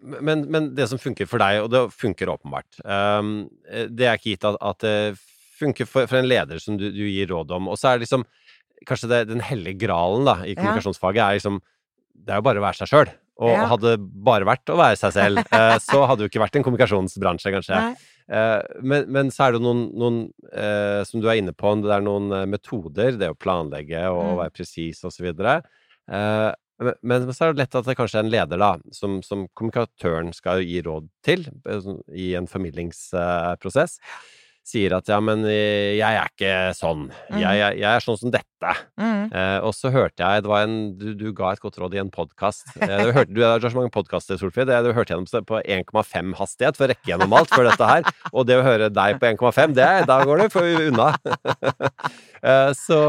men, 0.00 0.46
men, 0.48 0.70
det 0.74 0.86
som 0.88 0.96
funker 0.96 1.28
for 1.28 1.42
deg, 1.42 1.58
og 1.60 1.70
det 1.72 1.82
funker 1.92 2.30
åpenbart 2.32 2.78
um, 2.84 3.42
Det 3.68 4.06
er 4.08 4.16
ikke 4.16 4.32
gitt 4.32 4.46
at, 4.48 4.56
at 4.56 4.78
det 4.80 4.94
funker 5.60 5.88
for, 5.88 6.08
for, 6.10 6.20
en 6.20 6.28
leder 6.28 6.60
som 6.62 6.78
du, 6.80 6.88
du, 6.92 7.04
gir 7.08 7.30
råd 7.30 7.52
om. 7.56 7.70
Og 7.72 7.80
så 7.80 7.90
er 7.90 7.98
det 7.98 8.08
liksom 8.08 8.26
Kanskje 8.88 9.10
det, 9.10 9.16
den 9.28 9.42
hellige 9.44 9.82
gralen 9.82 10.24
da, 10.24 10.38
i 10.48 10.54
kommunikasjonsfaget 10.56 11.20
er 11.20 11.34
liksom 11.36 11.58
Det 12.16 12.32
er 12.32 12.38
jo 12.40 12.44
bare 12.46 12.62
å 12.62 12.64
være 12.64 12.78
seg 12.78 12.88
sjøl. 12.88 13.10
Og 13.44 13.50
ja. 13.52 13.66
hadde 13.68 13.90
bare 14.00 14.48
vært 14.48 14.72
å 14.72 14.78
være 14.80 14.96
seg 15.00 15.12
selv, 15.16 15.42
eh, 15.56 15.74
så 15.84 16.00
hadde 16.04 16.22
det 16.22 16.26
jo 16.26 16.30
ikke 16.32 16.42
vært 16.42 16.56
en 16.56 16.64
kommunikasjonsbransje, 16.64 17.52
kanskje. 17.54 17.82
Eh, 18.30 18.56
men, 18.80 19.04
men, 19.12 19.32
så 19.32 19.46
er 19.46 19.56
det 19.56 19.62
noen, 19.64 19.82
noen 20.00 20.18
eh, 20.48 21.00
som 21.08 21.20
du 21.20 21.28
er 21.28 21.42
inne 21.42 21.52
på, 21.56 21.74
det 21.84 21.92
er 21.92 22.04
noen 22.04 22.32
metoder, 22.52 23.20
det 23.20 23.32
å 23.32 23.36
planlegge 23.36 24.02
og 24.12 24.22
mm. 24.24 24.34
være 24.42 24.56
presis 24.56 25.04
osv. 25.08 25.30
Uh, 26.10 26.50
men, 26.80 27.28
så 27.32 27.44
er 27.44 27.52
det 27.52 27.64
lett 27.64 27.76
at 27.76 27.88
det 27.88 27.96
kanskje 27.98 28.20
er 28.20 28.26
en 28.26 28.32
leder, 28.32 28.60
da, 28.60 28.70
som, 28.96 29.18
som 29.24 29.44
kommunikatøren 29.58 30.32
skal 30.36 30.62
gi 30.64 30.80
råd 30.86 31.10
til 31.26 31.44
eh, 31.68 31.90
i 32.16 32.30
en 32.38 32.48
formidlingsprosess, 32.48 33.98
sier 34.66 34.94
at 34.96 35.08
ja, 35.10 35.18
men 35.24 35.42
eh, 35.48 35.96
jeg 35.98 36.16
er 36.20 36.30
ikke 36.30 36.54
sånn. 36.76 37.08
Mm. 37.30 37.38
Jeg, 37.40 37.58
jeg, 37.60 37.78
jeg, 37.80 37.90
er 37.90 38.04
sånn 38.04 38.18
som 38.20 38.32
dette. 38.34 38.74
Mm. 39.00 39.24
Eh, 39.32 39.58
og 39.66 39.74
så 39.76 39.92
hørte 39.94 40.22
jeg 40.22 40.44
det 40.44 40.52
var 40.52 40.66
en, 40.68 40.78
du, 41.00 41.10
du 41.18 41.26
ga 41.36 41.52
et 41.54 41.62
godt 41.62 41.80
råd 41.80 41.96
i 41.96 42.02
en 42.02 42.12
podkast. 42.14 42.74
Eh, 42.80 43.10
du, 43.10 43.34
du 43.34 43.42
har 43.44 43.62
så 43.62 43.72
mange 43.76 43.92
podkaster, 43.94 44.38
Solfrid. 44.40 44.70
Du 44.70 44.92
hørte 44.96 45.16
gjennom 45.16 45.46
på 45.48 45.60
1,5 45.64 46.34
hastighet 46.38 46.78
for 46.78 46.86
å 46.86 46.92
rekke 46.92 47.12
gjennom 47.12 47.36
alt 47.36 47.52
før 47.54 47.70
dette 47.70 47.92
her. 47.92 48.10
Og 48.32 48.48
det 48.48 48.60
å 48.60 48.66
høre 48.66 48.90
deg 48.92 49.20
på 49.20 49.30
1,5, 49.32 49.76
da 49.78 50.18
går 50.28 50.44
du 50.44 50.58
unna. 50.90 51.12
eh, 52.50 52.72
så 52.78 53.04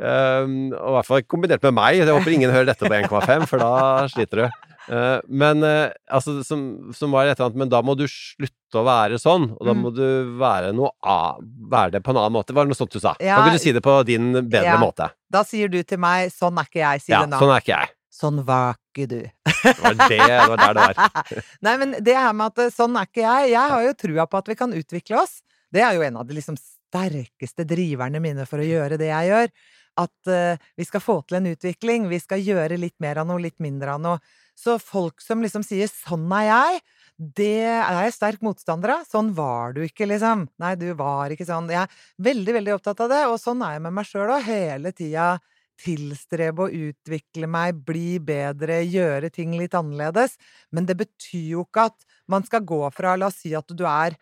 Um, 0.00 0.70
og 0.72 0.86
i 0.86 0.92
hvert 0.94 1.08
fall 1.10 1.24
kombinert 1.28 1.64
med 1.66 1.74
meg. 1.76 1.98
Jeg 1.98 2.08
håper 2.08 2.32
ingen 2.32 2.52
hører 2.54 2.70
dette 2.70 2.88
på 2.88 3.00
1,5, 3.02 3.42
for 3.50 3.60
da 3.60 4.06
sliter 4.08 4.40
du. 4.40 4.60
Uh, 4.90 5.20
men 5.28 5.62
uh, 5.62 5.92
altså, 6.10 6.40
som, 6.42 6.90
som, 6.96 7.12
var 7.14 7.28
et 7.28 7.36
eller 7.36 7.46
annet 7.46 7.58
Men 7.62 7.68
da 7.70 7.78
må 7.86 7.94
du 7.94 8.08
slutte 8.10 8.80
å 8.80 8.82
være 8.82 9.20
sånn, 9.22 9.44
og 9.54 9.68
da 9.68 9.74
mm. 9.76 9.84
må 9.84 9.92
du 9.94 10.06
være 10.40 10.72
noe 10.74 10.90
av 11.06 11.38
Være 11.70 11.94
det 11.94 12.00
på 12.02 12.10
en 12.10 12.18
annen 12.18 12.34
måte. 12.34 12.56
Var 12.56 12.66
det 12.66 12.72
noe 12.72 12.80
sånt 12.80 12.96
du 12.96 12.98
sa? 12.98 13.14
Ja, 13.22 13.38
kan 13.38 13.52
ikke 13.52 13.60
du 13.60 13.62
si 13.62 13.74
det 13.76 13.84
på 13.86 13.94
din 14.08 14.32
bedre 14.40 14.72
ja, 14.72 14.80
måte? 14.82 15.12
Da 15.30 15.44
sier 15.46 15.70
du 15.70 15.78
til 15.86 16.02
meg 16.02 16.32
'sånn 16.34 16.58
er 16.58 16.66
ikke 16.66 16.82
jeg', 16.82 17.04
sier 17.06 17.16
ja, 17.16 17.22
du 17.22 17.30
nå. 17.30 17.38
Sånn 17.38 17.54
er 17.54 17.62
ikke 17.62 17.76
jeg. 17.76 17.94
Sånn 18.20 18.42
var 18.44 18.80
ikke 18.90 19.06
du. 19.06 19.20
det 19.22 19.76
var 19.78 19.94
det, 20.00 20.08
det 20.18 20.42
var 20.50 20.58
der 20.64 20.74
det 20.74 20.86
var. 20.88 21.42
Nei, 21.66 21.74
men 21.84 21.94
det 22.02 22.16
her 22.18 22.34
med 22.34 22.50
at 22.50 22.74
sånn 22.74 22.98
er 22.98 23.06
ikke 23.06 23.22
jeg 23.22 23.52
Jeg 23.54 23.74
har 23.76 23.86
jo 23.86 23.96
trua 24.02 24.26
på 24.26 24.42
at 24.42 24.50
vi 24.50 24.58
kan 24.58 24.74
utvikle 24.74 25.22
oss. 25.22 25.38
Det 25.70 25.86
er 25.86 25.94
jo 25.94 26.02
en 26.02 26.18
av 26.18 26.26
de 26.26 26.34
liksom 26.34 26.58
sterkeste 26.58 27.62
driverne 27.68 28.18
mine 28.18 28.48
for 28.50 28.58
å 28.58 28.66
gjøre 28.66 28.98
det 28.98 29.12
jeg 29.12 29.30
gjør 29.30 29.54
at 30.00 30.30
uh, 30.30 30.68
vi 30.76 30.86
skal 30.86 31.02
få 31.02 31.20
til 31.26 31.40
en 31.40 31.48
utvikling, 31.50 32.08
vi 32.10 32.20
skal 32.22 32.42
gjøre 32.42 32.78
litt 32.80 32.96
mer 33.02 33.20
av 33.22 33.28
noe, 33.28 33.42
litt 33.42 33.58
mindre 33.62 33.96
av 33.96 34.02
noe. 34.02 34.20
Så 34.60 34.76
folk 34.82 35.22
som 35.24 35.40
liksom 35.40 35.64
sier 35.64 35.88
'sånn 35.88 36.28
er 36.36 36.46
jeg', 36.50 36.82
det 37.20 37.64
er 37.68 38.04
jeg 38.04 38.14
sterk 38.16 38.42
motstander 38.44 38.94
av. 38.96 39.06
Sånn 39.08 39.34
var 39.36 39.72
du 39.76 39.82
ikke, 39.84 40.06
liksom. 40.08 40.48
Nei, 40.58 40.74
du 40.74 40.92
var 40.94 41.28
ikke 41.32 41.46
sånn. 41.48 41.68
Jeg 41.68 41.84
er 41.84 41.88
veldig, 42.18 42.52
veldig 42.58 42.74
opptatt 42.76 43.00
av 43.04 43.08
det, 43.12 43.22
og 43.28 43.38
sånn 43.40 43.62
er 43.62 43.76
jeg 43.76 43.82
med 43.82 43.92
meg 43.92 44.06
sjøl 44.08 44.32
òg. 44.36 44.44
Hele 44.44 44.92
tida 44.92 45.38
tilstrebe 45.80 46.66
å 46.66 46.72
utvikle 46.88 47.48
meg, 47.48 47.80
bli 47.84 48.18
bedre, 48.18 48.80
gjøre 48.84 49.30
ting 49.32 49.56
litt 49.56 49.76
annerledes. 49.76 50.36
Men 50.72 50.86
det 50.88 50.96
betyr 51.00 51.56
jo 51.56 51.64
ikke 51.64 51.88
at 51.92 52.06
man 52.28 52.44
skal 52.44 52.64
gå 52.64 52.82
fra, 52.92 53.16
la 53.16 53.28
oss 53.28 53.40
si 53.44 53.54
at 53.56 53.68
du 53.68 53.84
er 53.88 54.16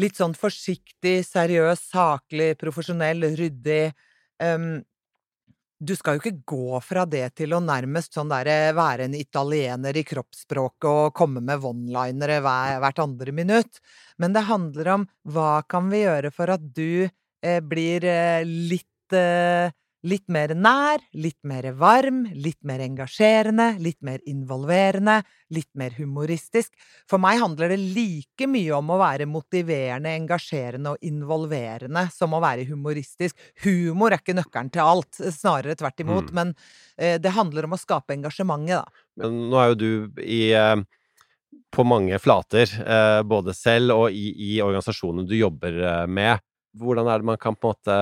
litt 0.00 0.16
sånn 0.16 0.34
forsiktig, 0.36 1.20
seriøs, 1.28 1.88
saklig, 1.92 2.54
profesjonell, 2.60 3.26
ryddig 3.36 3.92
um, 4.40 4.80
du 5.82 5.94
skal 5.98 6.16
jo 6.16 6.22
ikke 6.22 6.44
gå 6.46 6.80
fra 6.84 7.02
det 7.08 7.24
til 7.40 7.56
å 7.56 7.62
nærmest 7.62 8.14
sånn 8.14 8.30
derre 8.30 8.70
være 8.76 9.08
en 9.08 9.16
italiener 9.18 9.96
i 9.98 10.04
kroppsspråket 10.06 10.88
og 10.88 11.14
komme 11.18 11.42
med 11.42 11.64
one-linere 11.66 12.38
hvert 12.42 13.02
andre 13.02 13.34
minutt, 13.34 13.82
men 14.22 14.36
det 14.36 14.46
handler 14.46 14.92
om 14.94 15.06
hva 15.34 15.64
kan 15.66 15.90
vi 15.90 16.04
gjøre 16.04 16.30
for 16.34 16.54
at 16.54 16.62
du 16.62 17.08
eh, 17.08 17.58
blir 17.58 18.06
eh, 18.06 18.46
litt 18.46 19.16
eh, 19.16 19.74
Litt 20.02 20.24
mer 20.34 20.54
nær, 20.58 21.02
litt 21.14 21.38
mer 21.46 21.68
varm, 21.78 22.24
litt 22.34 22.58
mer 22.66 22.82
engasjerende, 22.82 23.68
litt 23.82 24.00
mer 24.02 24.22
involverende, 24.26 25.20
litt 25.54 25.70
mer 25.78 25.94
humoristisk. 25.94 26.72
For 27.10 27.22
meg 27.22 27.38
handler 27.42 27.70
det 27.70 27.78
like 27.82 28.48
mye 28.50 28.72
om 28.74 28.90
å 28.90 28.98
være 29.02 29.28
motiverende, 29.30 30.16
engasjerende 30.18 30.96
og 30.96 31.06
involverende 31.06 32.08
som 32.14 32.34
å 32.34 32.42
være 32.42 32.66
humoristisk. 32.70 33.38
Humor 33.66 34.16
er 34.16 34.24
ikke 34.24 34.38
nøkkelen 34.40 34.72
til 34.74 34.82
alt, 34.82 35.20
snarere 35.20 35.78
tvert 35.78 36.02
imot, 36.02 36.32
mm. 36.32 36.40
men 36.40 36.56
eh, 36.96 37.20
det 37.22 37.36
handler 37.36 37.70
om 37.70 37.78
å 37.78 37.80
skape 37.80 38.18
engasjementet, 38.18 38.82
da. 38.82 39.06
Men 39.22 39.38
nå 39.52 39.60
er 39.60 39.72
jo 39.72 39.78
du 39.78 40.22
i 40.24 40.42
eh 40.56 40.82
på 41.72 41.84
mange 41.84 42.18
flater, 42.20 42.68
eh, 42.86 43.22
både 43.24 43.54
selv 43.56 43.96
og 43.96 44.12
i, 44.12 44.32
i 44.52 44.60
organisasjonen 44.62 45.26
du 45.28 45.36
jobber 45.38 45.78
eh, 45.80 46.06
med. 46.06 46.42
Hvordan 46.78 47.08
er 47.08 47.20
det 47.20 47.28
man 47.32 47.40
kan 47.40 47.56
på 47.56 47.70
en 47.70 47.76
måte 47.76 47.96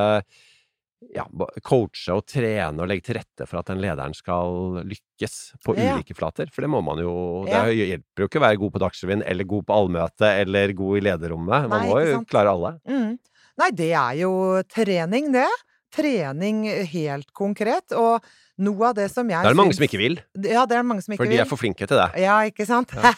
ja, 1.14 1.24
coache 1.64 2.12
og 2.12 2.26
trene 2.28 2.82
og 2.82 2.88
legge 2.90 3.06
til 3.08 3.16
rette 3.16 3.46
for 3.48 3.60
at 3.60 3.70
den 3.70 3.80
lederen 3.82 4.12
skal 4.16 4.82
lykkes 4.84 5.36
på 5.64 5.74
ja. 5.78 5.94
ulike 5.96 6.16
flater. 6.16 6.50
For 6.52 6.64
det 6.64 6.70
må 6.72 6.82
man 6.84 7.00
jo 7.02 7.14
Det 7.48 7.62
hjelper 7.72 8.24
jo 8.24 8.28
ikke 8.28 8.40
å 8.42 8.44
være 8.44 8.60
god 8.60 8.74
på 8.74 8.82
Dagsrevyen 8.84 9.24
eller 9.32 9.48
god 9.48 9.66
på 9.68 9.78
allmøte 9.78 10.34
eller 10.42 10.74
god 10.76 11.00
i 11.00 11.02
lederrommet. 11.08 11.70
Man 11.72 11.86
Nei, 11.86 11.88
må 11.88 12.04
jo 12.04 12.20
klare 12.28 12.52
alle. 12.52 12.76
Mm. 12.88 13.16
Nei, 13.60 13.70
det 13.76 13.90
er 14.02 14.20
jo 14.20 14.32
trening, 14.70 15.32
det. 15.34 15.48
Trening 15.90 16.62
helt 16.92 17.32
konkret. 17.36 17.96
Og 17.96 18.20
noe 18.60 18.92
av 18.92 19.00
det 19.00 19.08
som 19.12 19.28
jeg 19.28 19.40
Det 19.40 19.50
er 19.50 19.56
det 19.56 19.62
mange 19.62 19.78
som 19.78 19.88
ikke 19.88 20.00
vil. 20.00 20.20
Ja, 20.44 20.66
det 20.68 20.78
er 20.78 20.86
mange 20.86 21.04
som 21.06 21.16
ikke 21.16 21.24
vil. 21.24 21.32
For 21.32 21.36
de 21.36 21.42
er 21.42 21.50
for 21.50 21.60
flinke 21.60 21.88
til 21.88 22.00
det. 22.02 22.08
Ja, 22.22 22.36
ikke 22.48 22.68
sant? 22.68 22.92
Ja. 22.94 23.14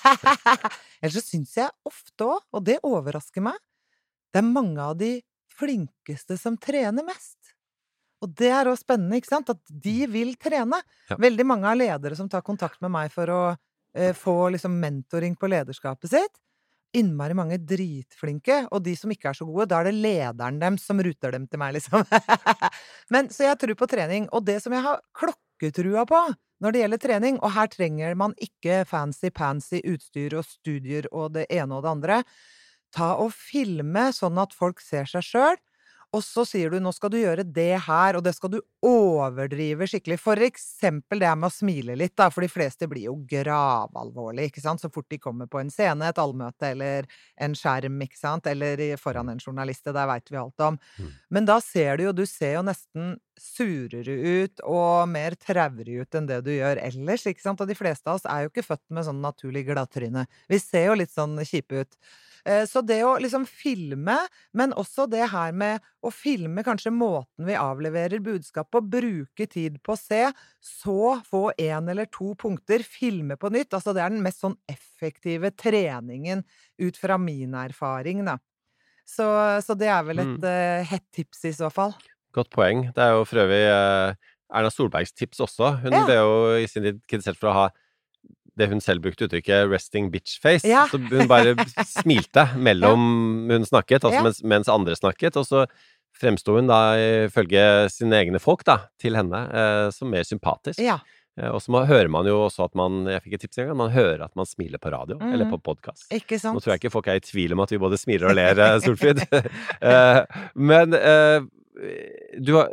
Ellers 1.02 1.18
så 1.18 1.24
syns 1.26 1.58
jeg 1.58 1.70
ofte 1.88 2.30
òg, 2.30 2.40
og 2.54 2.64
det 2.64 2.78
overrasker 2.86 3.42
meg, 3.44 3.58
det 4.32 4.40
er 4.40 4.48
mange 4.48 4.80
av 4.80 4.94
de 4.96 5.16
flinkeste 5.52 6.38
som 6.40 6.56
trener 6.56 7.04
mest. 7.04 7.41
Og 8.22 8.30
det 8.38 8.52
er 8.54 8.70
òg 8.70 8.78
spennende, 8.78 9.18
ikke 9.18 9.32
sant? 9.32 9.50
At 9.50 9.60
de 9.66 9.96
mm. 10.06 10.12
vil 10.14 10.32
trene. 10.40 10.78
Ja. 11.10 11.18
Veldig 11.20 11.46
mange 11.48 11.70
av 11.70 11.78
ledere 11.80 12.18
som 12.18 12.30
tar 12.30 12.44
kontakt 12.46 12.80
med 12.84 12.94
meg 12.94 13.12
for 13.14 13.32
å 13.32 13.42
eh, 13.50 14.14
få 14.16 14.52
liksom 14.54 14.78
mentoring 14.82 15.34
på 15.38 15.50
lederskapet 15.50 16.14
sitt. 16.14 16.40
Innmari 16.96 17.34
mange 17.34 17.56
dritflinke, 17.56 18.66
og 18.68 18.82
de 18.84 18.94
som 18.98 19.12
ikke 19.12 19.30
er 19.30 19.38
så 19.38 19.46
gode, 19.48 19.70
da 19.70 19.80
er 19.80 19.88
det 19.88 19.96
lederen 19.96 20.60
dem 20.60 20.76
som 20.78 21.00
ruter 21.02 21.32
dem 21.32 21.46
til 21.48 21.62
meg, 21.62 21.78
liksom. 21.78 22.04
Men, 23.12 23.32
så 23.32 23.48
jeg 23.48 23.58
tror 23.62 23.78
på 23.80 23.88
trening. 23.90 24.28
Og 24.36 24.44
det 24.46 24.58
som 24.62 24.76
jeg 24.76 24.84
har 24.84 25.02
klokketrua 25.16 26.06
på 26.08 26.22
når 26.62 26.74
det 26.74 26.82
gjelder 26.84 27.00
trening, 27.02 27.38
og 27.42 27.56
her 27.56 27.70
trenger 27.72 28.14
man 28.14 28.36
ikke 28.38 28.84
fancy-pansy 28.86 29.80
utstyr 29.90 30.36
og 30.38 30.46
studier 30.46 31.08
og 31.10 31.32
det 31.34 31.48
ene 31.50 31.74
og 31.74 31.82
det 31.82 31.90
andre, 31.90 32.18
ta 32.94 33.16
og 33.18 33.32
filme 33.34 34.10
sånn 34.14 34.38
at 34.38 34.54
folk 34.54 34.78
ser 34.84 35.08
seg 35.10 35.26
sjøl 35.26 35.58
og 36.12 36.20
så 36.20 36.44
sier 36.44 36.68
du 36.70 36.76
'nå 36.76 36.92
skal 36.92 37.10
du 37.10 37.16
gjøre 37.16 37.44
det 37.44 37.80
her', 37.86 38.16
og 38.18 38.22
det 38.24 38.34
skal 38.36 38.50
du 38.52 38.60
overdrive 38.84 39.86
skikkelig. 39.88 40.18
For 40.20 40.36
eksempel 40.36 41.22
det 41.22 41.30
med 41.38 41.48
å 41.48 41.52
smile 41.52 41.96
litt, 41.96 42.14
da, 42.16 42.28
for 42.28 42.44
de 42.44 42.50
fleste 42.52 42.88
blir 42.88 43.06
jo 43.08 43.14
gravalvorlige, 43.28 44.50
ikke 44.52 44.60
sant, 44.60 44.80
så 44.80 44.92
fort 44.92 45.08
de 45.08 45.18
kommer 45.18 45.48
på 45.48 45.60
en 45.60 45.70
scene, 45.72 46.04
et 46.04 46.20
allmøte 46.20 46.68
eller 46.68 47.08
en 47.40 47.54
skjerm, 47.56 47.96
ikke 48.04 48.18
sant, 48.18 48.46
eller 48.46 48.96
foran 49.00 49.30
en 49.32 49.40
journalist, 49.40 49.84
det 49.84 49.94
der 49.96 50.10
veit 50.10 50.28
vi 50.30 50.36
alt 50.36 50.60
om. 50.60 50.78
Mm. 50.98 51.12
Men 51.30 51.48
da 51.48 51.60
ser 51.60 51.96
du 51.96 52.04
jo, 52.04 52.12
du 52.12 52.26
ser 52.26 52.58
jo 52.58 52.66
nesten 52.68 53.16
surere 53.40 54.42
ut 54.44 54.60
og 54.68 55.08
mer 55.08 55.34
traurig 55.40 56.02
ut 56.02 56.14
enn 56.14 56.28
det 56.28 56.42
du 56.44 56.52
gjør 56.52 56.76
ellers, 56.82 57.24
ikke 57.24 57.40
sant, 57.40 57.60
og 57.60 57.68
de 57.68 57.78
fleste 57.78 58.04
av 58.04 58.20
oss 58.20 58.28
er 58.28 58.44
jo 58.44 58.52
ikke 58.52 58.68
født 58.68 58.84
med 58.90 59.08
sånn 59.08 59.24
naturlig 59.24 59.64
gladtryne. 59.70 60.26
Vi 60.52 60.60
ser 60.60 60.90
jo 60.90 60.98
litt 61.00 61.14
sånn 61.14 61.40
kjipe 61.40 61.86
ut. 61.86 61.96
Eh, 62.48 62.64
så 62.66 62.80
det 62.82 63.00
å 63.06 63.14
liksom 63.22 63.44
filme, 63.46 64.16
men 64.58 64.72
også 64.74 65.06
det 65.10 65.28
her 65.30 65.52
med 65.54 65.82
å 66.02 66.10
filme 66.14 66.64
kanskje 66.66 66.90
måten 66.94 67.46
vi 67.46 67.54
avleverer 67.58 68.22
budskap 68.24 68.70
på, 68.74 68.80
bruke 68.82 69.46
tid 69.46 69.78
på 69.86 69.94
å 69.94 70.00
se, 70.00 70.24
så 70.58 71.20
få 71.28 71.44
én 71.62 71.90
eller 71.92 72.10
to 72.10 72.32
punkter, 72.38 72.82
filme 72.86 73.36
på 73.38 73.50
nytt. 73.54 73.72
Altså, 73.78 73.94
det 73.94 74.02
er 74.02 74.10
den 74.14 74.24
mest 74.26 74.42
sånn 74.42 74.58
effektive 74.70 75.52
treningen 75.54 76.42
ut 76.82 76.98
fra 76.98 77.18
min 77.18 77.54
erfaring, 77.54 78.24
da. 78.26 78.38
Så, 79.08 79.26
så 79.64 79.74
det 79.78 79.88
er 79.92 80.04
vel 80.06 80.22
et 80.24 80.32
Mm. 80.32 80.46
eh, 80.46 80.84
hett 80.88 81.06
tips 81.14 81.44
i 81.50 81.54
så 81.56 81.70
fall. 81.74 81.94
Godt 82.36 82.50
poeng. 82.54 82.86
Det 82.96 83.02
er 83.04 83.12
jo 83.16 83.24
for 83.28 83.42
øvrig 83.44 83.62
eh, 83.68 84.14
Erna 84.56 84.70
Solbergs 84.72 85.12
tips 85.16 85.40
også. 85.44 85.74
Hun 85.82 85.92
Ja. 85.92 86.08
ble 86.08 86.16
jo 86.16 86.32
i 86.62 86.68
sin 86.70 86.84
tid 86.86 87.00
kritisert 87.10 87.38
for 87.40 87.50
å 87.52 87.56
ha 87.58 87.66
det 88.58 88.68
hun 88.68 88.82
selv 88.84 89.04
brukte 89.04 89.26
uttrykket 89.26 89.70
'resting 89.70 90.10
bitch 90.12 90.36
face'. 90.42 90.66
Ja. 90.68 90.84
Så 90.90 91.00
hun 91.00 91.28
bare 91.30 91.56
smilte 91.88 92.48
mellom 92.56 93.00
hun 93.52 93.66
snakket, 93.66 94.04
altså 94.04 94.22
mens, 94.22 94.42
mens 94.44 94.68
andre 94.68 94.96
snakket. 94.96 95.36
Og 95.40 95.48
så 95.48 95.66
fremsto 96.20 96.58
hun 96.58 96.68
da, 96.70 96.94
ifølge 97.26 97.88
sine 97.92 98.20
egne 98.20 98.40
folk, 98.42 98.64
da, 98.68 98.84
til 99.00 99.16
henne, 99.18 99.40
eh, 99.48 99.88
som 99.94 100.12
mer 100.12 100.26
sympatisk. 100.28 100.82
Ja. 100.82 101.00
Eh, 101.40 101.48
og 101.48 101.62
så 101.64 101.84
hører 101.88 102.10
man 102.12 102.28
jo 102.28 102.42
også 102.44 102.66
at 102.66 102.74
man 102.76 103.06
Jeg 103.08 103.22
fikk 103.24 103.36
et 103.38 103.44
tips 103.46 103.62
en 103.62 103.70
gang. 103.70 103.78
Man 103.80 103.94
hører 103.94 104.26
at 104.26 104.36
man 104.36 104.48
smiler 104.48 104.82
på 104.82 104.92
radio, 104.92 105.18
mm. 105.20 105.32
eller 105.32 105.48
på 105.52 105.60
podkast. 105.70 106.10
Nå 106.12 106.60
tror 106.60 106.74
jeg 106.74 106.82
ikke 106.82 106.92
folk 106.92 107.08
er 107.08 107.20
i 107.20 107.24
tvil 107.24 107.56
om 107.56 107.64
at 107.64 107.72
vi 107.72 107.80
både 107.80 108.00
smiler 108.00 108.32
og 108.32 108.38
ler, 108.38 108.60
eh, 108.60 108.78
Solfrid. 108.84 109.24
Eh, 109.82 110.20
Men 110.54 110.94
eh, 110.94 111.42
du 112.38 112.52
har, 112.54 112.68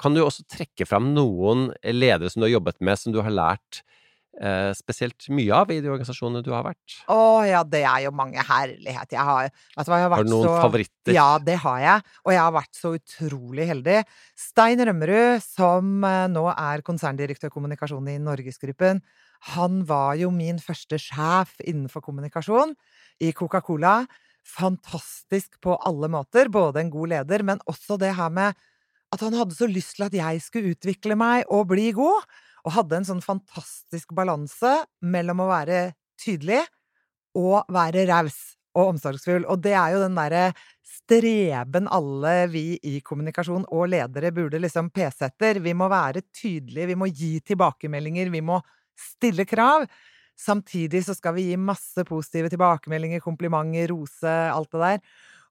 kan 0.00 0.14
du 0.14 0.22
også 0.22 0.44
trekke 0.48 0.86
fram 0.88 1.10
noen 1.16 1.70
ledere 1.84 2.30
som 2.30 2.40
du 2.40 2.46
har 2.46 2.54
jobbet 2.54 2.78
med, 2.80 2.98
som 2.98 3.14
du 3.14 3.20
har 3.24 3.34
lært 3.34 3.82
eh, 4.40 4.70
spesielt 4.76 5.26
mye 5.34 5.52
av 5.56 5.72
i 5.72 5.80
de 5.82 5.90
organisasjonene 5.90 6.44
du 6.44 6.50
har 6.54 6.64
vært? 6.66 6.96
Å 7.12 7.42
ja, 7.48 7.62
det 7.66 7.82
er 7.88 8.06
jo 8.06 8.12
mange 8.16 8.42
herlighet. 8.48 9.12
Jeg 9.12 9.26
har 9.28 9.50
hva, 9.50 9.84
jeg 9.84 10.06
har 10.06 10.14
Har 10.14 10.26
du 10.26 10.32
noen 10.32 10.48
så 10.48 10.54
favoritter? 10.62 11.14
Ja, 11.16 11.28
det 11.42 11.58
har 11.64 11.82
jeg. 11.82 12.06
Og 12.24 12.34
jeg 12.34 12.42
har 12.42 12.56
vært 12.56 12.78
så 12.78 12.94
utrolig 12.96 13.68
heldig. 13.72 13.98
Stein 14.38 14.84
Rømmerud, 14.88 15.44
som 15.44 16.08
eh, 16.08 16.24
nå 16.32 16.46
er 16.54 16.86
konserndirektør 16.86 17.52
kommunikasjon 17.52 18.10
i 18.12 18.18
Norgesgruppen, 18.22 19.02
han 19.52 19.80
var 19.88 20.14
jo 20.20 20.30
min 20.30 20.60
første 20.62 21.00
sjef 21.02 21.56
innenfor 21.66 22.04
kommunikasjon 22.04 22.76
i 23.26 23.32
Coca-Cola. 23.34 24.04
Fantastisk 24.46 25.58
på 25.62 25.74
alle 25.82 26.10
måter. 26.10 26.50
Både 26.52 26.82
en 26.82 26.92
god 26.92 27.10
leder, 27.16 27.42
men 27.46 27.62
også 27.70 27.98
det 27.98 28.14
her 28.18 28.30
med 28.30 28.54
at 29.12 29.20
han 29.20 29.34
hadde 29.36 29.56
så 29.56 29.68
lyst 29.68 29.98
til 29.98 30.06
at 30.06 30.14
jeg 30.16 30.40
skulle 30.40 30.72
utvikle 30.72 31.18
meg 31.18 31.44
og 31.52 31.68
bli 31.74 31.90
god. 31.96 32.24
Og 32.62 32.76
hadde 32.76 33.00
en 33.00 33.08
sånn 33.08 33.24
fantastisk 33.24 34.12
balanse 34.14 34.76
mellom 35.02 35.42
å 35.42 35.50
være 35.50 35.80
tydelig 36.20 36.62
og 37.38 37.64
være 37.72 38.06
raus 38.10 38.38
og 38.78 38.94
omsorgsfull. 38.94 39.46
Og 39.50 39.60
det 39.64 39.74
er 39.76 39.94
jo 39.94 40.02
den 40.04 40.16
derre 40.16 40.44
streben 40.86 41.88
alle 41.92 42.34
vi 42.52 42.64
i 42.88 43.00
kommunikasjon 43.04 43.66
og 43.74 43.88
ledere 43.92 44.32
burde 44.34 44.60
liksom 44.62 44.92
pese 44.94 45.28
etter. 45.28 45.60
Vi 45.64 45.74
må 45.76 45.88
være 45.92 46.24
tydelige, 46.30 46.92
vi 46.92 46.98
må 46.98 47.08
gi 47.10 47.34
tilbakemeldinger, 47.52 48.30
vi 48.32 48.42
må 48.44 48.60
stille 48.98 49.46
krav. 49.48 49.86
Samtidig 50.38 51.02
så 51.06 51.16
skal 51.16 51.36
vi 51.36 51.50
gi 51.50 51.58
masse 51.60 52.04
positive 52.08 52.50
tilbakemeldinger, 52.52 53.20
komplimenter, 53.24 53.90
rose, 53.92 54.30
alt 54.52 54.70
det 54.72 54.82
der. 54.84 55.02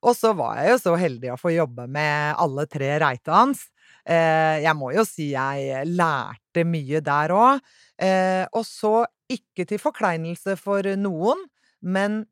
Og 0.01 0.17
så 0.17 0.31
var 0.37 0.57
jeg 0.57 0.73
jo 0.73 0.79
så 0.81 0.95
heldig 0.97 1.33
å 1.33 1.39
få 1.39 1.53
jobbe 1.53 1.85
med 1.91 2.39
alle 2.41 2.65
tre 2.69 2.95
Reitans. 3.03 3.67
Eh, 3.67 3.80
jeg 4.05 4.75
må 4.75 4.91
jo 4.95 5.03
si 5.07 5.31
jeg 5.33 5.85
lærte 5.87 6.65
mye 6.67 7.01
der 7.05 7.29
òg. 7.35 7.61
Eh, 8.01 8.45
og 8.53 8.65
så, 8.65 9.05
ikke 9.31 9.63
til 9.69 9.79
forkleinelse 9.79 10.57
for 10.59 10.83
noen, 10.99 11.39
men 11.81 12.25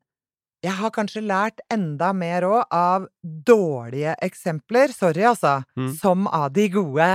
jeg 0.60 0.74
har 0.76 0.90
kanskje 0.92 1.22
lært 1.24 1.62
enda 1.72 2.10
mer 2.12 2.44
òg 2.44 2.66
av 2.76 3.06
dårlige 3.24 4.12
eksempler, 4.20 4.92
sorry 4.92 5.22
altså, 5.24 5.62
Mm. 5.76 5.94
som 5.96 6.26
av 6.28 6.52
de 6.52 6.66
gode. 6.68 7.06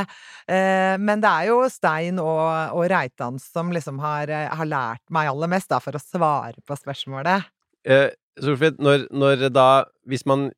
Eh, 0.49 0.97
men 0.97 1.21
det 1.21 1.29
er 1.29 1.47
jo 1.51 1.59
Stein 1.69 2.17
og, 2.17 2.73
og 2.73 2.89
Reitan 2.89 3.37
som 3.39 3.69
liksom 3.71 3.99
har, 4.01 4.29
eh, 4.33 4.49
har 4.49 4.65
lært 4.65 5.03
meg 5.11 5.29
aller 5.29 5.47
mest, 5.47 5.69
da, 5.69 5.77
for 5.79 5.91
å 5.93 6.01
svare 6.01 6.57
på 6.65 6.73
spørsmålet. 6.79 7.45
Eh, 7.85 8.09
Solfrid, 8.41 8.79
når, 8.81 9.05
når 9.13 9.49
da 9.53 9.85
Hvis 10.09 10.25
man 10.25 10.49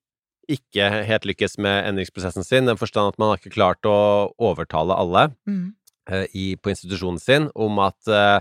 ikke 0.47 0.85
helt 1.07 1.25
lykkes 1.27 1.57
med 1.59 1.89
endringsprosessen 1.89 2.45
sin, 2.47 2.65
den 2.69 2.79
forstand 2.79 3.13
at 3.13 3.19
man 3.19 3.33
har 3.33 3.41
ikke 3.41 3.55
klart 3.57 3.83
å 3.89 3.97
overtale 4.39 4.95
alle 4.95 5.29
Mm. 5.47 5.73
uh, 6.11 6.25
i, 6.33 6.55
på 6.55 6.71
institusjonen 6.71 7.19
sin 7.19 7.49
om 7.55 7.79
at 7.83 7.99
uh, 8.07 8.39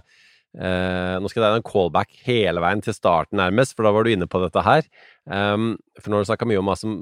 uh, 0.56 1.18
Nå 1.20 1.28
skal 1.28 1.42
det 1.42 1.48
være 1.50 1.60
en 1.60 1.66
callback 1.66 2.14
hele 2.24 2.62
veien 2.62 2.80
til 2.80 2.94
starten, 2.94 3.36
nærmest, 3.40 3.74
for 3.76 3.84
da 3.84 3.90
var 3.92 4.06
du 4.06 4.10
inne 4.12 4.28
på 4.30 4.40
dette 4.40 4.62
her. 4.64 4.86
Um, 5.26 5.74
for 6.00 6.08
nå 6.12 6.16
har 6.20 6.22
du 6.24 6.28
snakka 6.30 6.46
mye 6.46 6.60
om 6.62 6.70
hva 6.70 6.76
som 6.78 7.00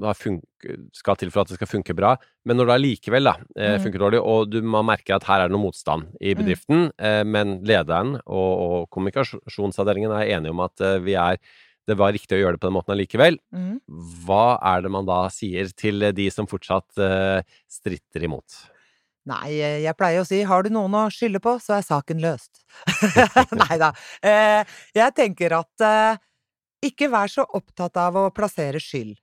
skal 0.97 1.15
til 1.21 1.29
for 1.31 1.43
at 1.43 1.51
det 1.51 1.59
skal 1.59 1.69
funke 1.69 1.93
bra, 1.95 2.15
men 2.43 2.57
når 2.57 2.65
det 2.71 2.75
allikevel 2.79 3.29
Mm. 3.55 3.79
funker 3.85 3.99
dårlig, 4.01 4.19
og 4.25 4.49
du, 4.49 4.61
man 4.61 4.85
merker 4.89 5.15
at 5.15 5.23
her 5.29 5.39
er 5.43 5.47
det 5.47 5.55
noe 5.55 5.67
motstand 5.67 6.09
i 6.19 6.33
Mm. 6.33 6.41
bedriften, 6.41 6.91
eh, 6.97 7.23
men 7.23 7.61
lederen 7.63 8.15
og, 8.25 8.51
og 8.65 8.89
kommunikasjonsavdelingen 8.89 10.11
er 10.11 10.33
enige 10.35 10.51
om 10.51 10.59
at 10.65 10.81
vi 11.05 11.13
er 11.13 11.37
det 11.85 11.97
var 11.99 12.15
riktig 12.15 12.37
å 12.37 12.41
gjøre 12.41 12.57
det 12.57 12.63
på 12.63 12.69
den 12.69 12.77
måten 12.77 12.95
allikevel. 12.95 13.39
Mm. 13.55 13.81
Hva 14.25 14.57
er 14.73 14.85
det 14.85 14.93
man 14.93 15.07
da 15.07 15.25
sier 15.33 15.69
til 15.77 16.07
de 16.17 16.29
som 16.33 16.49
fortsatt 16.49 17.01
uh, 17.01 17.41
stritter 17.71 18.25
imot? 18.25 18.63
Nei, 19.25 19.57
eh, 19.57 19.79
jeg 19.81 19.97
pleier 19.97 20.21
å 20.21 20.27
si 20.27 20.43
har 20.45 20.65
du 20.65 20.69
noen 20.73 20.93
å 20.99 21.07
skylde 21.13 21.41
på, 21.41 21.55
så 21.61 21.79
er 21.79 21.85
saken 21.85 22.21
løst. 22.21 22.61
Nei 23.63 23.77
da. 23.81 23.89
Eh, 24.21 24.75
jeg 24.93 25.15
tenker 25.17 25.57
at 25.57 25.85
eh, 25.85 26.19
ikke 26.85 27.09
vær 27.09 27.31
så 27.31 27.45
opptatt 27.57 27.97
av 27.97 28.19
å 28.21 28.27
plassere 28.35 28.81
skyld. 28.81 29.15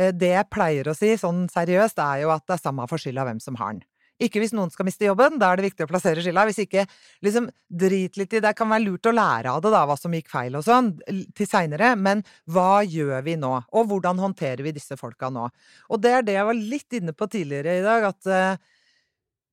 Eh, 0.00 0.14
det 0.16 0.32
jeg 0.32 0.48
pleier 0.52 0.88
å 0.88 0.96
si 0.96 1.12
sånn 1.20 1.44
seriøst, 1.52 2.00
er 2.00 2.24
jo 2.24 2.32
at 2.32 2.46
det 2.48 2.56
er 2.56 2.62
samme 2.62 2.88
for 2.88 3.02
skylda 3.02 3.26
hvem 3.28 3.42
som 3.42 3.60
har 3.60 3.76
den. 3.76 3.84
Ikke 4.20 4.42
hvis 4.42 4.52
noen 4.56 4.72
skal 4.72 4.86
miste 4.88 5.06
jobben, 5.06 5.38
da 5.40 5.50
er 5.50 5.60
det 5.60 5.70
viktig 5.70 5.86
å 5.86 5.90
plassere 5.90 6.22
skylda. 6.24 6.44
Hvis 6.50 6.62
ikke, 6.66 6.84
liksom 7.24 7.48
drit 7.82 8.18
litt 8.20 8.36
i 8.36 8.42
det. 8.44 8.54
kan 8.56 8.68
være 8.68 8.84
lurt 8.84 9.08
å 9.08 9.14
lære 9.16 9.54
av 9.54 9.62
det, 9.64 9.72
da, 9.72 9.84
hva 9.88 9.96
som 9.96 10.14
gikk 10.14 10.28
feil 10.32 10.58
og 10.58 10.66
sånn, 10.66 10.92
til 11.36 11.48
seinere. 11.48 11.94
Men 11.96 12.24
hva 12.50 12.82
gjør 12.84 13.24
vi 13.26 13.38
nå? 13.40 13.54
Og 13.72 13.88
hvordan 13.90 14.20
håndterer 14.20 14.62
vi 14.66 14.74
disse 14.76 14.98
folka 15.00 15.32
nå? 15.32 15.48
Og 15.88 16.02
det 16.04 16.14
er 16.16 16.26
det 16.26 16.36
jeg 16.36 16.50
var 16.50 16.60
litt 16.74 17.00
inne 17.00 17.16
på 17.16 17.30
tidligere 17.32 17.78
i 17.80 17.86
dag, 17.86 18.10
at 18.12 18.30
eh, 18.30 18.72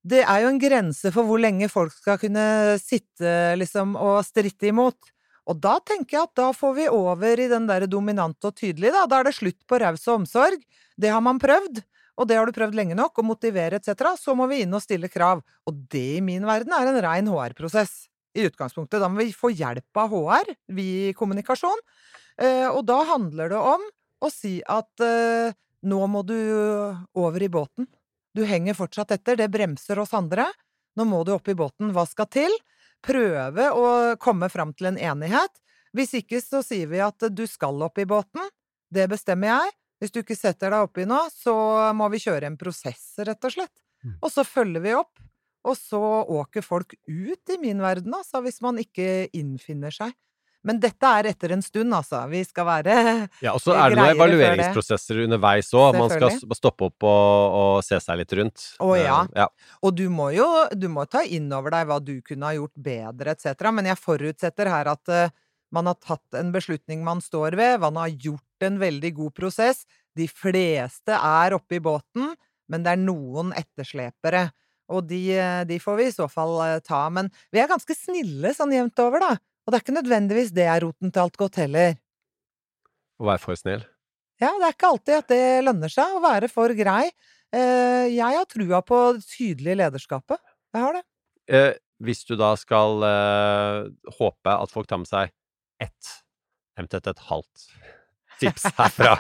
det 0.08 0.24
er 0.24 0.44
jo 0.44 0.52
en 0.52 0.62
grense 0.62 1.12
for 1.16 1.28
hvor 1.28 1.42
lenge 1.42 1.68
folk 1.72 1.96
skal 1.96 2.20
kunne 2.22 2.78
sitte 2.80 3.56
liksom 3.60 3.96
og 4.00 4.20
stritte 4.28 4.70
imot. 4.70 5.14
Og 5.48 5.60
da 5.64 5.78
tenker 5.84 6.18
jeg 6.18 6.28
at 6.28 6.40
da 6.40 6.48
får 6.56 6.74
vi 6.76 6.88
over 6.92 7.40
i 7.40 7.50
den 7.52 7.68
der 7.70 7.88
dominante 7.88 8.50
og 8.50 8.58
tydelige, 8.58 8.92
da. 8.96 9.06
Da 9.08 9.22
er 9.22 9.30
det 9.30 9.38
slutt 9.38 9.60
på 9.68 9.80
raus 9.80 10.04
og 10.10 10.22
omsorg. 10.22 10.60
Det 11.00 11.12
har 11.14 11.24
man 11.24 11.40
prøvd. 11.40 11.80
Og 12.18 12.28
det 12.30 12.38
har 12.40 12.50
du 12.50 12.56
prøvd 12.56 12.76
lenge 12.78 12.98
nok, 12.98 13.20
og 13.20 13.28
motivere 13.30 13.78
etc. 13.78 14.16
Så 14.18 14.36
må 14.38 14.48
vi 14.50 14.64
inn 14.64 14.74
og 14.74 14.84
stille 14.84 15.10
krav. 15.12 15.44
Og 15.70 15.84
det 15.92 16.18
i 16.18 16.24
min 16.26 16.46
verden 16.48 16.74
er 16.74 16.90
en 16.90 17.02
rein 17.06 17.30
HR-prosess. 17.32 18.08
I 18.38 18.44
utgangspunktet. 18.46 19.02
Da 19.02 19.08
må 19.10 19.24
vi 19.24 19.34
få 19.34 19.50
hjelp 19.50 19.98
av 19.98 20.12
HR, 20.14 20.52
vi 20.78 20.88
i 21.08 21.14
kommunikasjon. 21.18 21.80
Eh, 22.38 22.68
og 22.70 22.84
da 22.86 23.00
handler 23.10 23.50
det 23.50 23.58
om 23.58 23.86
å 24.22 24.30
si 24.30 24.60
at 24.62 25.02
eh, 25.02 25.56
nå 25.90 26.02
må 26.12 26.22
du 26.26 26.38
over 27.18 27.42
i 27.42 27.50
båten. 27.50 27.88
Du 28.38 28.44
henger 28.46 28.78
fortsatt 28.78 29.16
etter, 29.16 29.40
det 29.40 29.50
bremser 29.50 29.98
oss 30.04 30.14
andre. 30.14 30.46
Nå 30.98 31.06
må 31.10 31.24
du 31.26 31.34
opp 31.34 31.50
i 31.50 31.58
båten, 31.58 31.90
hva 31.94 32.06
skal 32.10 32.30
til? 32.30 32.54
Prøve 33.06 33.72
å 33.74 33.88
komme 34.22 34.50
fram 34.54 34.74
til 34.78 34.92
en 34.92 35.02
enighet. 35.02 35.62
Hvis 35.98 36.14
ikke 36.20 36.42
så 36.44 36.62
sier 36.66 36.90
vi 36.92 37.02
at 37.02 37.30
du 37.34 37.46
skal 37.50 37.82
opp 37.86 37.98
i 38.02 38.06
båten. 38.10 38.44
Det 38.94 39.08
bestemmer 39.10 39.54
jeg. 39.54 39.76
Hvis 39.98 40.14
du 40.14 40.22
ikke 40.22 40.38
setter 40.38 40.74
deg 40.74 40.86
oppi 40.86 41.08
nå, 41.10 41.20
så 41.34 41.56
må 41.98 42.10
vi 42.14 42.22
kjøre 42.22 42.52
en 42.52 42.60
prosess, 42.60 43.16
rett 43.26 43.50
og 43.50 43.56
slett. 43.56 43.74
Mm. 44.06 44.20
Og 44.22 44.32
så 44.34 44.46
følger 44.46 44.84
vi 44.84 44.94
opp. 44.98 45.18
Og 45.68 45.76
så 45.76 46.00
åker 46.32 46.64
folk 46.64 46.94
ut 47.10 47.52
i 47.52 47.58
min 47.60 47.82
verden, 47.84 48.14
altså, 48.16 48.40
hvis 48.46 48.62
man 48.64 48.78
ikke 48.80 49.28
innfinner 49.36 49.92
seg. 49.92 50.14
Men 50.68 50.80
dette 50.84 51.10
er 51.20 51.30
etter 51.30 51.54
en 51.56 51.62
stund, 51.64 51.94
altså. 51.96 52.20
Vi 52.32 52.42
skal 52.48 52.66
være 52.68 52.94
Ja, 53.46 53.54
og 53.54 53.62
så 53.64 53.76
er 53.78 53.94
det 53.94 54.00
noen 54.00 54.16
evalueringsprosesser 54.16 55.22
underveis 55.24 55.70
òg. 55.78 55.96
Man 55.96 56.12
skal 56.12 56.58
stoppe 56.58 56.90
opp 56.90 57.08
og, 57.08 57.58
og 57.62 57.74
se 57.88 58.00
seg 58.04 58.22
litt 58.22 58.36
rundt. 58.40 58.66
Å, 58.84 58.90
ja. 59.00 59.20
Eh, 59.30 59.44
ja. 59.44 59.48
Og 59.86 59.96
du 59.96 60.08
må 60.14 60.30
jo 60.36 60.48
du 60.76 60.90
må 60.92 61.08
ta 61.10 61.24
inn 61.24 61.48
over 61.56 61.78
deg 61.78 61.88
hva 61.90 62.00
du 62.04 62.18
kunne 62.26 62.50
ha 62.50 62.58
gjort 62.58 62.76
bedre, 62.90 63.36
etc. 63.36 63.70
Men 63.76 63.92
jeg 63.92 64.02
forutsetter 64.02 64.72
her 64.74 64.92
at 64.92 65.14
eh, 65.14 65.36
man 65.74 65.90
har 65.90 65.98
tatt 66.00 66.38
en 66.40 66.52
beslutning 66.54 67.04
man 67.04 67.22
står 67.24 67.58
ved, 67.60 67.82
man 67.84 67.98
har 68.00 68.14
gjort 68.14 68.64
en 68.64 68.80
veldig 68.80 69.12
god 69.18 69.34
prosess. 69.36 69.84
De 70.16 70.28
fleste 70.32 71.14
er 71.14 71.56
oppe 71.58 71.78
i 71.78 71.84
båten, 71.84 72.34
men 72.72 72.86
det 72.86 72.94
er 72.94 73.04
noen 73.04 73.54
etterslepere. 73.58 74.48
Og 74.94 75.04
de, 75.10 75.20
eh, 75.36 75.64
de 75.68 75.80
får 75.84 76.00
vi 76.00 76.08
i 76.08 76.16
så 76.16 76.30
fall 76.32 76.56
eh, 76.64 76.80
ta. 76.84 77.04
Men 77.12 77.30
vi 77.52 77.60
er 77.60 77.70
ganske 77.70 77.96
snille 77.96 78.54
sånn 78.56 78.72
jevnt 78.76 79.00
over, 79.04 79.24
da. 79.24 79.34
Og 79.66 79.72
det 79.72 79.80
er 79.80 79.84
ikke 79.84 79.98
nødvendigvis 79.98 80.54
det 80.56 80.68
er 80.72 80.84
roten 80.86 81.12
til 81.12 81.26
alt 81.26 81.40
godt 81.40 81.60
heller. 81.60 81.98
Å 83.20 83.28
være 83.28 83.44
for 83.44 83.60
snill. 83.60 83.84
Ja, 84.40 84.54
det 84.56 84.70
er 84.70 84.76
ikke 84.76 84.92
alltid 84.94 85.18
at 85.18 85.34
det 85.34 85.44
lønner 85.66 85.92
seg 85.92 86.14
å 86.14 86.24
være 86.24 86.48
for 86.52 86.72
grei. 86.78 87.10
Eh, 87.52 88.08
jeg 88.14 88.38
har 88.38 88.48
trua 88.48 88.80
på 88.86 89.02
det 89.18 89.26
tydelige 89.28 89.82
lederskapet. 89.82 90.40
Jeg 90.76 90.86
har 90.86 91.00
det. 91.00 91.06
Hvis 92.04 92.24
du 92.30 92.36
da 92.38 92.52
skal 92.60 93.02
håpe 94.20 94.54
at 94.54 94.70
folk 94.70 94.86
tar 94.86 95.00
med 95.02 95.10
seg 95.10 95.32
ett, 95.84 96.12
eventuelt 96.78 97.08
et 97.14 97.24
halvt 97.30 97.70
tips 98.42 98.68
herfra, 98.78 99.16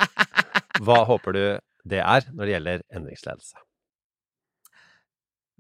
hva 0.82 1.03
håper 1.10 1.38
du 1.38 1.45
det 1.88 2.03
er 2.03 2.28
når 2.34 2.43
det 2.43 2.53
gjelder 2.58 2.86
endringsledelse? 2.99 3.58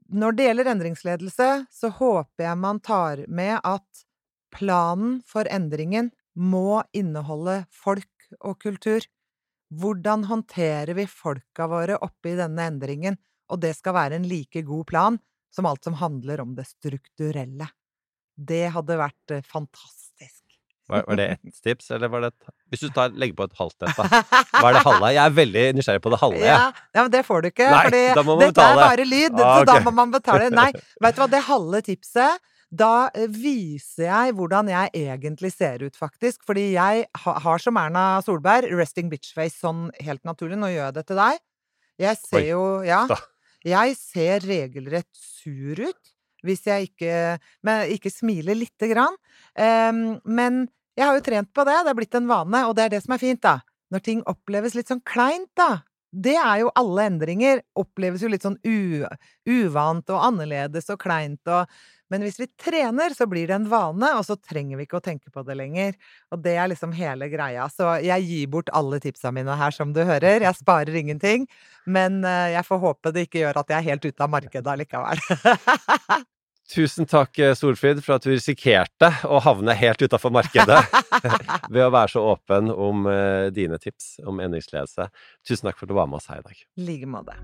når 0.07 0.37
det 0.37 0.47
gjelder 0.47 0.69
endringsledelse, 0.71 1.49
så 1.71 1.89
håper 1.99 2.47
jeg 2.47 2.59
man 2.61 2.79
tar 2.83 3.23
med 3.27 3.59
at 3.67 4.03
planen 4.55 5.19
for 5.27 5.47
endringen 5.51 6.11
må 6.37 6.81
inneholde 6.95 7.63
folk 7.73 8.29
og 8.39 8.59
kultur. 8.63 9.03
Hvordan 9.67 10.27
håndterer 10.29 10.93
vi 10.95 11.07
folka 11.11 11.67
våre 11.67 11.97
oppi 12.03 12.37
denne 12.39 12.69
endringen? 12.71 13.17
Og 13.51 13.59
det 13.63 13.73
skal 13.77 13.95
være 13.97 14.19
en 14.19 14.27
like 14.27 14.63
god 14.67 14.87
plan 14.87 15.19
som 15.53 15.67
alt 15.67 15.83
som 15.83 15.97
handler 15.99 16.43
om 16.43 16.55
det 16.55 16.67
strukturelle. 16.69 17.67
Det 18.37 18.67
hadde 18.75 18.99
vært 18.99 19.33
eh, 19.33 19.43
fantastisk. 19.43 20.43
Var, 20.87 21.03
var 21.07 21.19
det 21.19 21.27
ett 21.35 21.61
tips, 21.63 21.89
eller 21.91 22.11
var 22.11 22.23
det 22.23 22.33
et 22.33 22.51
Hvis 22.71 22.85
du 22.85 22.91
tar, 22.95 23.15
legger 23.15 23.35
på 23.37 23.47
et 23.49 23.57
halvt 23.59 23.87
et, 23.87 23.97
da. 23.97 24.21
Hva 24.55 24.69
er 24.69 24.77
det 24.77 24.83
halve? 24.87 25.13
Jeg 25.15 25.23
er 25.23 25.33
veldig 25.39 25.65
nysgjerrig 25.77 26.03
på 26.03 26.13
det 26.13 26.19
halve. 26.23 26.43
Ja, 26.43 26.59
ja, 26.95 27.01
men 27.01 27.11
det 27.13 27.23
får 27.27 27.43
du 27.43 27.49
ikke, 27.51 27.71
for 27.71 27.97
dette 28.43 28.67
er 28.67 28.83
bare 28.83 29.07
lyd, 29.07 29.41
Ah, 29.41 29.57
så 29.59 29.67
da 29.67 29.79
må 29.85 29.95
man 29.97 30.13
betale. 30.13 30.51
Nei, 30.61 30.69
vet 31.03 31.17
du 31.17 31.23
hva, 31.23 31.31
det 31.31 31.43
halve 31.47 31.83
tipset 31.85 32.53
da 32.67 33.07
eh, 33.15 33.29
viser 33.31 34.09
jeg 34.09 34.33
hvordan 34.35 34.67
jeg 34.71 34.91
egentlig 35.05 35.53
ser 35.55 35.85
ut, 35.85 35.95
faktisk. 35.95 36.41
Fordi 36.47 36.73
jeg 36.73 37.05
har 37.15 37.63
som 37.63 37.79
Erna 37.79 38.19
Solberg 38.25 38.73
resting 38.75 39.11
bitch-face 39.11 39.55
sånn 39.61 39.87
helt 40.03 40.23
naturlig. 40.27 40.59
Nå 40.59 40.73
gjør 40.73 40.89
jeg 40.89 40.97
det 40.97 41.05
til 41.07 41.21
deg. 41.21 41.41
Jeg 42.07 42.21
ser 42.25 42.43
Oi, 42.43 42.45
jo 42.51 42.67
Ja. 42.87 43.01
Jeg 43.67 43.95
ser 43.99 44.45
regelrett 44.45 45.09
sur 45.17 45.79
ut 45.81 46.13
hvis 46.45 46.67
jeg 46.67 46.91
ikke, 46.91 47.13
men 47.65 47.89
ikke 47.91 48.11
smiler 48.13 48.55
lite 48.55 48.87
grann. 48.91 49.15
Um, 49.57 50.19
men 50.23 50.67
jeg 50.97 51.05
har 51.05 51.17
jo 51.17 51.25
trent 51.25 51.51
på 51.53 51.65
det, 51.67 51.75
det 51.85 51.93
er 51.93 51.99
blitt 51.99 52.17
en 52.17 52.29
vane, 52.29 52.63
og 52.65 52.73
det 52.77 52.87
er 52.87 52.95
det 52.95 53.03
som 53.03 53.13
er 53.13 53.21
fint, 53.21 53.41
da. 53.43 53.59
Når 53.93 54.03
ting 54.03 54.23
oppleves 54.27 54.73
litt 54.75 54.89
sånn 54.89 55.03
kleint, 55.07 55.51
da. 55.57 55.83
Det 56.11 56.33
er 56.39 56.63
jo 56.63 56.71
alle 56.79 57.05
endringer. 57.11 57.61
Oppleves 57.77 58.23
jo 58.23 58.31
litt 58.31 58.45
sånn 58.45 58.57
uvant 58.63 60.09
og 60.09 60.23
annerledes 60.23 60.89
og 60.93 61.01
kleint 61.03 61.51
og 61.51 61.69
Men 62.07 62.23
hvis 62.23 62.37
vi 62.39 62.45
trener, 62.55 63.11
så 63.11 63.25
blir 63.27 63.49
det 63.49 63.55
en 63.57 63.65
vane, 63.67 64.13
og 64.15 64.21
så 64.23 64.37
trenger 64.39 64.79
vi 64.79 64.85
ikke 64.85 65.01
å 65.01 65.03
tenke 65.03 65.27
på 65.27 65.41
det 65.43 65.57
lenger. 65.59 65.97
Og 66.31 66.39
det 66.39 66.53
er 66.55 66.69
liksom 66.71 66.93
hele 66.95 67.27
greia. 67.27 67.65
Så 67.67 67.97
jeg 67.99 68.23
gir 68.23 68.47
bort 68.47 68.71
alle 68.71 69.01
tipsa 69.03 69.33
mine 69.35 69.57
her, 69.59 69.75
som 69.75 69.91
du 69.91 69.99
hører. 70.07 70.39
Jeg 70.39 70.55
sparer 70.55 70.95
ingenting. 70.95 71.49
Men 71.83 72.23
eh, 72.23 72.53
jeg 72.55 72.63
får 72.63 72.79
håpe 72.85 73.11
det 73.11 73.27
ikke 73.27 73.43
gjør 73.43 73.59
at 73.59 73.75
jeg 73.75 73.81
er 73.81 73.89
helt 73.89 74.07
ute 74.07 74.23
av 74.23 74.31
markedet 74.37 74.71
allikevel. 74.71 75.19
Tusen 76.67 77.07
takk, 77.07 77.39
eh, 77.39 77.53
Solfrid, 77.55 78.01
for 78.03 78.17
at 78.17 78.25
du 78.25 78.33
risikerte 78.33 79.07
å 79.23 79.39
havne 79.39 79.71
helt 79.79 80.01
utafor 80.03 80.33
markedet 80.35 80.81
ved 81.73 81.85
å 81.85 81.93
være 81.93 82.11
så 82.11 82.23
åpen 82.33 82.67
om 82.73 83.07
uh, 83.07 83.47
dine 83.55 83.79
tips 83.79 84.17
om 84.27 84.41
endringsledelse. 84.43 85.07
Tusen 85.47 85.69
takk 85.69 85.79
for 85.79 85.87
at 85.87 85.93
du 85.93 85.95
var 85.95 86.11
med 86.11 86.19
oss 86.19 86.27
her 86.27 86.43
i 86.43 86.47
dag. 86.49 86.65
I 86.75 86.89
like 86.89 87.07
måte. 87.07 87.37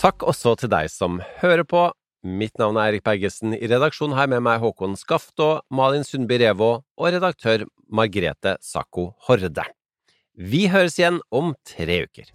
Takk 0.00 0.24
også 0.24 0.54
til 0.62 0.72
deg 0.72 0.88
som 0.88 1.20
hører 1.42 1.66
på. 1.68 1.90
Mitt 2.24 2.56
navn 2.60 2.80
er 2.80 2.94
Erik 2.94 3.04
Bergesen. 3.04 3.52
I 3.52 3.68
redaksjonen 3.68 4.16
har 4.16 4.24
jeg 4.24 4.34
med 4.38 4.46
meg 4.48 4.64
Håkon 4.64 4.96
Skaftå, 4.96 5.52
Malin 5.68 6.04
Sundby 6.08 6.40
Revå 6.40 6.72
og 6.80 7.12
redaktør 7.12 7.68
Margrete 7.92 8.56
Sakko 8.64 9.10
Horde. 9.28 9.68
Vi 10.40 10.64
høres 10.72 10.96
igjen 10.96 11.20
om 11.28 11.52
tre 11.68 12.06
uker. 12.08 12.32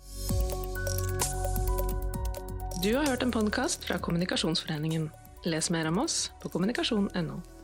Du 2.85 2.91
har 2.95 3.07
hørt 3.07 3.23
en 3.23 3.31
podkast 3.31 3.85
fra 3.87 3.95
Kommunikasjonsforeningen. 3.97 5.07
Les 5.49 5.69
mer 5.73 5.87
om 5.89 5.97
oss 6.03 6.31
på 6.43 6.51
kommunikasjon.no. 6.53 7.54